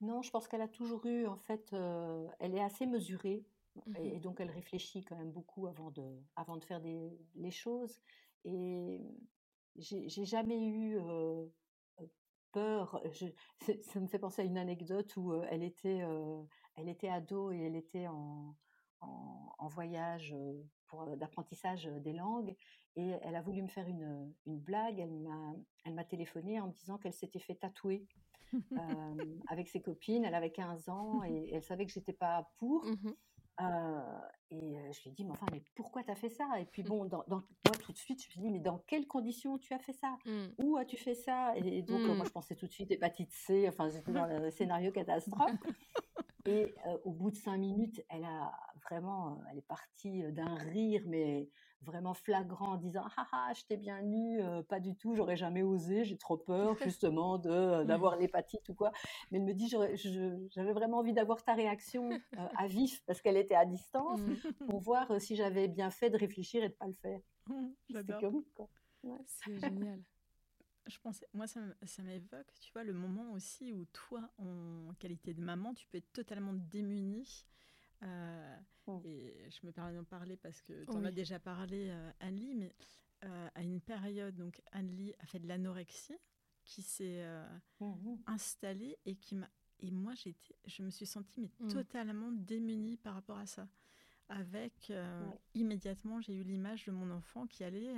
Non, 0.00 0.22
je 0.22 0.30
pense 0.30 0.48
qu'elle 0.48 0.62
a 0.62 0.68
toujours 0.68 1.04
eu, 1.04 1.26
en 1.26 1.36
fait, 1.36 1.72
euh, 1.74 2.26
elle 2.38 2.54
est 2.54 2.62
assez 2.62 2.86
mesurée. 2.86 3.44
Mmh 3.86 3.96
et, 3.96 4.18
donc, 4.18 4.40
elle 4.40 4.50
réfléchit 4.50 5.04
quand 5.04 5.16
même 5.16 5.30
beaucoup 5.30 5.66
avant 5.66 5.90
de, 5.90 6.22
avant 6.36 6.56
de 6.56 6.64
faire 6.64 6.80
des, 6.80 7.16
les 7.34 7.50
choses. 7.50 8.00
Et 8.44 9.00
j'ai 9.76 10.24
jamais 10.24 10.66
eu 10.66 10.98
peur. 12.50 13.00
Je, 13.12 13.26
ça 13.82 14.00
me 14.00 14.08
fait 14.08 14.18
penser 14.18 14.42
à 14.42 14.44
une 14.44 14.58
anecdote 14.58 15.16
où 15.16 15.34
elle, 15.44 15.62
était, 15.62 16.02
elle 16.74 16.88
était 16.88 17.08
ado 17.08 17.52
et 17.52 17.60
elle 17.60 17.76
était 17.76 18.08
en, 18.08 18.56
en, 19.00 19.68
voyage 19.68 20.34
pour 20.90 21.06
d'apprentissage 21.16 21.84
des 21.86 22.12
langues 22.12 22.54
et 22.96 23.12
elle 23.22 23.36
a 23.36 23.42
voulu 23.42 23.62
me 23.62 23.68
faire 23.68 23.86
une, 23.88 24.32
une 24.46 24.58
blague. 24.58 24.98
Elle 24.98 25.12
m'a, 25.12 25.54
elle 25.84 25.94
m'a 25.94 26.04
téléphoné 26.04 26.60
en 26.60 26.68
me 26.68 26.72
disant 26.72 26.98
qu'elle 26.98 27.14
s'était 27.14 27.38
fait 27.38 27.54
tatouer 27.54 28.06
avec 29.48 29.68
ses 29.68 29.80
copines. 29.80 30.24
Elle 30.24 30.34
avait 30.34 30.50
15 30.50 30.88
ans 30.88 31.22
et 31.24 31.50
elle 31.54 31.62
savait 31.62 31.86
que 31.86 31.92
j'étais 31.92 32.12
pas 32.12 32.50
pour. 32.58 32.84
Mmh 32.84 33.14
et 34.50 34.74
je 34.92 35.02
lui 35.02 35.10
ai 35.10 35.12
dit, 35.12 35.24
mais 35.24 35.32
enfin, 35.32 35.46
mais 35.52 35.62
pourquoi 35.74 36.02
tu 36.02 36.10
as 36.10 36.14
fait 36.14 36.30
ça? 36.30 36.48
Et 36.58 36.64
puis 36.64 36.82
bon, 36.82 37.04
dans, 37.04 37.24
moi 37.28 37.42
tout 37.78 37.92
de 37.92 37.98
suite, 37.98 38.20
je 38.22 38.28
me 38.28 38.30
suis 38.30 38.40
dit, 38.40 38.50
mais 38.50 38.58
dans 38.58 38.78
quelles 38.78 39.06
conditions 39.06 39.58
tu 39.58 39.74
as 39.74 39.78
fait 39.78 39.92
ça? 39.92 40.16
Mmh. 40.24 40.46
Où 40.58 40.76
as-tu 40.78 40.96
fait 40.96 41.14
ça? 41.14 41.52
Et 41.56 41.82
donc, 41.82 42.00
moi, 42.00 42.16
mmh. 42.16 42.24
je 42.24 42.30
pensais 42.30 42.56
tout 42.56 42.66
de 42.66 42.72
suite 42.72 42.90
hépatite 42.90 43.30
C, 43.32 43.68
enfin, 43.68 43.90
c'était 43.90 44.12
dans 44.12 44.26
le 44.26 44.50
scénario 44.50 44.90
catastrophe. 44.92 45.52
Et 46.46 46.74
au 47.04 47.12
bout 47.12 47.30
de 47.30 47.36
cinq 47.36 47.58
minutes, 47.58 48.02
elle 48.08 48.24
a 48.24 48.50
vraiment, 48.82 49.40
elle 49.50 49.58
est 49.58 49.66
partie 49.66 50.22
d'un 50.32 50.54
rire, 50.54 51.02
mais 51.06 51.48
vraiment 51.82 52.12
flagrant, 52.14 52.72
en 52.72 52.76
disant 52.76 53.04
ah 53.16 53.26
ah, 53.32 53.52
je 53.54 53.64
t'ai 53.64 53.76
bien 53.76 54.02
eu, 54.02 54.40
pas 54.68 54.80
du 54.80 54.94
tout, 54.96 55.14
j'aurais 55.14 55.36
jamais 55.36 55.62
osé, 55.62 56.04
j'ai 56.04 56.18
trop 56.18 56.36
peur 56.36 56.76
justement 56.98 57.38
de 57.38 57.84
d'avoir 57.84 58.16
l'hépatite 58.16 58.68
ou 58.68 58.74
quoi. 58.74 58.92
Mais 59.30 59.38
elle 59.38 59.44
me 59.44 59.54
dit 59.54 59.68
j'avais 59.68 60.72
vraiment 60.72 60.98
envie 60.98 61.12
d'avoir 61.12 61.42
ta 61.42 61.54
réaction 61.54 62.10
à 62.56 62.66
vif 62.68 63.02
parce 63.06 63.20
qu'elle 63.22 63.36
était 63.36 63.54
à 63.54 63.64
distance 63.64 64.20
mmh. 64.20 64.66
pour 64.68 64.80
voir 64.80 65.20
si 65.20 65.36
j'avais 65.36 65.68
bien 65.68 65.90
fait 65.90 66.10
de 66.10 66.18
réfléchir 66.18 66.62
et 66.62 66.68
de 66.68 66.74
pas 66.74 66.86
le 66.86 66.94
faire. 66.94 67.20
Mmh, 67.46 67.68
C'était 67.88 68.18
comique 68.20 68.52
quoi. 68.54 68.68
C'est 69.26 69.58
génial 69.58 70.00
je 70.90 70.98
pensais, 70.98 71.26
moi, 71.32 71.46
ça, 71.46 71.60
m'évoque, 72.02 72.52
tu 72.60 72.72
vois, 72.72 72.84
le 72.84 72.92
moment 72.92 73.32
aussi 73.32 73.72
où 73.72 73.84
toi, 73.86 74.28
en 74.38 74.92
qualité 74.98 75.34
de 75.34 75.42
maman, 75.42 75.74
tu 75.74 75.86
peux 75.86 75.98
être 75.98 76.12
totalement 76.12 76.52
démunie. 76.52 77.46
Euh, 78.02 78.56
mmh. 78.86 79.00
Et 79.04 79.50
je 79.50 79.66
me 79.66 79.72
permets 79.72 79.94
d'en 79.94 80.04
parler 80.04 80.36
parce 80.36 80.62
que 80.62 80.84
tu 80.84 80.90
en 80.90 81.04
as 81.04 81.12
déjà 81.12 81.38
parlé, 81.38 81.88
euh, 81.90 82.10
Anne-Lie, 82.20 82.54
mais 82.54 82.74
euh, 83.24 83.48
à 83.54 83.62
une 83.62 83.80
période, 83.80 84.36
donc 84.36 84.62
Anne-Lie 84.72 85.14
a 85.18 85.26
fait 85.26 85.38
de 85.38 85.46
l'anorexie 85.46 86.18
qui 86.64 86.82
s'est 86.82 87.24
mmh 87.80 88.16
installée 88.26 88.98
et 89.06 89.16
qui 89.16 89.34
m'a. 89.34 89.48
Et 89.80 89.90
moi, 89.90 90.14
j'étais, 90.14 90.54
je 90.66 90.82
me 90.82 90.90
suis 90.90 91.06
sentie 91.06 91.40
mais, 91.40 91.50
mmh. 91.60 91.68
totalement 91.72 92.32
démunie 92.32 92.96
par 92.96 93.14
rapport 93.14 93.38
à 93.38 93.46
ça. 93.46 93.66
Avec 94.28 94.92
immédiatement, 95.54 96.20
j'ai 96.20 96.34
eu 96.34 96.44
l'image 96.44 96.84
de 96.84 96.92
mon 96.92 97.10
enfant 97.10 97.46
qui 97.48 97.64
allait 97.64 97.96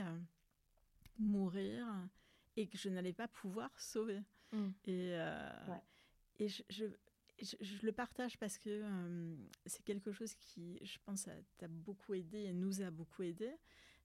mourir 1.18 1.86
et 2.56 2.66
que 2.66 2.78
je 2.78 2.88
n'allais 2.88 3.12
pas 3.12 3.28
pouvoir 3.28 3.70
sauver. 3.78 4.22
Mmh. 4.52 4.68
Et, 4.84 5.10
euh, 5.14 5.50
et 6.38 6.48
je, 6.48 6.62
je, 6.68 6.84
je, 7.42 7.86
le 7.86 7.92
partage 7.92 8.38
parce 8.38 8.58
que 8.58 8.70
euh, 8.70 9.36
c'est 9.66 9.84
quelque 9.84 10.12
chose 10.12 10.34
qui, 10.34 10.78
je 10.82 10.98
pense, 11.04 11.28
t'a 11.58 11.68
beaucoup 11.68 12.14
aidé 12.14 12.38
et 12.38 12.52
nous 12.52 12.82
a 12.82 12.90
beaucoup 12.90 13.22
aidé. 13.22 13.52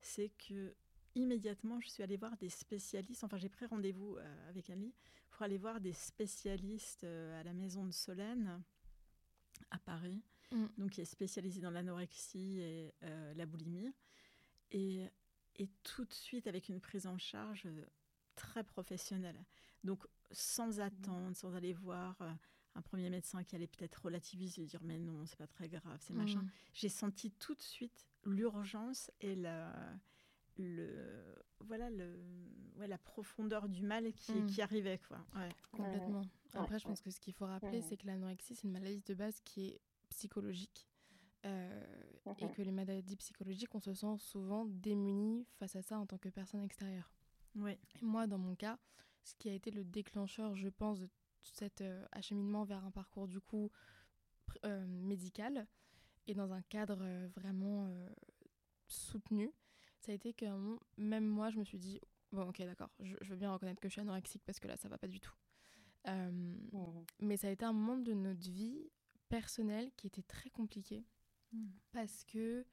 C'est 0.01 0.29
que 0.47 0.75
immédiatement, 1.15 1.79
je 1.79 1.89
suis 1.89 2.03
allée 2.03 2.17
voir 2.17 2.37
des 2.37 2.49
spécialistes. 2.49 3.23
Enfin, 3.23 3.37
j'ai 3.37 3.49
pris 3.49 3.65
rendez-vous 3.65 4.17
euh, 4.17 4.49
avec 4.49 4.69
Ali 4.69 4.93
pour 5.29 5.43
aller 5.43 5.57
voir 5.57 5.79
des 5.79 5.93
spécialistes 5.93 7.03
à 7.03 7.43
la 7.43 7.53
maison 7.53 7.85
de 7.85 7.91
Solène 7.91 8.63
à 9.71 9.79
Paris, 9.79 10.21
mmh. 10.51 10.65
donc 10.77 10.91
qui 10.91 11.01
est 11.01 11.05
spécialisée 11.05 11.61
dans 11.61 11.71
l'anorexie 11.71 12.59
et 12.59 12.93
la 13.01 13.45
boulimie. 13.45 13.93
Et, 14.71 15.05
et 15.55 15.69
tout 15.83 16.05
de 16.05 16.13
suite, 16.13 16.47
avec 16.47 16.69
une 16.69 16.79
prise 16.79 17.07
en 17.07 17.17
charge 17.17 17.67
très 18.35 18.63
professionnel. 18.63 19.43
Donc, 19.83 20.07
sans 20.31 20.77
mmh. 20.77 20.81
attendre, 20.81 21.35
sans 21.35 21.55
aller 21.55 21.73
voir 21.73 22.15
euh, 22.21 22.31
un 22.77 22.81
premier 22.81 23.09
médecin 23.09 23.43
qui 23.43 23.55
allait 23.55 23.67
peut-être 23.67 24.05
relativiser 24.05 24.61
et 24.61 24.65
dire 24.65 24.81
mais 24.83 24.97
non, 24.97 25.25
c'est 25.25 25.37
pas 25.37 25.47
très 25.47 25.67
grave, 25.67 25.97
c'est 25.99 26.13
machin. 26.13 26.41
Mmh. 26.41 26.51
J'ai 26.73 26.89
senti 26.89 27.31
tout 27.31 27.55
de 27.55 27.61
suite 27.61 28.07
l'urgence 28.23 29.09
et 29.19 29.35
la, 29.35 29.73
le, 30.57 31.35
voilà, 31.61 31.89
le, 31.89 32.19
ouais, 32.77 32.87
la 32.87 32.97
profondeur 32.97 33.67
du 33.67 33.83
mal 33.83 34.11
qui, 34.13 34.33
mmh. 34.33 34.45
qui 34.45 34.61
arrivait. 34.61 34.99
Quoi. 35.07 35.17
Ouais. 35.35 35.49
Complètement. 35.71 36.21
Après, 36.53 36.79
je 36.79 36.87
pense 36.87 37.01
que 37.01 37.09
ce 37.09 37.19
qu'il 37.19 37.33
faut 37.33 37.45
rappeler, 37.45 37.81
c'est 37.81 37.97
que 37.97 38.07
l'anorexie, 38.07 38.55
c'est 38.55 38.63
une 38.63 38.73
maladie 38.73 39.03
de 39.05 39.13
base 39.13 39.39
qui 39.43 39.67
est 39.67 39.81
psychologique. 40.09 40.87
Euh, 41.45 41.83
et 42.39 42.51
que 42.51 42.61
les 42.61 42.71
maladies 42.71 43.15
psychologiques, 43.15 43.73
on 43.73 43.79
se 43.79 43.93
sent 43.93 44.17
souvent 44.17 44.65
démunis 44.65 45.45
face 45.59 45.75
à 45.75 45.81
ça 45.81 45.97
en 45.99 46.05
tant 46.05 46.17
que 46.17 46.29
personne 46.29 46.61
extérieure. 46.61 47.13
Ouais. 47.55 47.79
moi, 48.01 48.27
dans 48.27 48.37
mon 48.37 48.55
cas, 48.55 48.77
ce 49.23 49.33
qui 49.35 49.49
a 49.49 49.53
été 49.53 49.71
le 49.71 49.83
déclencheur, 49.83 50.55
je 50.55 50.67
pense, 50.67 50.99
de 50.99 51.09
cet 51.53 51.81
euh, 51.81 52.05
acheminement 52.11 52.63
vers 52.63 52.83
un 52.85 52.91
parcours 52.91 53.27
du 53.27 53.39
coup 53.39 53.71
médical 54.87 55.67
et 56.25 56.33
dans 56.33 56.51
un 56.51 56.61
cadre 56.63 57.27
vraiment 57.35 57.93
soutenu, 58.87 59.51
ça 59.99 60.11
a 60.11 60.15
été 60.15 60.33
que 60.33 60.45
même 60.97 61.25
moi, 61.25 61.49
je 61.49 61.59
me 61.59 61.63
suis 61.63 61.77
dit, 61.77 61.99
bon 62.31 62.47
ok 62.47 62.61
d'accord, 62.63 62.89
je, 62.99 63.15
veux 63.29 63.35
bien 63.35 63.51
reconnaître 63.51 63.79
que 63.79 63.87
je 63.87 63.93
suis 63.93 64.01
anorexique 64.01 64.41
parce 64.45 64.59
que 64.59 64.67
là, 64.67 64.77
ça 64.77 64.89
va 64.89 64.97
pas 64.97 65.07
du 65.07 65.19
tout. 65.19 65.35
Mmh. 66.07 67.03
Mais 67.19 67.37
ça 67.37 67.47
a 67.47 67.51
été 67.51 67.65
un 67.65 67.73
moment 67.73 67.97
de 67.97 68.13
notre 68.13 68.49
vie 68.49 68.89
personnelle 69.27 69.91
qui 69.97 70.07
était 70.07 70.23
très 70.23 70.49
compliqué 70.49 71.05
mmh. 71.51 71.67
parce 71.91 72.23
que 72.23 72.65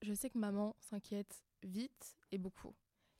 je 0.00 0.14
sais 0.14 0.30
que 0.30 0.38
maman 0.38 0.74
s'inquiète 0.80 1.44
vite 1.62 2.16
et 2.30 2.38
beaucoup. 2.38 2.74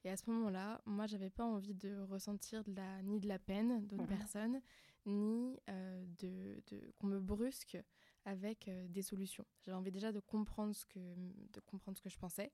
Et 0.05 0.11
à 0.11 0.17
ce 0.17 0.29
moment-là, 0.31 0.81
moi, 0.85 1.07
j'avais 1.07 1.31
pas 1.31 1.45
envie 1.45 1.75
de 1.75 2.01
ressentir 2.03 2.65
de 2.65 2.75
la, 2.75 3.03
ni 3.03 3.21
de 3.21 3.29
la 3.29 3.39
peine 3.39 3.87
d'autres 3.87 4.05
mmh. 4.05 4.19
personnes, 4.19 4.61
ni 5.07 5.59
euh, 5.71 6.05
de, 6.19 6.63
de 6.71 6.93
qu'on 6.99 7.07
me 7.07 7.21
brusque 7.21 7.79
avec 8.25 8.69
euh, 8.69 8.89
des 8.89 9.03
solutions. 9.03 9.47
J'avais 9.63 9.77
envie 9.77 9.93
déjà 9.93 10.13
de 10.13 10.21
comprendre 10.21 10.75
ce 10.75 10.87
que, 10.87 10.99
de 10.99 11.61
comprendre 11.61 11.97
ce 11.97 12.03
que 12.03 12.11
je 12.11 12.19
pensais, 12.19 12.53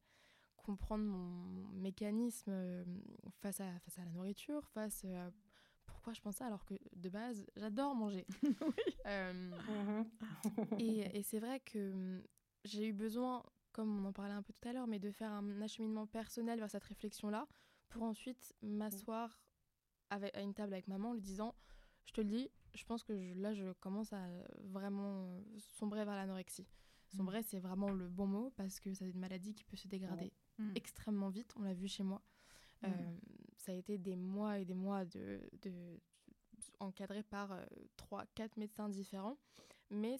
comprendre 0.57 1.05
mon 1.05 1.69
mécanisme 1.73 2.51
euh, 2.51 2.85
face 3.41 3.61
à, 3.61 3.79
face 3.81 3.99
à 3.99 4.05
la 4.05 4.11
nourriture, 4.11 4.67
face 4.69 5.05
à 5.05 5.31
pourquoi 5.87 6.13
je 6.13 6.21
pense 6.21 6.37
ça 6.37 6.47
alors 6.47 6.65
que 6.65 6.75
de 6.97 7.09
base, 7.09 7.47
j'adore 7.57 7.95
manger. 7.95 8.27
Mmh 9.07 10.05
et, 10.79 11.19
et 11.19 11.23
c'est 11.23 11.39
vrai 11.39 11.61
que 11.61 11.93
hum, 11.93 12.23
j'ai 12.65 12.89
eu 12.89 12.93
besoin 12.93 13.43
comme 13.79 14.05
on 14.05 14.09
en 14.09 14.13
parlait 14.13 14.35
un 14.35 14.43
peu 14.43 14.53
tout 14.53 14.69
à 14.69 14.73
l'heure, 14.73 14.89
mais 14.89 14.99
de 14.99 15.13
faire 15.13 15.31
un 15.31 15.63
acheminement 15.63 16.05
personnel 16.05 16.59
vers 16.59 16.69
cette 16.69 16.83
réflexion-là, 16.83 17.47
pour 17.91 18.03
ensuite 18.03 18.53
m'asseoir 18.61 19.41
à 20.11 20.43
une 20.43 20.53
table 20.53 20.73
avec 20.73 20.89
maman 20.89 21.11
en 21.11 21.13
lui 21.13 21.21
disant, 21.21 21.55
je 22.05 22.13
te 22.13 22.21
le 22.21 22.27
dis, 22.27 22.51
je 22.75 22.85
pense 22.85 23.05
que 23.05 23.13
là, 23.37 23.55
je 23.55 23.73
commence 23.75 24.13
à 24.13 24.27
vraiment 24.65 25.41
sombrer 25.59 26.05
vers 26.05 26.17
l'anorexie. 26.17 26.67
Mm. 27.13 27.17
Sombrer, 27.19 27.43
c'est 27.45 27.61
vraiment 27.61 27.93
le 27.93 28.09
bon 28.09 28.27
mot 28.27 28.53
parce 28.57 28.81
que 28.81 28.93
c'est 28.95 29.09
une 29.09 29.21
maladie 29.21 29.55
qui 29.55 29.63
peut 29.63 29.77
se 29.77 29.87
dégrader 29.87 30.33
mm. 30.59 30.73
extrêmement 30.75 31.29
vite. 31.29 31.55
On 31.55 31.63
l'a 31.63 31.75
vu 31.75 31.87
chez 31.87 32.03
moi. 32.03 32.21
Mm. 32.83 32.87
Euh, 32.87 33.17
ça 33.59 33.71
a 33.71 33.77
été 33.77 33.97
des 33.97 34.17
mois 34.17 34.59
et 34.59 34.65
des 34.65 34.75
mois 34.75 35.05
de, 35.05 35.41
de 35.63 36.01
encadré 36.81 37.23
par 37.23 37.53
euh, 37.53 37.65
trois, 37.97 38.27
quatre 38.35 38.57
médecins 38.57 38.89
différents. 38.89 39.39
Mais 39.89 40.17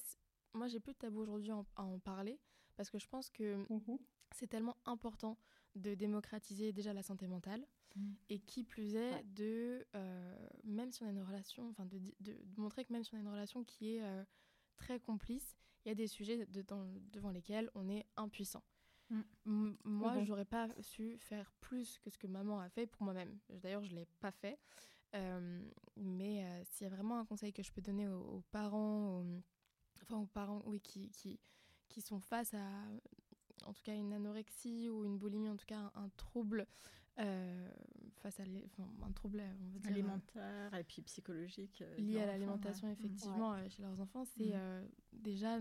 moi, 0.55 0.69
j'ai 0.69 0.79
plus 0.79 0.93
de 0.93 0.99
tabou 0.99 1.23
aujourd'hui 1.23 1.51
à 1.51 1.83
en 1.83 1.99
parler 1.99 2.39
parce 2.79 2.91
que 2.91 2.99
je 2.99 3.09
pense 3.09 3.29
que 3.29 3.57
mmh 3.69 3.99
c'est 4.35 4.47
tellement 4.47 4.77
important 4.85 5.39
de 5.75 5.95
démocratiser 5.95 6.71
déjà 6.71 6.93
la 6.93 7.03
santé 7.03 7.27
mentale 7.27 7.67
mmh. 7.97 8.13
et 8.29 8.39
qui 8.41 8.63
plus 8.63 8.95
est 8.95 9.25
de 9.25 9.87
euh, 9.97 10.49
même 10.65 10.93
si 10.93 11.03
on 11.03 11.07
a 11.07 11.11
une 11.11 11.23
relation 11.23 11.71
enfin 11.71 11.87
de, 11.87 11.99
de, 12.21 12.37
montrer 12.59 12.85
que 12.85 12.93
même 12.93 13.03
si 13.03 13.15
on 13.15 13.17
a 13.17 13.21
une 13.21 13.29
relation 13.29 13.65
qui 13.65 13.97
est 13.97 14.03
euh, 14.03 14.23
très 14.77 15.01
complice 15.01 15.57
il 15.85 15.89
y 15.89 15.93
a 15.93 15.95
des 15.95 16.07
sujets 16.07 16.45
de, 16.47 16.65
devant 17.11 17.31
lesquels 17.31 17.71
on 17.75 17.89
est 17.89 18.07
impuissant. 18.17 18.63
Mmh. 19.11 19.73
moi 19.85 20.23
j'aurais 20.25 20.45
pas 20.45 20.69
su 20.81 21.17
faire 21.19 21.51
plus 21.61 21.99
que 21.99 22.11
ce 22.11 22.19
que 22.19 22.27
maman 22.27 22.61
a 22.61 22.69
fait 22.69 22.87
pour 22.87 23.03
moi-même. 23.05 23.39
D'ailleurs 23.49 23.83
je 23.83 23.95
l'ai 23.95 24.07
pas 24.21 24.31
fait. 24.31 24.59
Euh, 25.15 25.63
mais 25.97 26.45
s'il 26.67 26.85
y 26.85 26.87
a 26.87 26.95
vraiment 26.95 27.19
un 27.19 27.25
conseil 27.25 27.55
que 27.55 27.63
je 27.63 27.73
peux 27.73 27.81
donner 27.81 28.07
aux, 28.07 28.45
parents 28.51 29.25
enfin 30.03 30.19
aux 30.19 30.27
parents 30.27 30.63
oui 30.67 30.81
qui, 30.81 31.09
qui 31.11 31.41
qui 31.89 32.01
sont 32.01 32.21
face 32.21 32.55
à, 32.55 32.69
en 33.65 33.73
tout 33.73 33.83
cas, 33.83 33.95
une 33.95 34.13
anorexie 34.13 34.89
ou 34.89 35.05
une 35.05 35.19
boulimie, 35.19 35.49
en 35.49 35.57
tout 35.57 35.67
cas, 35.67 35.91
un, 35.95 36.09
trouble 36.17 36.67
euh, 37.19 37.69
face 38.23 38.41
à 38.41 38.45
un 38.45 39.13
trouble 39.13 39.43
alimentaire 39.85 40.75
et 40.75 40.85
puis 40.85 41.03
psychologique 41.03 41.83
euh, 41.83 41.97
lié 41.97 42.21
à 42.21 42.27
l'alimentation, 42.27 42.89
effectivement, 42.91 43.55
euh, 43.55 43.69
chez 43.69 43.83
leurs 43.83 44.01
enfants, 44.01 44.25
c'est 44.25 44.55
mm. 44.57 44.89
déjà 45.13 45.59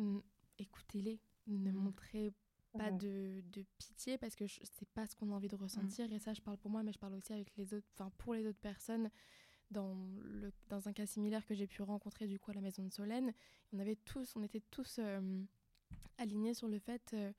écoutez-les, 0.59 1.19
ne 1.47 1.71
mm. 1.71 1.75
montrez 1.75 2.33
pas 2.73 2.91
de, 2.91 3.41
de, 3.51 3.65
pitié 3.79 4.17
parce 4.17 4.35
que 4.35 4.45
c'est 4.47 4.89
pas 4.93 5.07
ce 5.07 5.15
qu'on 5.15 5.31
a 5.31 5.35
envie 5.35 5.47
de 5.47 5.55
ressentir. 5.55 6.07
Mm. 6.09 6.13
Et 6.13 6.19
ça, 6.19 6.33
je 6.33 6.41
parle 6.41 6.57
pour 6.57 6.69
moi, 6.69 6.83
mais 6.83 6.91
je 6.91 6.99
parle 6.99 7.15
aussi 7.15 7.33
avec 7.33 7.55
les 7.57 7.73
autres, 7.73 7.87
enfin 7.93 8.11
pour 8.17 8.33
les 8.33 8.45
autres 8.45 8.59
personnes. 8.59 9.09
Dans, 9.69 9.97
le, 10.23 10.53
dans 10.69 10.87
un 10.87 10.93
cas 10.93 11.05
similaire 11.05 11.45
que 11.45 11.53
j'ai 11.53 11.67
pu 11.67 11.81
rencontrer 11.81 12.25
du 12.25 12.39
coup 12.39 12.51
à 12.51 12.53
la 12.53 12.61
maison 12.61 12.85
de 12.85 12.89
Solène, 12.89 13.33
on 13.73 13.79
avait 13.79 13.97
tous, 13.97 14.33
on 14.37 14.43
était 14.43 14.61
tous 14.71 14.97
aligné 16.17 16.53
sur 16.53 16.67
le 16.67 16.79
fait 16.79 17.11
euh, 17.13 17.31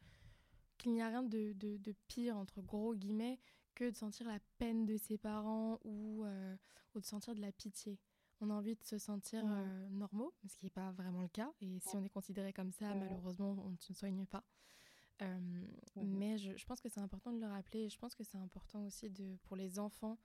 qu'il 0.76 0.92
n'y 0.92 1.03
a 1.03 1.09
rien 1.09 1.22
de, 1.22 1.53
de, 1.53 1.94
pire, 2.07 2.36
entre 2.36 2.62
gros 2.62 2.94
guillemets, 2.94 3.38
que 3.74 3.90
de 3.90 3.96
sentir 3.96 4.26
la 4.28 4.38
peine 4.59 4.86
de 4.86 4.96
ses 4.96 5.18
parents 5.18 5.78
ou, 5.84 6.24
euh, 6.24 6.57
ou 6.94 7.01
de 7.01 7.07
sentir 7.07 7.34
de 7.34 7.40
la 7.40 7.53
pitié. 7.53 7.99
On 8.40 8.51
a 8.51 8.55
envie 8.55 8.76
de 8.76 8.84
se 8.84 8.99
sentir 8.99 9.42
euh, 9.44 9.88
normaux, 9.88 10.32
ce 10.46 10.57
qui 10.57 10.66
n'est 10.66 10.70
pas 10.70 10.92
vraiment 10.92 11.22
le 11.22 11.28
cas. 11.28 11.53
Et 11.61 11.80
si 11.80 11.96
on 11.96 12.05
est 12.05 12.09
considéré 12.09 12.53
comme 12.53 12.70
ça, 12.70 12.94
malheureusement, 12.94 13.57
on 13.64 13.70
ne 13.70 13.76
se 13.78 13.92
soigne 13.92 14.26
pas. 14.26 14.44
Mais 15.96 16.38
je, 16.38 16.57
je, 16.57 16.64
pense 16.64 16.80
que 16.80 16.88
c'est 16.88 17.01
important 17.01 17.32
de 17.32 17.40
le 17.40 17.49
rappeler. 17.49 17.80
Et 17.80 17.88
je 17.88 17.99
pense 17.99 18.14
que 18.14 18.22
c'est 18.22 18.38
important 18.38 18.84
aussi 18.84 19.11
de, 19.11 19.36
pour 19.42 19.57
les 19.57 19.80
enfants 19.80 20.16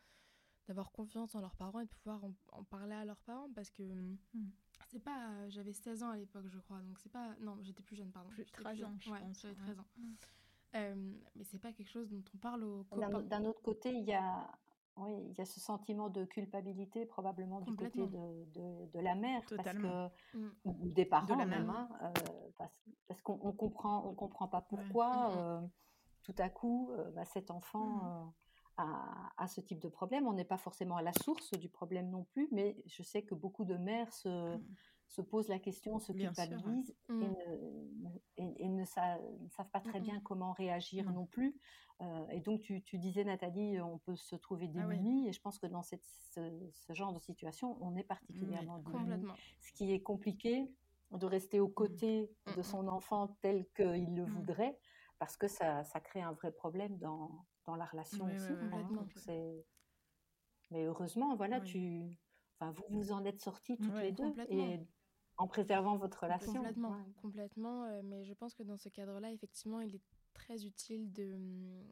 d'avoir 0.68 0.92
confiance 0.92 1.36
en 1.36 1.42
leurs 1.42 1.56
parents 1.56 1.80
et 1.80 1.86
de 1.86 1.90
pouvoir 1.90 2.22
en, 2.52 2.64
parler 2.64 2.94
à 2.94 3.06
leurs 3.06 3.22
parents 3.22 3.50
parce 3.54 3.70
que 3.70 3.84
mmh 3.84 4.18
c'est 4.94 5.04
pas. 5.04 5.30
Euh, 5.30 5.50
j'avais 5.50 5.74
16 5.74 6.04
ans 6.04 6.10
à 6.12 6.18
l'époque, 6.18 6.46
je 6.48 6.60
crois. 6.60 6.78
Donc 6.78 7.00
c'est 7.00 7.12
pas. 7.12 7.36
Non, 7.42 7.58
j'étais 7.62 7.84
plus 7.84 7.96
jeune, 7.96 8.12
pardon. 8.12 8.30
Plus 8.30 8.46
13 8.46 8.84
ans, 8.84 8.96
je 9.00 9.12
ouais. 9.12 9.20
J'avais 9.42 9.56
13 9.56 9.80
ans. 9.80 9.86
Euh, 10.76 10.96
mais 11.36 11.44
c'est 11.44 11.60
pas 11.60 11.72
quelque 11.72 11.90
chose 11.90 12.10
dont 12.10 12.24
on 12.34 12.38
parle 12.38 12.64
au 12.64 12.84
copains. 12.84 13.22
D'un 13.24 13.46
autre 13.46 13.62
côté, 13.62 13.92
il 13.92 14.06
y 14.06 14.14
a. 14.14 14.50
Oui, 14.96 15.12
il 15.32 15.36
y 15.36 15.42
a 15.42 15.46
ce 15.46 15.60
sentiment 15.60 16.08
de 16.08 16.24
culpabilité 16.24 17.08
probablement 17.08 17.62
du 17.62 17.76
côté 17.76 18.06
de, 18.06 18.46
de, 18.54 18.92
de 18.94 19.00
la 19.00 19.16
mère, 19.16 19.44
Totalement. 19.48 19.90
parce 19.90 20.14
que, 20.32 20.38
mmh. 20.38 20.52
ou 20.66 20.90
des 20.90 21.06
parents 21.06 21.26
de 21.26 21.40
la 21.40 21.48
même, 21.48 21.68
hein, 21.72 21.90
euh, 22.04 22.12
parce, 22.60 22.72
parce 23.08 23.20
qu'on 23.24 23.40
on 23.42 23.54
comprend, 23.54 24.08
on 24.08 24.14
comprend 24.14 24.48
pas 24.48 24.62
pourquoi 24.62 25.10
mmh, 25.10 25.38
euh, 25.40 25.62
tout 26.22 26.36
à 26.38 26.48
coup 26.48 26.92
bah, 27.16 27.26
cet 27.26 27.50
enfant 27.50 28.36
à, 28.78 29.48
ce 29.48 29.62
type 29.62 29.80
de 29.80 29.90
problème. 29.90 30.28
On 30.28 30.34
n'est 30.34 30.46
pas 30.46 30.58
forcément 30.58 30.98
à 30.98 31.02
la 31.02 31.14
source 31.14 31.52
du 31.52 31.70
problème 31.70 32.10
non 32.10 32.24
plus, 32.24 32.48
mais 32.52 32.76
je 32.86 33.04
sais 33.04 33.22
que 33.22 33.36
beaucoup 33.36 33.66
de 33.66 33.76
mères 33.76 34.12
se, 34.14 34.56
mmh. 34.56 34.64
se 35.08 35.22
posent 35.22 35.48
la 35.48 35.60
question, 35.60 36.00
se 36.00 36.12
culpabilisent 36.12 36.96
et, 37.10 37.14
mmh. 37.14 37.36
ne, 38.40 38.54
et, 38.58 38.70
ne, 38.70 38.86
savent 38.86 39.70
pas 39.72 39.80
très 39.80 40.00
mmh, 40.00 40.04
bien 40.04 40.20
comment 40.22 40.54
réagir 40.54 41.12
non 41.12 41.26
plus. 41.26 41.56
Euh, 42.02 42.28
et 42.30 42.40
donc, 42.40 42.62
tu, 42.62 42.82
tu, 42.82 42.98
disais, 42.98 43.24
Nathalie, 43.24 43.80
on 43.80 44.00
peut 44.00 44.16
se 44.16 44.36
trouver 44.36 44.70
ah 44.74 44.80
démunis, 44.80 45.28
et 45.28 45.34
je 45.34 45.42
pense 45.42 45.60
que 45.60 45.68
dans 45.68 45.84
cette, 45.84 46.04
ce, 46.04 46.94
genre 46.94 47.14
de 47.14 47.20
situation, 47.20 47.78
on 47.82 47.96
est 47.96 48.04
particulièrement 48.04 48.80
démunis. 48.80 49.28
Ce 49.62 49.72
qui 49.74 49.92
est 49.92 50.02
compliqué 50.02 50.72
de 51.12 51.26
rester 51.28 51.60
aux 51.60 51.70
côtés 51.70 52.32
de 52.58 52.62
son 52.64 52.88
enfant 52.88 53.28
tel 53.42 53.68
qu'il 53.76 54.16
le 54.16 54.26
voudrait, 54.26 54.80
parce 55.20 55.38
que 55.38 55.48
ça, 55.48 55.84
ça 55.84 56.00
crée 56.00 56.22
un 56.22 56.32
vrai 56.32 56.52
problème 56.52 56.98
dans, 56.98 57.46
dans 57.66 57.76
la 57.76 57.86
relation 57.86 58.26
aussi. 58.26 58.54
Hein, 58.54 59.64
mais 60.72 60.86
heureusement, 60.86 61.36
voilà, 61.36 61.62
tu, 61.62 62.18
enfin, 62.60 62.72
vous 62.72 62.84
vous 62.90 63.12
en 63.12 63.24
êtes 63.26 63.42
sortis 63.42 63.78
toutes 63.78 63.96
les 63.96 64.12
deux 64.12 64.34
et 64.50 64.80
en 65.38 65.48
préservant 65.48 65.98
votre 65.98 66.24
relation. 66.24 66.54
Complètement, 66.54 66.98
complètement. 67.22 67.86
Euh, 67.86 68.02
mais 68.04 68.24
je 68.24 68.34
pense 68.34 68.54
que 68.54 68.64
dans 68.64 68.78
ce 68.78 68.90
cadre-là, 68.90 69.32
effectivement, 69.32 69.82
il 69.82 69.96
est 69.96 70.04
très 70.34 70.66
utile 70.66 71.12
de 71.12 71.36
hum, 71.36 71.84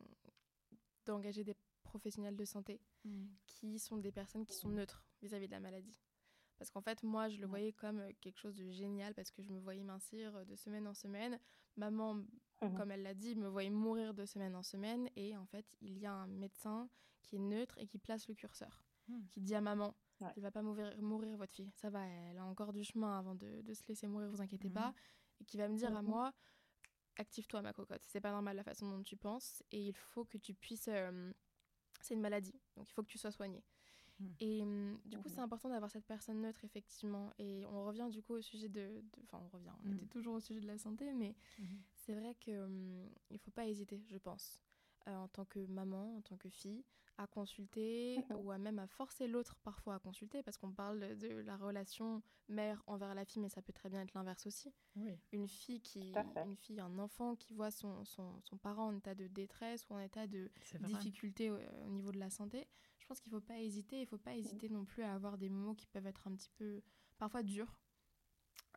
d'engager 1.05 1.43
des 1.43 1.55
professionnels 1.84 2.36
de 2.36 2.45
santé 2.45 2.80
mmh. 3.03 3.26
qui 3.47 3.80
sont 3.80 3.97
des 3.97 4.11
personnes 4.11 4.45
qui 4.45 4.55
sont 4.55 4.69
neutres 4.69 5.03
vis-à-vis 5.22 5.47
de 5.47 5.51
la 5.51 5.59
maladie. 5.59 5.99
Parce 6.57 6.69
qu'en 6.69 6.82
fait, 6.82 7.01
moi, 7.01 7.28
je 7.28 7.41
le 7.41 7.47
voyais 7.47 7.74
comme 7.74 7.99
euh, 7.99 8.11
quelque 8.22 8.38
chose 8.38 8.55
de 8.55 8.69
génial 8.69 9.13
parce 9.15 9.32
que 9.32 9.41
je 9.41 9.49
me 9.49 9.59
voyais 9.59 9.84
mincir 9.84 10.36
euh, 10.36 10.45
de 10.45 10.55
semaine 10.55 10.88
en 10.88 10.93
semaine. 10.93 11.39
Maman 11.76 12.24
Mmh 12.62 12.76
comme 12.76 12.91
elle 12.91 13.01
l'a 13.01 13.16
dit, 13.16 13.36
me 13.36 13.47
voyait 13.47 13.72
mourir 13.72 14.14
de 14.14 14.26
semaine 14.26 14.55
en 14.55 14.64
semaine. 14.64 15.09
Et 15.16 15.36
en 15.36 15.45
fait, 15.45 15.66
il 15.82 15.97
y 15.97 16.05
a 16.05 16.14
un 16.14 16.28
médecin 16.28 16.89
qui 17.24 17.38
est 17.38 17.39
neutre 17.39 17.76
et 17.78 17.88
qui 17.88 17.97
place 17.97 18.28
le 18.28 18.36
curseur, 18.36 18.84
mmh. 19.07 19.16
qui 19.32 19.41
dit 19.41 19.55
à 19.55 19.62
maman, 19.62 19.95
il 20.20 20.28
elle 20.36 20.43
va 20.43 20.51
pas 20.51 20.62
mourir, 20.62 20.93
mourir, 21.01 21.38
votre 21.38 21.53
fille. 21.53 21.72
Ça 21.76 21.89
va, 21.89 22.05
elle 22.05 22.38
a 22.38 22.45
encore 22.45 22.72
du 22.74 22.84
chemin 22.84 23.18
avant 23.18 23.36
de, 23.36 23.62
de 23.62 23.74
se 23.74 23.84
laisser 23.88 24.07
mourir, 24.07 24.30
vous 24.30 24.41
inquiétez 24.41 24.70
mmh 24.70 24.74
pas. 24.74 24.93
Et 25.39 25.45
qui 25.45 25.57
va 25.57 25.68
me 25.68 25.76
dire 25.76 25.95
à 25.95 26.03
moi, 26.03 26.34
active-toi 27.18 27.62
ma 27.62 27.74
cocotte. 27.74 28.03
C'est 28.07 28.22
pas 28.22 28.32
normal 28.32 28.55
la 28.55 28.64
façon 28.64 28.89
dont 28.89 29.01
tu 29.01 29.18
penses 29.18 29.64
et 29.72 29.88
il 29.88 29.93
faut 29.93 30.26
que 30.26 30.38
tu 30.38 30.53
puisses. 30.53 30.88
Euh, 30.88 31.32
c'est 32.01 32.14
une 32.14 32.22
maladie, 32.22 32.59
donc 32.76 32.89
il 32.89 32.93
faut 32.93 33.03
que 33.03 33.09
tu 33.09 33.18
sois 33.18 33.32
soigné. 33.32 33.64
Et 34.39 34.64
du 35.05 35.18
coup, 35.18 35.30
c'est 35.30 35.39
important 35.39 35.70
d'avoir 35.70 35.89
cette 35.89 36.05
personne 36.05 36.41
neutre, 36.41 36.64
effectivement. 36.64 37.32
Et 37.39 37.66
on 37.66 37.86
revient 37.86 38.07
du 38.12 38.22
coup 38.22 38.34
au 38.34 38.41
sujet 38.41 38.70
de. 38.70 39.03
Enfin, 39.24 39.39
on 39.43 39.47
revient, 39.49 39.72
on 39.86 39.91
était 39.93 40.05
toujours 40.05 40.36
au 40.36 40.39
sujet 40.39 40.59
de 40.59 40.68
la 40.68 40.78
santé, 40.78 41.14
mais 41.14 41.36
c'est 42.01 42.13
vrai 42.13 42.35
qu'il 42.35 42.57
hum, 42.57 43.09
ne 43.29 43.37
faut 43.37 43.51
pas 43.51 43.67
hésiter, 43.67 44.03
je 44.09 44.17
pense, 44.17 44.61
euh, 45.07 45.15
en 45.15 45.27
tant 45.27 45.45
que 45.45 45.59
maman, 45.67 46.17
en 46.17 46.21
tant 46.21 46.37
que 46.37 46.49
fille, 46.49 46.83
à 47.17 47.27
consulter 47.27 48.23
ou 48.43 48.51
à 48.51 48.57
même 48.57 48.79
à 48.79 48.87
forcer 48.87 49.27
l'autre 49.27 49.55
parfois 49.63 49.95
à 49.95 49.99
consulter, 49.99 50.41
parce 50.41 50.57
qu'on 50.57 50.71
parle 50.71 51.17
de 51.17 51.27
la 51.41 51.55
relation 51.57 52.23
mère 52.49 52.83
envers 52.87 53.13
la 53.13 53.25
fille, 53.25 53.41
mais 53.41 53.49
ça 53.49 53.61
peut 53.61 53.73
très 53.73 53.89
bien 53.89 54.01
être 54.01 54.13
l'inverse 54.13 54.47
aussi. 54.47 54.73
Une 55.31 55.47
fille 55.47 55.81
qui, 55.81 56.13
une 56.35 56.57
fille, 56.57 56.79
un 56.79 56.97
enfant 56.97 57.35
qui 57.35 57.53
voit 57.53 57.71
son, 57.71 58.03
son, 58.05 58.41
son, 58.41 58.57
parent 58.57 58.87
en 58.87 58.95
état 58.95 59.13
de 59.13 59.27
détresse 59.27 59.85
ou 59.89 59.93
en 59.93 59.99
état 59.99 60.25
de 60.25 60.49
difficulté 60.81 61.51
au, 61.51 61.57
au, 61.85 61.89
niveau 61.89 62.11
de 62.11 62.19
la 62.19 62.29
santé, 62.29 62.67
je 62.97 63.05
pense 63.05 63.19
qu'il 63.19 63.31
ne 63.33 63.39
faut 63.39 63.45
pas 63.45 63.59
hésiter. 63.59 63.97
Il 63.97 64.03
ne 64.03 64.07
faut 64.07 64.17
pas 64.17 64.35
hésiter 64.35 64.69
non 64.69 64.85
plus 64.85 65.03
à 65.03 65.13
avoir 65.13 65.37
des 65.37 65.49
moments 65.49 65.75
qui 65.75 65.87
peuvent 65.87 66.07
être 66.07 66.27
un 66.27 66.35
petit 66.35 66.51
peu, 66.57 66.81
parfois 67.17 67.43
durs, 67.43 67.80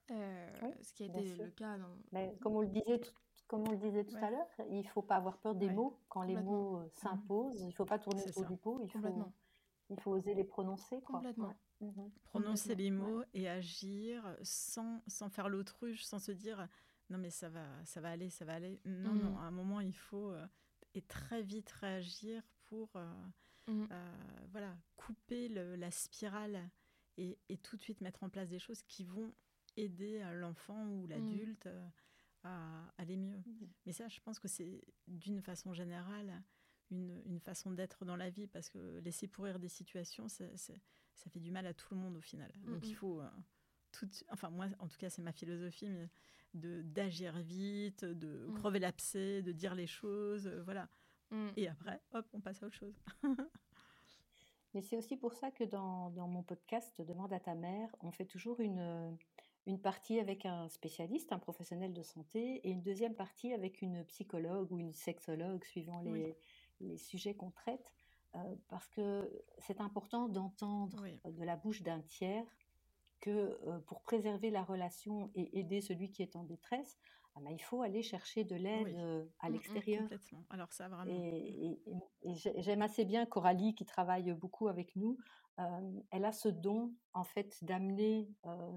ce 0.08 0.92
qui 0.92 1.04
a 1.04 1.06
été 1.06 1.36
le 1.36 1.50
cas 1.50 1.78
dans... 1.78 1.96
Mais 2.12 2.36
comme 2.40 2.56
on 2.56 2.60
le 2.60 2.68
disait 2.68 3.00
tout, 3.00 3.12
comme 3.46 3.68
on 3.68 3.72
le 3.72 3.76
disait 3.76 4.04
tout 4.04 4.16
à 4.16 4.30
l'heure, 4.30 4.46
il 4.70 4.78
ne 4.78 4.82
faut 4.88 5.02
pas 5.02 5.16
avoir 5.16 5.38
peur 5.38 5.54
des 5.54 5.70
mots. 5.70 5.98
Quand 6.08 6.22
les 6.22 6.36
mots 6.36 6.78
mmh. 6.78 6.88
s'imposent, 6.94 7.60
il 7.60 7.66
ne 7.68 7.72
faut 7.72 7.84
pas 7.84 7.98
tourner 7.98 8.22
autour 8.26 8.46
du 8.46 8.56
pot. 8.56 8.80
Il 8.82 8.90
faut, 8.90 9.32
il 9.90 10.00
faut 10.00 10.12
oser 10.12 10.34
les 10.34 10.44
prononcer. 10.44 11.00
Quoi. 11.02 11.16
Complètement. 11.16 11.54
Mmh 11.80 11.90
prononcer 12.24 12.74
les 12.74 12.90
mots 12.90 13.22
et 13.34 13.48
agir 13.48 14.36
sans, 14.42 15.02
sans 15.06 15.28
faire 15.28 15.48
l'autruche, 15.48 16.04
sans 16.04 16.18
se 16.18 16.32
dire 16.32 16.68
non 17.10 17.18
mais 17.18 17.30
ça 17.30 17.48
va, 17.48 17.66
ça 17.84 18.00
va 18.00 18.10
aller, 18.10 18.30
ça 18.30 18.44
va 18.44 18.54
aller. 18.54 18.80
Non, 18.84 19.12
non, 19.12 19.32
mmh. 19.32 19.38
à 19.38 19.42
un 19.42 19.50
moment 19.50 19.80
il 19.80 19.96
faut 19.96 20.32
et 20.94 21.02
très 21.02 21.42
vite 21.42 21.70
réagir 21.70 22.42
pour 22.66 22.90
voilà, 23.66 24.76
couper 24.96 25.48
la 25.48 25.90
spirale 25.90 26.70
et, 27.16 27.38
et, 27.48 27.56
tout 27.58 27.76
de 27.76 27.82
suite 27.82 28.00
mettre 28.00 28.24
en 28.24 28.28
place 28.28 28.48
des 28.48 28.58
choses 28.58 28.82
qui 28.82 29.04
vont 29.04 29.32
aider 29.76 30.22
l'enfant 30.34 30.86
ou 30.88 31.06
l'adulte 31.06 31.68
à 32.44 32.92
aller 32.98 33.16
mieux. 33.16 33.38
Mmh. 33.38 33.66
Mais 33.86 33.92
ça, 33.92 34.08
je 34.08 34.20
pense 34.20 34.38
que 34.38 34.48
c'est 34.48 34.82
d'une 35.08 35.40
façon 35.40 35.72
générale 35.72 36.42
une, 36.90 37.22
une 37.24 37.40
façon 37.40 37.70
d'être 37.70 38.04
dans 38.04 38.16
la 38.16 38.30
vie 38.30 38.46
parce 38.46 38.68
que 38.68 38.98
laisser 38.98 39.26
pourrir 39.26 39.58
des 39.58 39.68
situations, 39.68 40.28
ça, 40.28 40.44
ça 40.56 41.30
fait 41.30 41.40
du 41.40 41.50
mal 41.50 41.66
à 41.66 41.74
tout 41.74 41.94
le 41.94 42.00
monde 42.00 42.16
au 42.16 42.20
final. 42.20 42.52
Mmh, 42.56 42.72
Donc 42.72 42.86
il 42.86 42.92
mmh. 42.92 42.96
faut 42.96 43.20
euh, 43.20 43.28
tout, 43.92 44.08
enfin 44.30 44.50
moi 44.50 44.66
en 44.78 44.88
tout 44.88 44.98
cas 44.98 45.10
c'est 45.10 45.22
ma 45.22 45.32
philosophie, 45.32 45.88
mais 45.88 46.08
de 46.52 46.82
d'agir 46.82 47.38
vite, 47.40 48.04
de 48.04 48.48
crever 48.56 48.78
l'abcès, 48.78 49.42
de 49.42 49.52
dire 49.52 49.74
les 49.74 49.86
choses, 49.86 50.46
euh, 50.46 50.62
voilà. 50.62 50.88
Et 51.56 51.66
après, 51.66 52.00
hop, 52.12 52.24
on 52.32 52.40
passe 52.40 52.62
à 52.62 52.66
autre 52.66 52.76
chose. 52.76 52.94
mais 54.72 54.82
c'est 54.82 54.96
aussi 54.96 55.16
pour 55.16 55.32
ça 55.32 55.50
que 55.50 55.64
dans, 55.64 56.10
dans 56.10 56.28
mon 56.28 56.44
podcast 56.44 57.02
Demande 57.02 57.32
à 57.32 57.40
ta 57.40 57.56
mère, 57.56 57.88
on 58.02 58.12
fait 58.12 58.24
toujours 58.24 58.60
une 58.60 59.16
une 59.66 59.80
partie 59.80 60.20
avec 60.20 60.44
un 60.46 60.68
spécialiste, 60.68 61.32
un 61.32 61.38
professionnel 61.38 61.92
de 61.92 62.02
santé, 62.02 62.60
et 62.64 62.70
une 62.70 62.82
deuxième 62.82 63.14
partie 63.14 63.52
avec 63.52 63.82
une 63.82 64.04
psychologue 64.04 64.70
ou 64.70 64.78
une 64.78 64.92
sexologue, 64.92 65.64
suivant 65.64 66.02
les, 66.02 66.36
les 66.80 66.96
sujets 66.96 67.34
qu'on 67.34 67.50
traite, 67.50 67.92
euh, 68.36 68.54
parce 68.68 68.88
que 68.88 69.30
c'est 69.58 69.80
important 69.80 70.28
d'entendre 70.28 71.04
de 71.24 71.44
la 71.44 71.56
bouche 71.56 71.82
d'un 71.82 72.00
tiers 72.00 72.44
que 73.20 73.30
euh, 73.30 73.78
pour 73.86 74.02
préserver 74.02 74.50
la 74.50 74.64
relation 74.64 75.30
et 75.34 75.58
aider 75.58 75.80
celui 75.80 76.10
qui 76.10 76.22
est 76.22 76.34
en 76.34 76.42
détresse, 76.42 76.98
ah 77.36 77.40
ben, 77.40 77.50
il 77.50 77.62
faut 77.62 77.82
aller 77.82 78.02
chercher 78.02 78.44
de 78.44 78.54
l'aide 78.56 78.88
euh, 78.96 79.24
à 79.40 79.48
mmh, 79.48 79.50
mmh, 79.50 79.52
l'extérieur. 79.54 80.08
Alors 80.50 80.72
ça 80.72 80.88
vraiment. 80.88 81.12
Et, 81.12 81.80
et 82.22 82.34
j'aime 82.34 82.82
assez 82.82 83.04
bien 83.04 83.24
Coralie 83.24 83.74
qui 83.74 83.84
travaille 83.84 84.32
beaucoup 84.32 84.68
avec 84.68 84.94
nous. 84.96 85.16
elle 86.10 86.24
a 86.24 86.32
ce 86.32 86.48
don 86.48 86.92
en 87.12 87.24
fait 87.24 87.62
d'amener 87.64 88.28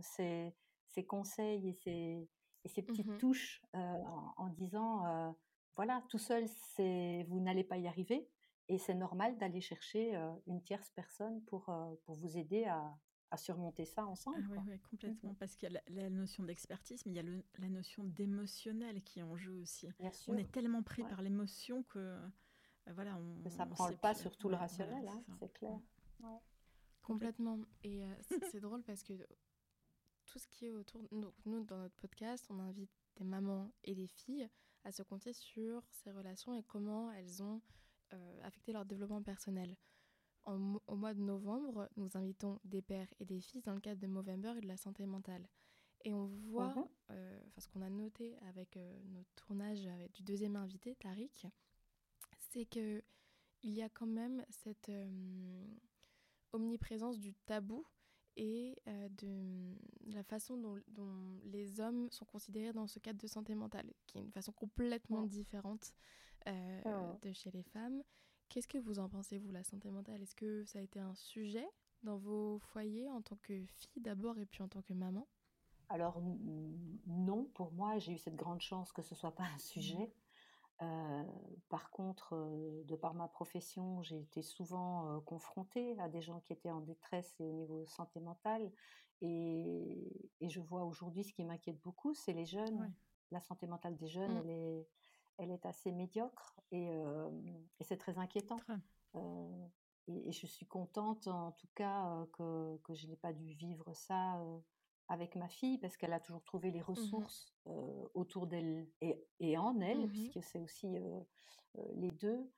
ses 0.02 0.54
ses 0.88 1.06
conseils 1.06 1.70
et 1.70 1.74
ses, 1.74 2.30
et 2.64 2.70
ses 2.70 2.82
petites 2.82 3.08
mmh 3.08 3.18
touches 3.18 3.64
en, 3.74 4.48
disant 4.50 5.36
voilà, 5.76 6.04
tout 6.10 6.18
seul, 6.18 6.48
c'est 6.48 7.26
vous 7.30 7.40
n'allez 7.40 7.64
pas 7.64 7.78
y 7.78 7.88
arriver 7.88 8.28
et 8.68 8.78
c'est 8.78 8.96
normal 8.96 9.38
d'aller 9.38 9.62
chercher 9.62 10.16
une 10.48 10.62
tierce 10.62 10.90
personne 10.92 11.42
pour, 11.46 11.74
pour 12.06 12.16
vous 12.16 12.38
aider 12.38 12.66
à, 12.66 12.98
à 13.32 13.38
surmonter 13.38 13.86
ça 13.86 14.06
ensemble. 14.06 14.46
Ah, 14.58 14.64
oui, 14.68 14.80
complètement, 14.90 15.34
parce 15.36 15.56
qu'il 15.56 15.72
y 15.72 15.76
a 15.76 15.82
la, 15.90 16.10
notion 16.10 16.44
d'expertise, 16.44 17.06
mais 17.06 17.14
il 17.14 17.16
y 17.16 17.20
a 17.20 17.42
la 17.60 17.70
notion 17.70 18.04
d'émotionnel 18.04 19.04
qui 19.04 19.20
est 19.20 19.24
en 19.24 19.36
jeu 19.36 19.54
aussi. 19.54 19.88
On 20.28 20.38
est 20.38 20.52
tellement 20.52 20.84
pris 20.84 21.04
par 21.04 21.22
l'émotion 21.22 21.84
que 21.84 22.18
voilà, 22.94 23.18
on, 23.18 23.50
ça 23.50 23.66
prend 23.66 23.90
le 23.90 23.98
pas 23.98 24.14
sur 24.14 24.38
tout 24.38 24.48
le 24.50 24.56
rationnel, 24.56 25.08
hein, 25.08 25.24
c'est 25.40 25.52
clair. 25.54 25.80
Complètement. 27.02 27.60
Et 27.84 28.04
c'est 28.52 28.60
drôle 28.60 28.84
parce 28.84 29.04
que 29.04 29.14
tout 30.28 30.40
ce 30.40 30.48
qui 30.48 30.68
est 30.68 30.72
autour. 30.72 31.02
Donc, 31.12 31.34
nous, 31.46 31.64
dans 31.64 31.78
notre 31.78 31.96
podcast, 31.96 32.46
on 32.50 32.60
invite 32.60 32.92
des 33.16 33.24
mamans 33.24 33.72
et 33.84 33.96
des 33.96 34.08
filles 34.08 34.48
à 34.84 34.92
se 34.92 35.02
compter 35.02 35.34
sur 35.34 35.84
ces 35.90 36.12
relations 36.12 36.54
et 36.54 36.64
comment 36.64 37.12
elles 37.12 37.42
ont 37.42 37.62
euh, 38.14 38.40
affecté 38.44 38.72
leur 38.72 38.86
développement 38.86 39.24
personnel. 39.24 39.76
au 40.46 40.96
mois 40.96 41.14
de 41.14 41.20
novembre, 41.20 41.90
nous 41.98 42.16
invitons 42.16 42.60
des 42.64 42.82
pères 42.82 43.14
et 43.20 43.26
des 43.26 43.42
filles 43.42 43.62
dans 43.64 43.74
le 43.74 43.82
cadre 43.82 44.00
de 44.00 44.08
Movember 44.08 44.54
et 44.58 44.62
de 44.62 44.68
la 44.68 44.78
santé 44.78 45.06
mentale. 45.06 45.48
Et 46.06 46.14
on 46.14 46.26
voit, 46.26 46.74
mhm. 46.74 46.88
euh, 47.12 47.40
enfin, 47.48 47.62
ce 47.62 47.68
qu'on 47.68 47.82
a 47.82 47.90
noté 47.90 48.38
avec 48.48 48.78
euh, 48.78 48.98
notre 49.10 49.34
tournage 49.36 49.86
avec, 49.88 50.14
du 50.14 50.24
deuxième 50.24 50.56
invité, 50.56 50.96
Tariq, 50.96 51.48
c'est 52.38 52.66
que 52.66 53.04
il 53.64 53.74
y 53.74 53.82
a 53.82 53.90
quand 53.90 54.06
même 54.06 54.46
cette 54.50 54.92
omniprésence 56.54 57.20
du 57.20 57.34
tabou 57.34 57.86
et 58.38 58.76
euh, 58.88 59.10
de, 59.10 60.14
la 60.14 60.24
façon 60.24 60.58
dont, 60.58 60.80
les 61.46 61.82
hommes 61.82 62.10
sont 62.12 62.26
considérés 62.26 62.72
dans 62.72 62.88
ce 62.88 63.00
cadre 63.00 63.20
de 63.20 63.28
santé 63.28 63.56
mentale, 63.56 63.92
qui 64.06 64.20
est 64.20 64.22
une 64.22 64.32
façon 64.32 64.52
complètement 64.52 65.24
différente 65.24 65.94
euh, 66.48 66.82
oh. 66.86 67.18
de 67.22 67.34
chez 67.34 67.52
les 67.52 67.64
femmes. 67.64 68.04
Qu'est-ce 68.48 68.68
que 68.68 68.78
vous 68.78 69.00
en 69.00 69.10
pensez, 69.10 69.38
vous, 69.40 69.52
la 69.52 69.64
santé 69.64 69.90
mentale? 69.90 70.22
Est-ce 70.22 70.36
que 70.36 70.64
ça 70.66 70.80
a 70.80 70.82
été 70.82 71.00
un 71.00 71.16
sujet 71.16 71.68
dans 72.04 72.18
vos 72.18 72.60
foyers 72.60 73.10
en 73.10 73.22
tant 73.22 73.36
que 73.38 73.66
fille 73.66 74.02
d'abord 74.02 74.38
et 74.38 74.46
puis 74.46 74.62
en 74.62 74.68
tant 74.68 74.82
que 74.82 74.94
maman? 74.94 75.28
Alors 75.90 76.22
non, 77.08 77.46
pour 77.54 77.72
moi, 77.72 77.98
j'ai 77.98 78.14
eu 78.14 78.18
cette 78.18 78.36
grande 78.36 78.62
chance 78.62 78.92
que 78.92 79.02
ce 79.02 79.16
soit 79.16 79.34
pas 79.34 79.46
un 79.46 79.58
sujet. 79.58 80.12
Euh, 80.84 81.24
par 81.70 81.90
contre, 81.90 82.34
euh, 82.36 82.84
de 82.86 82.96
par 82.96 83.14
ma 83.14 83.28
profession, 83.28 84.02
j'ai 84.04 84.20
été 84.20 84.44
souvent 84.44 85.16
euh, 85.16 85.20
confrontée 85.22 86.00
à 86.00 86.08
des 86.08 86.22
gens 86.22 86.40
qui 86.42 86.54
étaient 86.54 86.70
en 86.70 86.82
détresse 86.82 87.36
et 87.40 87.44
au 87.44 87.52
niveau 87.52 87.86
santé 87.86 88.20
mentale. 88.20 88.72
Et, 89.22 90.32
je 90.42 90.60
vois 90.62 90.84
aujourd'hui 90.84 91.24
ce 91.24 91.34
qui 91.34 91.44
m'inquiète 91.44 91.82
beaucoup, 91.82 92.14
c'est 92.14 92.34
les 92.34 92.46
jeunes. 92.46 92.94
La 93.32 93.42
santé 93.42 93.66
mentale 93.68 93.98
des 93.98 94.08
jeunes, 94.08 94.36
mmh. 94.36 94.38
elle, 94.38 94.50
est, 94.50 94.88
elle 95.38 95.52
est 95.52 95.66
assez 95.66 95.92
médiocre 95.92 96.60
et, 96.72 96.90
c'est 97.82 97.98
très 97.98 98.18
inquiétant. 98.20 98.60
Et, 100.08 100.32
je 100.32 100.46
suis 100.46 100.68
contente, 100.68 101.28
en 101.28 101.52
tout 101.54 101.68
cas, 101.74 102.26
que, 102.34 102.78
que 102.84 102.94
je 102.94 103.08
n'ai 103.08 103.18
pas 103.18 103.34
dû 103.34 103.54
vivre 103.54 103.94
ça 103.94 104.40
avec 105.10 105.36
ma 105.36 105.48
fille 105.48 105.78
parce 105.78 105.98
qu'elle 105.98 106.14
a 106.14 106.20
toujours 106.20 106.44
trouvé 106.44 106.72
les 106.72 106.80
mmh 106.80 106.84
ressources 106.84 107.54
autour 108.14 108.48
d'elle 108.48 108.88
et, 109.02 109.58
en 109.58 109.80
elle, 109.80 110.06
mmh 110.06 110.10
puisque 110.10 110.44
c'est 110.44 110.60
aussi 110.60 110.88
les 111.94 112.12
deux 112.12 112.52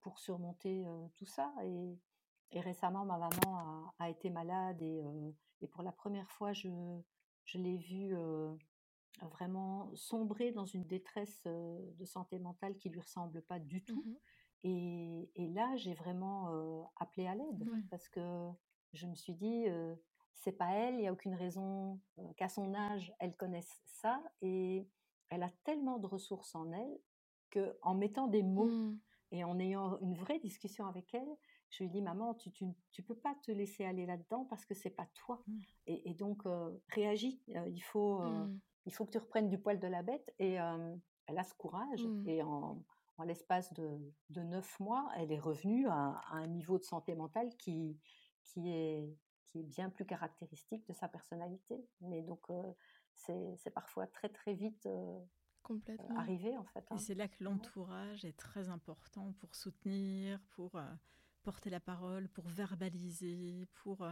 pour 0.00 0.18
surmonter 0.18 0.84
tout 1.16 1.26
ça. 1.26 1.52
Et, 1.64 2.60
récemment, 2.60 3.04
ma 3.04 3.18
maman 3.18 3.92
a, 3.98 4.10
été 4.10 4.30
malade 4.30 4.82
et, 4.82 5.02
pour 5.68 5.82
la 5.82 5.92
première 5.92 6.30
fois, 6.30 6.52
je, 6.52 6.68
je 7.44 7.58
l'ai 7.58 7.76
vue 7.76 8.14
vraiment 9.22 9.90
sombrer 9.94 10.52
dans 10.52 10.66
une 10.66 10.84
détresse 10.84 11.46
de 11.46 12.04
santé 12.04 12.38
mentale 12.38 12.76
qui 12.76 12.88
lui 12.88 13.00
ressemble 13.00 13.42
pas 13.42 13.58
du 13.58 13.82
tout. 13.82 14.04
Mmh 14.06 14.16
et, 14.62 15.48
là, 15.54 15.74
j'ai 15.76 15.94
vraiment 15.94 16.90
appelé 16.96 17.26
à 17.26 17.34
l'aide 17.34 17.64
parce 17.90 18.08
que 18.08 18.50
je 18.92 19.06
me 19.06 19.14
suis 19.14 19.34
dit, 19.34 19.64
c'est 20.34 20.52
pas 20.52 20.72
elle, 20.72 20.94
il 20.94 21.00
n'y 21.00 21.08
a 21.08 21.12
aucune 21.12 21.34
raison 21.34 22.00
qu'à 22.36 22.48
son 22.48 22.74
âge, 22.74 23.14
elle 23.18 23.36
connaisse 23.36 23.82
ça 23.84 24.22
et 24.40 24.88
elle 25.28 25.42
a 25.42 25.50
tellement 25.64 25.98
de 25.98 26.06
ressources 26.06 26.54
en 26.54 26.72
elle 26.72 26.98
que 27.50 27.76
en 27.82 27.94
mettant 27.94 28.26
des 28.26 28.42
mots 28.42 28.66
mmh. 28.66 28.98
et 29.32 29.44
en 29.44 29.58
ayant 29.58 29.98
une 30.00 30.14
vraie 30.14 30.38
discussion 30.38 30.86
avec 30.86 31.12
elle, 31.14 31.28
je 31.68 31.84
lui 31.84 31.90
dis 31.90 32.02
maman, 32.02 32.34
tu, 32.34 32.50
tu, 32.50 33.02
peux 33.02 33.14
pas 33.14 33.34
te 33.42 33.52
laisser 33.52 33.84
aller 33.84 34.06
là-dedans 34.06 34.44
parce 34.44 34.64
que 34.64 34.74
c'est 34.74 34.90
pas 34.90 35.06
toi 35.14 35.42
mmh. 35.46 35.60
et, 35.86 36.14
donc 36.14 36.42
réagis, 36.88 37.42
il 37.46 37.82
faut 37.82 38.20
mmh. 38.20 38.60
il 38.86 38.94
faut 38.94 39.04
que 39.04 39.12
tu 39.12 39.18
reprennes 39.18 39.48
du 39.48 39.58
poil 39.58 39.78
de 39.78 39.88
la 39.88 40.02
bête 40.02 40.34
et 40.38 40.54
elle 40.54 41.38
a 41.38 41.44
ce 41.44 41.54
courage 41.54 42.06
et 42.26 42.42
en, 42.42 42.82
en 43.18 43.24
l'espace 43.24 43.72
de, 43.74 43.98
de 44.30 44.40
neuf 44.40 44.80
mois, 44.80 45.10
elle 45.16 45.32
est 45.32 45.38
revenue 45.38 45.86
à, 45.88 46.20
à, 46.30 46.36
un 46.36 46.46
niveau 46.46 46.78
de 46.78 46.84
santé 46.84 47.14
mentale 47.14 47.54
qui 47.58 47.98
qui 48.42 48.70
est 48.70 49.14
qui 49.50 49.60
est 49.60 49.64
bien 49.64 49.90
plus 49.90 50.04
caractéristique 50.04 50.86
de 50.88 50.92
sa 50.92 51.08
personnalité. 51.08 51.76
Mais 52.00 52.22
donc, 52.22 52.40
euh, 52.50 52.72
c'est 53.14 53.70
parfois 53.74 54.06
très, 54.06 54.28
très 54.28 54.54
vite 54.54 54.86
euh, 54.86 55.20
Complètement. 55.62 56.16
arrivé, 56.18 56.56
en 56.56 56.64
fait. 56.64 56.80
Et 56.80 56.94
hein. 56.94 56.98
c'est 56.98 57.14
là 57.14 57.28
que 57.28 57.42
l'entourage 57.42 58.24
est 58.24 58.36
très 58.36 58.68
important 58.68 59.32
pour 59.34 59.54
soutenir, 59.54 60.40
pour 60.50 60.76
euh, 60.76 60.84
porter 61.42 61.70
la 61.70 61.80
parole, 61.80 62.28
pour 62.28 62.48
verbaliser, 62.48 63.66
pour 63.74 64.06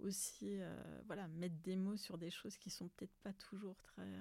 aussi 0.00 0.58
voilà, 1.06 1.28
mettre 1.28 1.56
des 1.62 1.76
mots 1.76 1.96
sur 1.96 2.18
des 2.18 2.30
choses 2.30 2.58
qui 2.58 2.68
sont 2.68 2.88
peut-être 2.88 3.14
pas 3.22 3.32
toujours 3.32 3.80
très 3.82 4.12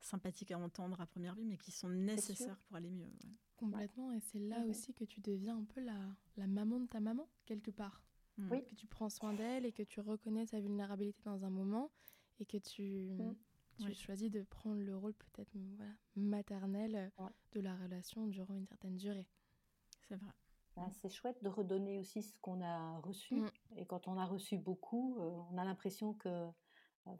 sympathiques 0.00 0.50
à 0.50 0.58
entendre 0.58 1.00
à 1.00 1.06
première 1.06 1.34
vue, 1.34 1.44
mais 1.44 1.56
qui 1.56 1.72
sont 1.72 1.88
nécessaires 1.88 2.58
pour 2.60 2.76
aller 2.76 2.90
mieux. 2.90 3.10
Complètement, 3.56 4.12
et 4.12 4.20
c'est 4.20 4.38
là 4.38 4.60
aussi 4.66 4.92
que 4.92 5.04
tu 5.04 5.20
deviens 5.20 5.56
un 5.56 5.64
peu 5.64 5.80
la, 5.80 5.98
la 6.36 6.46
maman 6.46 6.78
de 6.78 6.86
ta 6.86 7.00
maman, 7.00 7.28
quelque 7.46 7.70
part. 7.70 8.02
Mm. 8.38 8.62
Que 8.62 8.74
tu 8.74 8.86
prends 8.86 9.10
soin 9.10 9.34
d'elle 9.34 9.66
et 9.66 9.72
que 9.72 9.82
tu 9.82 10.00
reconnais 10.00 10.46
sa 10.46 10.60
vulnérabilité 10.60 11.20
dans 11.24 11.44
un 11.44 11.50
moment 11.50 11.90
et 12.38 12.46
que 12.46 12.56
tu, 12.56 13.10
mm. 13.18 13.34
tu 13.80 13.94
choisis 13.94 14.30
de 14.30 14.42
prendre 14.42 14.80
le 14.80 14.96
rôle 14.96 15.14
peut-être 15.14 15.50
voilà, 15.76 15.92
maternel 16.16 17.12
de 17.52 17.60
la 17.60 17.76
relation 17.76 18.26
durant 18.26 18.54
une 18.54 18.66
certaine 18.66 18.96
durée. 18.96 19.26
C'est 20.08 20.16
vrai. 20.16 20.32
Bah, 20.76 20.88
c'est 20.92 21.08
chouette 21.08 21.42
de 21.42 21.48
redonner 21.48 21.98
aussi 21.98 22.22
ce 22.22 22.38
qu'on 22.38 22.62
a 22.62 22.98
reçu. 23.00 23.40
Mm. 23.40 23.50
Et 23.76 23.86
quand 23.86 24.06
on 24.06 24.16
a 24.16 24.24
reçu 24.24 24.56
beaucoup, 24.56 25.18
euh, 25.18 25.40
on 25.50 25.58
a 25.58 25.64
l'impression 25.64 26.14
que 26.14 26.48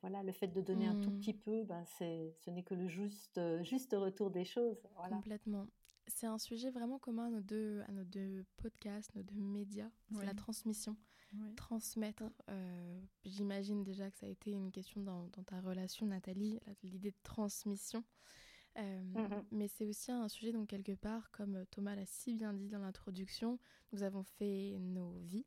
voilà, 0.03 0.23
le 0.23 0.33
fait 0.33 0.49
de 0.49 0.61
donner 0.61 0.87
un 0.87 1.01
tout 1.01 1.11
petit 1.13 1.33
peu, 1.33 1.65
ben 1.65 1.83
c'est, 1.87 2.35
ce 2.45 2.51
n'est 2.51 2.63
que 2.63 2.75
le 2.75 2.89
juste, 2.89 3.41
juste 3.63 3.95
retour 3.95 4.31
des 4.31 4.45
choses. 4.45 4.87
Voilà. 4.95 5.17
Complètement. 5.17 5.67
C'est 6.09 6.27
un 6.27 6.39
sujet 6.39 6.71
vraiment 6.71 6.99
commun 6.99 7.27
à 7.27 7.31
nos 7.31 7.41
deux, 7.41 7.83
à 7.87 7.93
nos 7.93 8.05
deux 8.05 8.45
podcasts, 8.57 9.15
nos 9.15 9.23
deux 9.23 9.35
médias. 9.41 9.91
C'est 10.13 10.25
la 10.27 10.35
transmission. 10.35 10.97
Transmettre. 11.57 12.23
Euh, 12.49 13.01
J'imagine 13.25 13.85
déjà 13.85 14.11
que 14.11 14.17
ça 14.17 14.27
a 14.27 14.29
été 14.31 14.51
une 14.51 14.73
question 14.73 15.03
dans, 15.03 15.29
dans 15.29 15.43
ta 15.45 15.61
relation, 15.61 16.07
Nathalie, 16.07 16.59
l'idée 16.83 17.11
de 17.11 17.17
transmission. 17.23 18.03
Euh, 18.79 19.03
Mhm. 19.15 19.45
Mais 19.51 19.69
c'est 19.69 19.85
aussi 19.87 20.11
un 20.13 20.29
sujet, 20.29 20.53
donc 20.53 20.69
quelque 20.69 20.95
part, 20.95 21.31
comme 21.33 21.65
Thomas 21.71 21.95
l'a 21.97 22.07
si 22.07 22.33
bien 22.35 22.53
dit 22.55 22.69
dans 22.69 22.79
l'introduction, 22.79 23.59
nous 23.93 24.03
avons 24.03 24.23
fait 24.23 24.77
nos 24.79 25.19
vies 25.19 25.45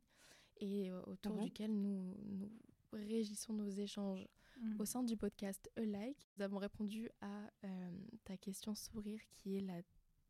et 0.57 0.91
euh, 0.91 1.01
autour 1.07 1.35
Mhm. 1.37 1.43
duquel 1.45 1.71
nous, 1.73 2.15
nous 2.25 2.51
régissons 2.91 3.53
nos 3.53 3.69
échanges. 3.69 4.27
Mm. 4.59 4.81
Au 4.81 4.85
sein 4.85 5.01
du 5.01 5.15
podcast 5.17 5.71
A 5.77 5.81
Like, 5.85 6.27
nous 6.37 6.43
avons 6.43 6.57
répondu 6.57 7.09
à 7.21 7.49
euh, 7.63 7.91
ta 8.25 8.37
question 8.37 8.75
sourire 8.75 9.21
qui 9.31 9.55
est 9.57 9.61
la 9.61 9.81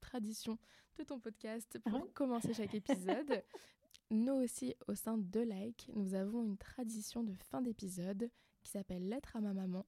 tradition 0.01 0.57
de 0.97 1.03
ton 1.03 1.19
podcast 1.19 1.79
pour 1.85 2.01
Ouais. 2.01 2.11
commencer 2.13 2.53
chaque 2.53 2.73
épisode. 2.75 3.43
nous 4.11 4.33
aussi, 4.33 4.75
au 4.87 4.95
sein 4.95 5.17
de 5.17 5.39
Like, 5.39 5.89
nous 5.95 6.13
avons 6.15 6.43
une 6.43 6.57
tradition 6.57 7.23
de 7.23 7.33
fin 7.33 7.61
d'épisode 7.61 8.29
qui 8.61 8.71
s'appelle 8.71 9.07
Lettre 9.07 9.37
à 9.37 9.41
ma 9.41 9.53
maman. 9.53 9.85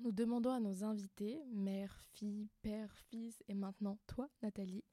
Nous 0.00 0.12
demandons 0.12 0.52
à 0.52 0.60
nos 0.60 0.84
invités, 0.84 1.42
mère, 1.50 1.98
fille, 2.12 2.48
père, 2.62 2.94
fils 3.10 3.42
et 3.48 3.54
maintenant 3.54 3.98
toi, 4.06 4.28
Nathalie, 4.42 4.84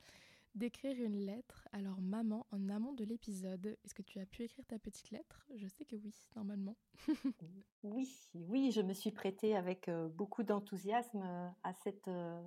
d'écrire 0.55 0.99
une 0.99 1.17
lettre 1.25 1.67
à 1.73 1.81
leur 1.81 2.01
maman 2.01 2.47
en 2.51 2.69
amont 2.69 2.93
de 2.93 3.03
l'épisode. 3.03 3.77
Est-ce 3.83 3.93
que 3.93 4.01
tu 4.01 4.19
as 4.19 4.25
pu 4.25 4.41
écrire 4.43 4.65
ta 4.65 4.79
petite 4.79 5.11
lettre? 5.11 5.45
Je 5.53 5.67
sais 5.67 5.85
que 5.85 5.95
oui, 5.97 6.15
normalement. 6.35 6.75
Oui, 7.83 8.09
oui, 8.33 8.71
je 8.71 8.81
me 8.81 8.93
suis 8.93 9.11
prêtée 9.11 9.55
avec 9.55 9.89
euh, 9.89 10.07
beaucoup 10.09 10.41
d'enthousiasme 10.41 11.21
euh, 11.23 11.49
à, 11.63 11.73
cette, 11.75 12.07
euh, 12.07 12.41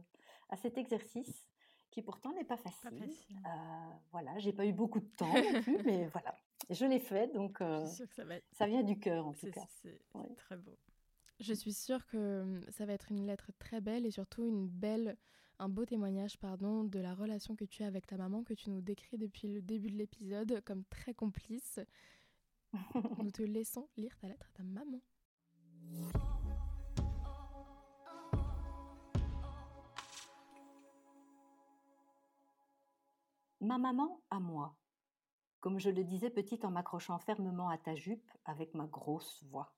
à 0.48 0.56
cet 0.56 0.76
exercice 0.78 1.46
qui 1.90 2.02
pourtant 2.02 2.32
n'est 2.34 2.44
pas 2.44 2.56
Pas 2.56 2.70
facile. 2.70 2.98
facile. 2.98 3.36
Euh, 3.46 3.90
voilà, 4.12 4.38
j'ai 4.38 4.52
pas 4.52 4.66
eu 4.66 4.72
beaucoup 4.72 5.00
de 5.00 5.06
temps 5.16 5.32
non 5.32 5.62
plus, 5.62 5.78
mais 5.84 6.06
voilà, 6.12 6.34
je 6.70 6.84
l'ai 6.84 6.98
fait, 7.00 7.32
donc 7.34 7.60
euh, 7.60 7.80
Je 7.80 7.86
suis 7.86 7.96
sûre 7.96 8.08
que 8.08 8.14
ça 8.14 8.24
va 8.24 8.34
être. 8.36 8.46
ça 8.52 8.66
vient 8.66 8.82
du 8.82 8.98
cœur 8.98 9.26
en 9.26 9.32
tout 9.32 9.50
cas. 9.50 9.64
c'est 9.82 9.98
Ouais. 10.14 10.28
très 10.36 10.56
beau. 10.56 10.76
Je 11.40 11.54
suis 11.54 11.72
sûre 11.72 12.04
que 12.06 12.42
hum, 12.42 12.60
ça 12.70 12.84
va 12.84 12.92
être 12.92 13.10
une 13.12 13.24
lettre 13.26 13.52
très 13.58 13.80
belle 13.80 14.04
et 14.06 14.10
surtout 14.10 14.44
une 14.48 14.66
belle, 14.68 15.16
un 15.60 15.68
beau 15.68 15.84
témoignage 15.84 16.36
pardon, 16.38 16.84
de 16.84 16.98
la 16.98 17.14
relation 17.14 17.54
que 17.56 17.64
tu 17.64 17.82
as 17.84 17.86
avec 17.86 18.06
ta 18.06 18.16
maman 18.16 18.42
que 18.42 18.54
tu 18.54 18.70
nous 18.70 18.80
décris 18.80 19.18
depuis 19.18 19.48
le 19.48 19.62
début 19.62 19.90
de 19.90 19.96
l'épisode 19.96 20.60
comme 20.64 20.84
très 20.86 21.14
complice. 21.14 21.78
Nous 23.22 23.30
te 23.30 23.42
laissons 23.44 23.88
lire 23.96 24.16
ta 24.18 24.28
lettre 24.28 24.46
à 24.54 24.58
ta 24.58 24.62
maman. 24.64 25.00
Ma 33.60 33.76
maman 33.76 34.22
à 34.30 34.38
moi, 34.38 34.76
comme 35.60 35.80
je 35.80 35.90
le 35.90 36.04
disais 36.04 36.30
petite 36.30 36.64
en 36.64 36.70
m'accrochant 36.70 37.18
fermement 37.18 37.68
à 37.68 37.76
ta 37.76 37.96
jupe 37.96 38.30
avec 38.44 38.72
ma 38.74 38.86
grosse 38.86 39.42
voix. 39.44 39.74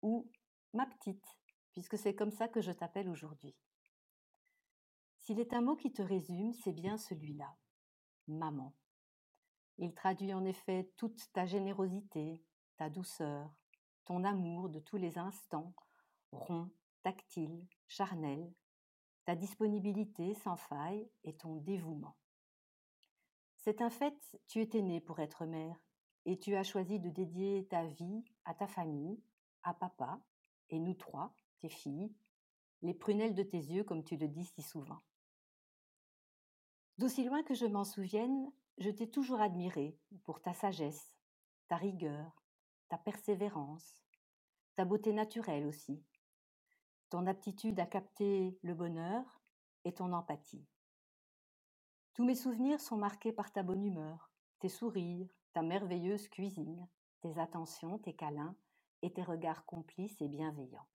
Ou 0.00 0.30
ma 0.72 0.86
petite, 0.86 1.38
puisque 1.72 1.98
c'est 1.98 2.14
comme 2.14 2.30
ça 2.30 2.48
que 2.48 2.62
je 2.62 2.72
t'appelle 2.72 3.10
aujourd'hui. 3.10 3.54
S'il 5.18 5.40
est 5.40 5.52
un 5.52 5.60
mot 5.60 5.76
qui 5.76 5.92
te 5.92 6.00
résume, 6.00 6.54
c'est 6.54 6.72
bien 6.72 6.96
celui-là, 6.96 7.54
maman. 8.28 8.74
Il 9.76 9.94
traduit 9.94 10.32
en 10.32 10.44
effet 10.44 10.90
toute 10.96 11.32
ta 11.32 11.44
générosité, 11.44 12.42
ta 12.78 12.88
douceur, 12.88 13.50
ton 14.06 14.24
amour 14.24 14.70
de 14.70 14.80
tous 14.80 14.96
les 14.96 15.18
instants, 15.18 15.74
rond, 16.32 16.70
tactile, 17.02 17.66
charnel, 17.88 18.52
ta 19.26 19.34
disponibilité 19.34 20.34
sans 20.34 20.56
faille 20.56 21.10
et 21.24 21.36
ton 21.36 21.56
dévouement. 21.56 22.16
C'est 23.64 23.80
un 23.80 23.88
fait, 23.88 24.14
tu 24.46 24.60
étais 24.60 24.82
née 24.82 25.00
pour 25.00 25.20
être 25.20 25.46
mère 25.46 25.80
et 26.26 26.38
tu 26.38 26.54
as 26.54 26.64
choisi 26.64 27.00
de 27.00 27.08
dédier 27.08 27.66
ta 27.70 27.86
vie 27.86 28.22
à 28.44 28.52
ta 28.52 28.66
famille, 28.66 29.18
à 29.62 29.72
papa 29.72 30.20
et 30.68 30.78
nous 30.78 30.92
trois, 30.92 31.34
tes 31.60 31.70
filles, 31.70 32.14
les 32.82 32.92
prunelles 32.92 33.34
de 33.34 33.42
tes 33.42 33.56
yeux 33.56 33.82
comme 33.82 34.04
tu 34.04 34.18
le 34.18 34.28
dis 34.28 34.44
si 34.44 34.60
souvent. 34.60 35.00
D'aussi 36.98 37.24
loin 37.24 37.42
que 37.42 37.54
je 37.54 37.64
m'en 37.64 37.84
souvienne, 37.84 38.52
je 38.76 38.90
t'ai 38.90 39.10
toujours 39.10 39.40
admirée 39.40 39.98
pour 40.24 40.42
ta 40.42 40.52
sagesse, 40.52 41.16
ta 41.68 41.76
rigueur, 41.76 42.44
ta 42.90 42.98
persévérance, 42.98 44.04
ta 44.74 44.84
beauté 44.84 45.14
naturelle 45.14 45.64
aussi, 45.64 46.04
ton 47.08 47.26
aptitude 47.26 47.80
à 47.80 47.86
capter 47.86 48.58
le 48.60 48.74
bonheur 48.74 49.40
et 49.86 49.94
ton 49.94 50.12
empathie. 50.12 50.66
Tous 52.14 52.24
mes 52.24 52.36
souvenirs 52.36 52.80
sont 52.80 52.96
marqués 52.96 53.32
par 53.32 53.50
ta 53.50 53.64
bonne 53.64 53.84
humeur, 53.84 54.30
tes 54.60 54.68
sourires, 54.68 55.28
ta 55.52 55.62
merveilleuse 55.62 56.28
cuisine, 56.28 56.88
tes 57.20 57.40
attentions, 57.40 57.98
tes 57.98 58.14
câlins 58.14 58.54
et 59.02 59.12
tes 59.12 59.24
regards 59.24 59.64
complices 59.66 60.20
et 60.20 60.28
bienveillants. 60.28 60.86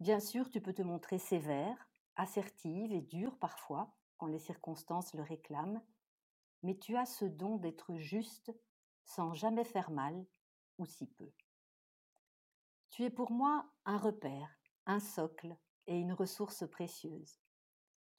Bien 0.00 0.18
sûr, 0.18 0.48
tu 0.48 0.62
peux 0.62 0.72
te 0.72 0.80
montrer 0.80 1.18
sévère, 1.18 1.90
assertive 2.16 2.90
et 2.90 3.02
dure 3.02 3.38
parfois, 3.38 3.94
quand 4.16 4.28
les 4.28 4.38
circonstances 4.38 5.12
le 5.12 5.22
réclament, 5.22 5.82
mais 6.62 6.78
tu 6.78 6.96
as 6.96 7.04
ce 7.04 7.26
don 7.26 7.58
d'être 7.58 7.96
juste 7.96 8.54
sans 9.04 9.34
jamais 9.34 9.64
faire 9.64 9.90
mal, 9.90 10.24
ou 10.78 10.86
si 10.86 11.06
peu. 11.06 11.30
Tu 12.88 13.04
es 13.04 13.10
pour 13.10 13.30
moi 13.30 13.70
un 13.84 13.98
repère, 13.98 14.58
un 14.86 15.00
socle 15.00 15.54
et 15.86 15.98
une 15.98 16.14
ressource 16.14 16.66
précieuse. 16.66 17.42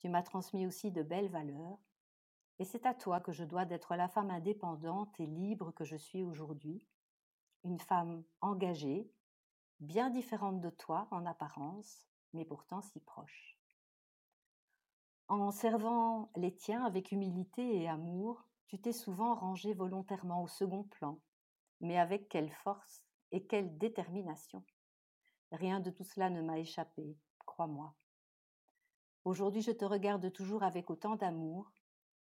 Tu 0.02 0.08
m'as 0.08 0.24
transmis 0.24 0.66
aussi 0.66 0.90
de 0.90 1.04
belles 1.04 1.30
valeurs, 1.30 1.78
et 2.58 2.64
c'est 2.64 2.86
à 2.86 2.92
toi 2.92 3.20
que 3.20 3.30
je 3.30 3.44
dois 3.44 3.64
d'être 3.64 3.94
la 3.94 4.08
femme 4.08 4.30
indépendante 4.30 5.14
et 5.20 5.26
libre 5.26 5.70
que 5.70 5.84
je 5.84 5.96
suis 5.96 6.24
aujourd'hui, 6.24 6.84
une 7.62 7.78
femme 7.78 8.24
engagée, 8.40 9.08
bien 9.78 10.10
différente 10.10 10.60
de 10.60 10.70
toi 10.70 11.06
en 11.12 11.24
apparence, 11.24 12.08
mais 12.32 12.44
pourtant 12.44 12.82
si 12.82 12.98
proche. 12.98 13.56
En 15.28 15.52
servant 15.52 16.32
les 16.34 16.52
tiens 16.52 16.84
avec 16.84 17.12
humilité 17.12 17.80
et 17.80 17.88
amour, 17.88 18.44
tu 18.66 18.80
t'es 18.80 18.92
souvent 18.92 19.36
rangé 19.36 19.72
volontairement 19.72 20.42
au 20.42 20.48
second 20.48 20.82
plan, 20.82 21.20
mais 21.80 21.96
avec 21.96 22.28
quelle 22.28 22.50
force 22.50 23.04
et 23.30 23.46
quelle 23.46 23.78
détermination. 23.78 24.64
Rien 25.52 25.78
de 25.78 25.90
tout 25.90 26.02
cela 26.02 26.28
ne 26.28 26.42
m'a 26.42 26.58
échappé, 26.58 27.16
crois-moi. 27.46 27.94
Aujourd'hui, 29.24 29.62
je 29.62 29.70
te 29.70 29.84
regarde 29.84 30.32
toujours 30.32 30.64
avec 30.64 30.90
autant 30.90 31.14
d'amour, 31.14 31.70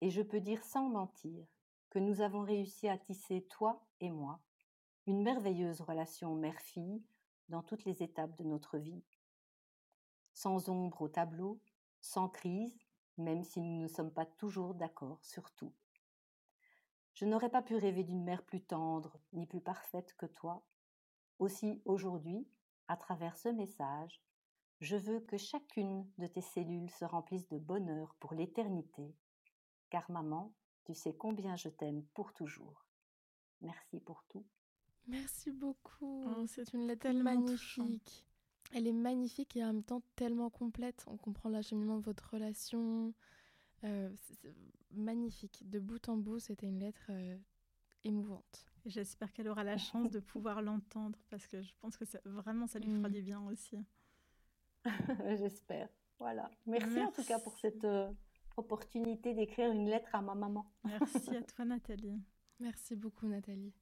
et 0.02 0.10
je 0.10 0.22
peux 0.22 0.42
dire 0.42 0.64
sans 0.66 0.90
mentir 0.90 1.46
que 1.90 2.00
nous 2.00 2.22
avons 2.22 2.42
réussi 2.42 2.90
à 2.90 2.98
tisser, 2.98 3.46
toi 3.50 3.86
et 4.02 4.12
moi, 4.12 4.42
une 5.08 5.24
merveilleuse 5.24 5.80
relation 5.82 6.36
mère-fille 6.36 7.02
dans 7.48 7.64
toutes 7.64 7.86
les 7.86 8.04
étapes 8.04 8.36
de 8.38 8.44
notre 8.44 8.78
vie. 8.78 9.04
Sans 10.34 10.70
ombre 10.70 11.02
au 11.02 11.08
tableau, 11.08 11.62
sans 12.02 12.28
crise, 12.28 12.78
même 13.18 13.44
si 13.44 13.62
nous 13.62 13.82
ne 13.82 13.88
sommes 13.88 14.14
pas 14.14 14.26
toujours 14.26 14.74
d'accord 14.74 15.24
sur 15.24 15.52
tout. 15.52 15.74
Je 17.14 17.26
n'aurais 17.26 17.50
pas 17.50 17.62
pu 17.62 17.76
rêver 17.76 18.04
d'une 18.04 18.24
mère 18.24 18.44
plus 18.44 18.62
tendre 18.62 19.20
ni 19.34 19.46
plus 19.46 19.62
parfaite 19.62 20.16
que 20.18 20.26
toi. 20.26 20.64
Aussi, 21.40 21.82
aujourd'hui, 21.86 22.46
à 22.88 22.98
travers 22.98 23.38
ce 23.38 23.50
message, 23.50 24.22
je 24.80 24.96
veux 24.96 25.20
que 25.22 25.38
chacune 25.38 26.10
de 26.18 26.28
tes 26.28 26.42
cellules 26.42 26.90
se 26.90 27.06
remplisse 27.06 27.48
de 27.50 27.58
bonheur 27.58 28.16
pour 28.20 28.34
l'éternité, 28.34 29.14
car 29.90 30.10
maman, 30.12 30.54
tu 30.86 30.94
sais 30.94 31.16
combien 31.16 31.56
je 31.56 31.70
t'aime 31.70 32.04
pour 32.14 32.34
toujours. 32.34 32.86
Merci 33.62 34.00
pour 34.00 34.24
tout. 34.30 34.46
Merci 35.08 35.52
beaucoup. 35.52 36.24
Oh, 36.28 36.46
c'est 36.48 36.72
une 36.74 36.88
lettre 36.88 37.02
tellement 37.04 37.44
touchant. 37.46 37.84
magnifique. 37.84 38.26
Elle 38.74 38.88
est 38.88 38.94
magnifique 38.94 39.58
et 39.58 39.64
en 39.64 39.74
même 39.74 39.84
temps 39.84 40.04
tellement 40.16 40.50
complète. 40.52 41.04
On 41.08 41.18
comprend 41.18 41.50
l'acheminement 41.50 41.98
de 41.98 42.04
votre 42.04 42.30
relation. 42.34 43.14
Euh, 43.84 44.14
c'est- 44.16 44.54
magnifique. 44.92 45.68
De 45.70 45.80
bout 45.80 46.08
en 46.10 46.18
bout, 46.18 46.40
c'était 46.40 46.68
une 46.68 46.80
lettre 46.80 47.06
euh, 47.10 47.38
émouvante. 48.04 48.66
Et 48.86 48.90
J'espère 48.90 49.34
qu'elle 49.34 49.48
aura 49.48 49.64
la 49.64 49.78
chance 49.78 50.10
de 50.12 50.20
pouvoir 50.20 50.62
l'entendre 50.62 51.18
parce 51.30 51.48
que 51.48 51.62
je 51.62 51.74
pense 51.80 51.98
que 51.98 52.06
ça, 52.06 52.20
vraiment 52.26 52.68
ça 52.68 52.80
lui 52.80 52.90
fera 52.92 53.10
Mm. 53.10 53.14
du 53.14 53.22
bien 53.22 53.42
aussi. 53.48 53.78
J'espère. 55.38 55.90
Voilà. 56.20 56.50
Merci, 56.66 57.00
en 57.00 57.12
tout 57.12 57.24
cas 57.24 57.40
pour 57.40 57.58
cette 57.60 57.84
euh, 57.86 58.12
opportunité 58.58 59.34
d'écrire 59.34 59.72
une 59.72 59.90
lettre 59.90 60.14
à 60.14 60.22
ma 60.22 60.36
maman. 60.36 60.66
Merci 60.84 61.36
à 61.36 61.42
toi 61.56 61.66
Nathalie. 61.66 62.20
Merci 62.60 62.96
beaucoup, 62.96 63.28
Nathalie. 63.28 63.74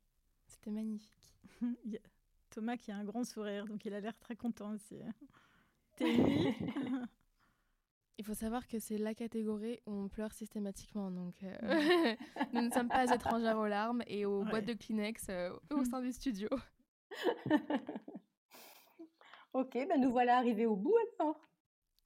C'était 0.46 0.72
magnifique. 0.72 1.36
Thomas 2.50 2.78
qui 2.78 2.92
a 2.92 2.96
un 2.98 3.04
grand 3.04 3.24
sourire, 3.24 3.66
donc 3.66 3.84
il 3.86 3.94
a 3.94 4.00
l'air 4.00 4.18
très 4.20 4.36
content 4.36 4.72
aussi. 4.74 4.98
T'es 5.98 6.56
Il 8.20 8.24
faut 8.26 8.34
savoir 8.34 8.68
que 8.68 8.80
c'est 8.80 8.98
la 8.98 9.14
catégorie 9.14 9.80
où 9.86 9.92
on 9.92 10.08
pleure 10.10 10.32
systématiquement. 10.32 11.12
Donc, 11.12 11.36
euh, 11.44 12.16
nous 12.54 12.62
ne 12.62 12.70
sommes 12.72 12.88
pas 12.88 13.14
étrangères 13.14 13.58
aux 13.58 13.68
larmes 13.68 14.02
et 14.08 14.26
aux 14.26 14.44
Ouais. 14.44 14.50
boîtes 14.50 14.66
de 14.66 14.74
Kleenex 14.74 15.28
euh, 15.30 15.52
au 15.72 15.84
sein 15.84 16.02
du 16.02 16.12
studio. 16.12 16.48
Ok, 19.54 19.74
ben 19.74 20.00
nous 20.00 20.12
voilà 20.12 20.38
arrivés 20.38 20.66
au 20.66 20.76
bout 20.76 20.96
alors. 21.20 21.40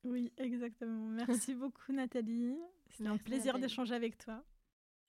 Oui, 0.04 0.34
exactement. 0.38 1.10
Merci 1.10 1.54
beaucoup 1.56 1.92
Nathalie. 1.92 2.58
C'était 2.90 3.10
un 3.10 3.18
plaisir 3.18 3.60
d'échanger 3.60 3.96
avec 3.96 4.18
toi. 4.18 4.44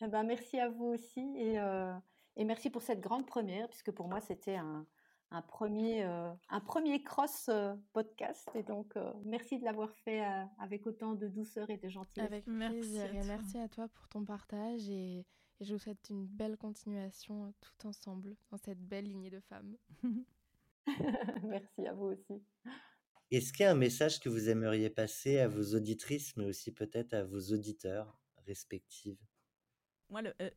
Eh 0.00 0.08
ben, 0.08 0.22
merci 0.24 0.58
à 0.58 0.68
vous 0.68 0.86
aussi 0.86 1.20
et, 1.36 1.58
euh, 1.58 1.94
et, 2.36 2.44
merci 2.44 2.70
pour 2.70 2.82
cette 2.82 3.00
grande 3.00 3.26
première, 3.26 3.68
puisque 3.68 3.92
pour 3.92 4.08
moi 4.08 4.20
c'était 4.20 4.56
un, 4.56 4.84
un, 5.30 5.42
premier, 5.42 6.04
euh, 6.04 6.32
un 6.48 6.60
premier 6.60 7.02
cross 7.02 7.48
euh, 7.48 7.74
podcast. 7.92 8.50
Et 8.54 8.62
donc, 8.64 8.94
merci 9.24 9.58
de 9.58 9.64
l'avoir 9.64 9.94
fait 9.94 10.22
avec 10.58 10.86
autant 10.86 11.14
de 11.14 11.28
douceur 11.28 11.70
et 11.70 11.76
de 11.76 11.88
gentillesse. 11.88 12.26
Avec 12.26 12.44
plaisir 12.44 12.58
merci 12.58 13.16
et 13.16 13.28
merci 13.28 13.58
à 13.58 13.68
toi 13.68 13.88
pour 13.88 14.08
ton 14.08 14.24
partage 14.24 14.88
et, 14.90 15.24
et 15.60 15.64
je 15.64 15.72
vous 15.72 15.78
souhaite 15.78 16.10
une 16.10 16.26
belle 16.26 16.56
continuation 16.56 17.54
tout 17.60 17.86
ensemble 17.86 18.36
dans 18.50 18.58
cette 18.58 18.80
belle 18.80 19.04
lignée 19.04 19.30
de 19.30 19.40
femmes. 19.40 19.76
merci 21.44 21.86
à 21.86 21.92
vous 21.94 22.06
aussi. 22.06 22.42
Est-ce 23.30 23.52
qu'il 23.52 23.64
y 23.64 23.66
a 23.66 23.70
un 23.70 23.76
message 23.76 24.20
que 24.20 24.28
vous 24.28 24.48
aimeriez 24.50 24.90
passer 24.90 25.38
à 25.38 25.48
vos 25.48 25.74
auditrices, 25.74 26.36
mais 26.36 26.44
aussi 26.44 26.72
peut-être 26.72 27.14
à 27.14 27.24
vos 27.24 27.40
auditeurs 27.52 28.18
respectifs? 28.46 29.18
Moi, 30.10 30.22
le, 30.22 30.34
euh, 30.42 30.50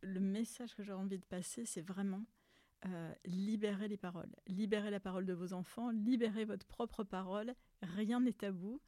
le, 0.00 0.20
message 0.20 0.74
que 0.74 0.82
j'ai 0.82 0.94
envie 0.94 1.18
de 1.18 1.26
passer, 1.26 1.66
c'est 1.66 1.82
vraiment 1.82 2.24
euh, 2.86 3.12
libérer 3.26 3.86
les 3.86 3.98
paroles. 3.98 4.34
Libérer 4.46 4.90
la 4.90 5.00
parole 5.00 5.26
de 5.26 5.34
vos 5.34 5.52
enfants, 5.52 5.90
libérer 5.90 6.46
votre 6.46 6.66
propre 6.66 7.04
parole. 7.04 7.54
Rien 7.82 8.20
n'est 8.20 8.32
tabou. 8.32 8.80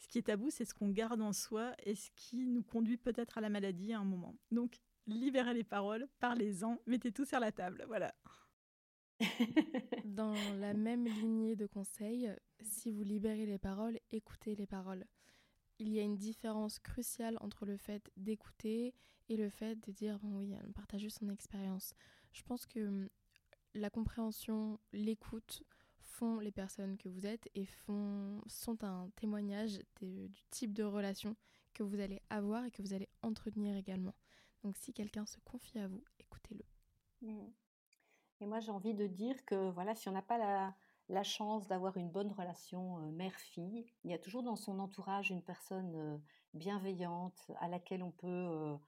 Ce 0.00 0.08
qui 0.08 0.18
est 0.18 0.22
tabou, 0.22 0.50
c'est 0.50 0.64
ce 0.64 0.74
qu'on 0.74 0.90
garde 0.90 1.20
en 1.20 1.32
soi 1.32 1.74
et 1.84 1.94
ce 1.94 2.10
qui 2.16 2.46
nous 2.46 2.62
conduit 2.62 2.96
peut-être 2.96 3.38
à 3.38 3.40
la 3.40 3.48
maladie 3.48 3.92
à 3.92 4.00
un 4.00 4.04
moment. 4.04 4.36
Donc, 4.50 4.80
libérez 5.06 5.54
les 5.54 5.64
paroles, 5.64 6.08
parlez-en, 6.20 6.80
mettez 6.86 7.12
tout 7.12 7.24
sur 7.24 7.40
la 7.40 7.52
table. 7.52 7.84
Voilà. 7.88 8.14
Dans 10.04 10.34
la 10.58 10.74
même 10.74 11.06
lignée 11.06 11.56
de 11.56 11.66
conseils, 11.66 12.30
si 12.60 12.90
vous 12.90 13.02
libérez 13.02 13.46
les 13.46 13.58
paroles, 13.58 13.98
écoutez 14.10 14.54
les 14.54 14.66
paroles. 14.66 15.04
Il 15.78 15.92
y 15.92 16.00
a 16.00 16.02
une 16.02 16.16
différence 16.16 16.78
cruciale 16.78 17.36
entre 17.40 17.64
le 17.64 17.76
fait 17.76 18.10
d'écouter 18.16 18.94
et 19.28 19.36
le 19.36 19.48
fait 19.48 19.76
de 19.86 19.92
dire 19.92 20.18
bon 20.18 20.38
oui, 20.38 20.54
partager 20.74 21.10
son 21.10 21.28
expérience. 21.28 21.94
Je 22.32 22.42
pense 22.42 22.66
que 22.66 22.80
hum, 22.80 23.08
la 23.74 23.90
compréhension, 23.90 24.80
l'écoute 24.92 25.62
font 26.00 26.40
les 26.40 26.50
personnes 26.50 26.96
que 26.96 27.08
vous 27.08 27.26
êtes 27.26 27.48
et 27.54 27.66
sont 27.86 28.84
un 28.84 29.10
témoignage 29.16 29.78
du 30.00 30.42
type 30.50 30.72
de 30.72 30.82
relation 30.82 31.36
que 31.74 31.82
vous 31.82 32.00
allez 32.00 32.20
avoir 32.30 32.64
et 32.64 32.70
que 32.70 32.82
vous 32.82 32.92
allez 32.92 33.08
entretenir 33.22 33.76
également. 33.76 34.14
Donc 34.64 34.76
si 34.76 34.92
quelqu'un 34.92 35.26
se 35.26 35.38
confie 35.44 35.78
à 35.78 35.86
vous, 35.86 36.02
écoutez-le. 36.18 36.64
Mmh. 37.22 37.50
Et 38.40 38.46
moi, 38.46 38.60
j'ai 38.60 38.70
envie 38.70 38.94
de 38.94 39.06
dire 39.06 39.44
que 39.44 39.70
voilà, 39.70 39.94
si 39.94 40.08
on 40.08 40.12
n'a 40.12 40.22
pas 40.22 40.38
la, 41.08 41.22
chance 41.24 41.66
d'avoir 41.66 41.96
une 41.96 42.10
bonne 42.10 42.30
relation 42.30 42.98
euh, 42.98 43.10
mère-fille, 43.10 43.86
il 44.04 44.10
y 44.10 44.14
a 44.14 44.18
toujours 44.18 44.42
dans 44.42 44.56
son 44.56 44.78
entourage 44.78 45.30
une 45.30 45.42
personne 45.42 45.94
euh, 45.96 46.16
bienveillante 46.54 47.50
à 47.60 47.68
laquelle 47.68 48.02
on 48.02 48.12
peut 48.12 48.78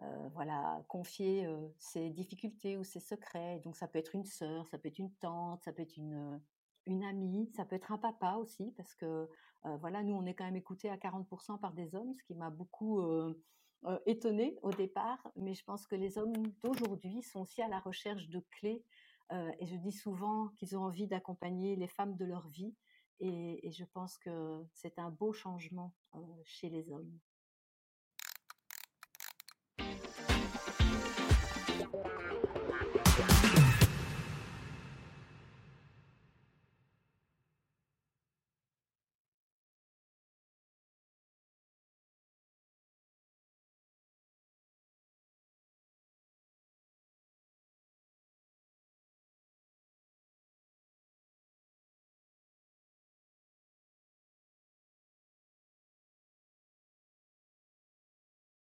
euh, 0.00 0.28
voilà, 0.34 0.82
confier 0.88 1.48
ses 1.78 2.10
difficultés 2.10 2.76
ou 2.76 2.84
ses 2.84 3.00
secrets. 3.00 3.60
Donc 3.60 3.76
ça 3.76 3.88
peut 3.88 3.98
être 3.98 4.14
une 4.14 4.24
sœur, 4.24 4.66
ça 4.68 4.78
peut 4.78 4.88
être 4.88 4.98
une 4.98 5.12
tante, 5.14 5.62
ça 5.62 5.72
peut 5.72 5.82
être 5.82 5.96
une, 5.96 6.40
une 6.86 7.04
amie, 7.04 7.50
ça 7.56 7.64
peut 7.64 7.76
être 7.76 7.92
un 7.92 7.98
papa 7.98 8.34
aussi, 8.34 8.72
parce 8.76 8.94
que 8.94 9.28
voilà, 9.62 10.02
nous 10.02 10.14
on 10.14 10.26
est 10.26 10.34
quand 10.34 10.44
même 10.44 10.56
écoutés 10.56 10.90
à 10.90 10.96
40% 10.96 11.60
par 11.60 11.72
des 11.72 11.94
hommes, 11.94 12.14
ce 12.14 12.22
qui 12.24 12.34
m'a 12.34 12.50
beaucoup 12.50 13.00
euh, 13.86 13.98
étonnée 14.06 14.56
au 14.62 14.70
départ, 14.70 15.18
mais 15.34 15.54
je 15.54 15.64
pense 15.64 15.86
que 15.86 15.96
les 15.96 16.16
hommes 16.16 16.32
d'aujourd'hui 16.62 17.22
sont 17.22 17.40
aussi 17.40 17.62
à 17.62 17.68
la 17.68 17.80
recherche 17.80 18.28
de 18.28 18.40
clés. 18.52 18.84
Euh, 19.32 19.50
et 19.58 19.66
je 19.66 19.76
dis 19.76 19.92
souvent 19.92 20.48
qu'ils 20.56 20.76
ont 20.76 20.82
envie 20.82 21.08
d'accompagner 21.08 21.74
les 21.74 21.88
femmes 21.88 22.16
de 22.16 22.24
leur 22.24 22.46
vie. 22.48 22.74
Et, 23.18 23.70
je 23.70 23.84
pense 23.84 24.18
que 24.18 24.64
c'est 24.72 24.98
un 24.98 25.10
beau 25.10 25.32
changement 25.32 25.94
euh, 26.14 26.18
chez 26.44 26.68
les 26.68 26.90
hommes. 26.90 27.18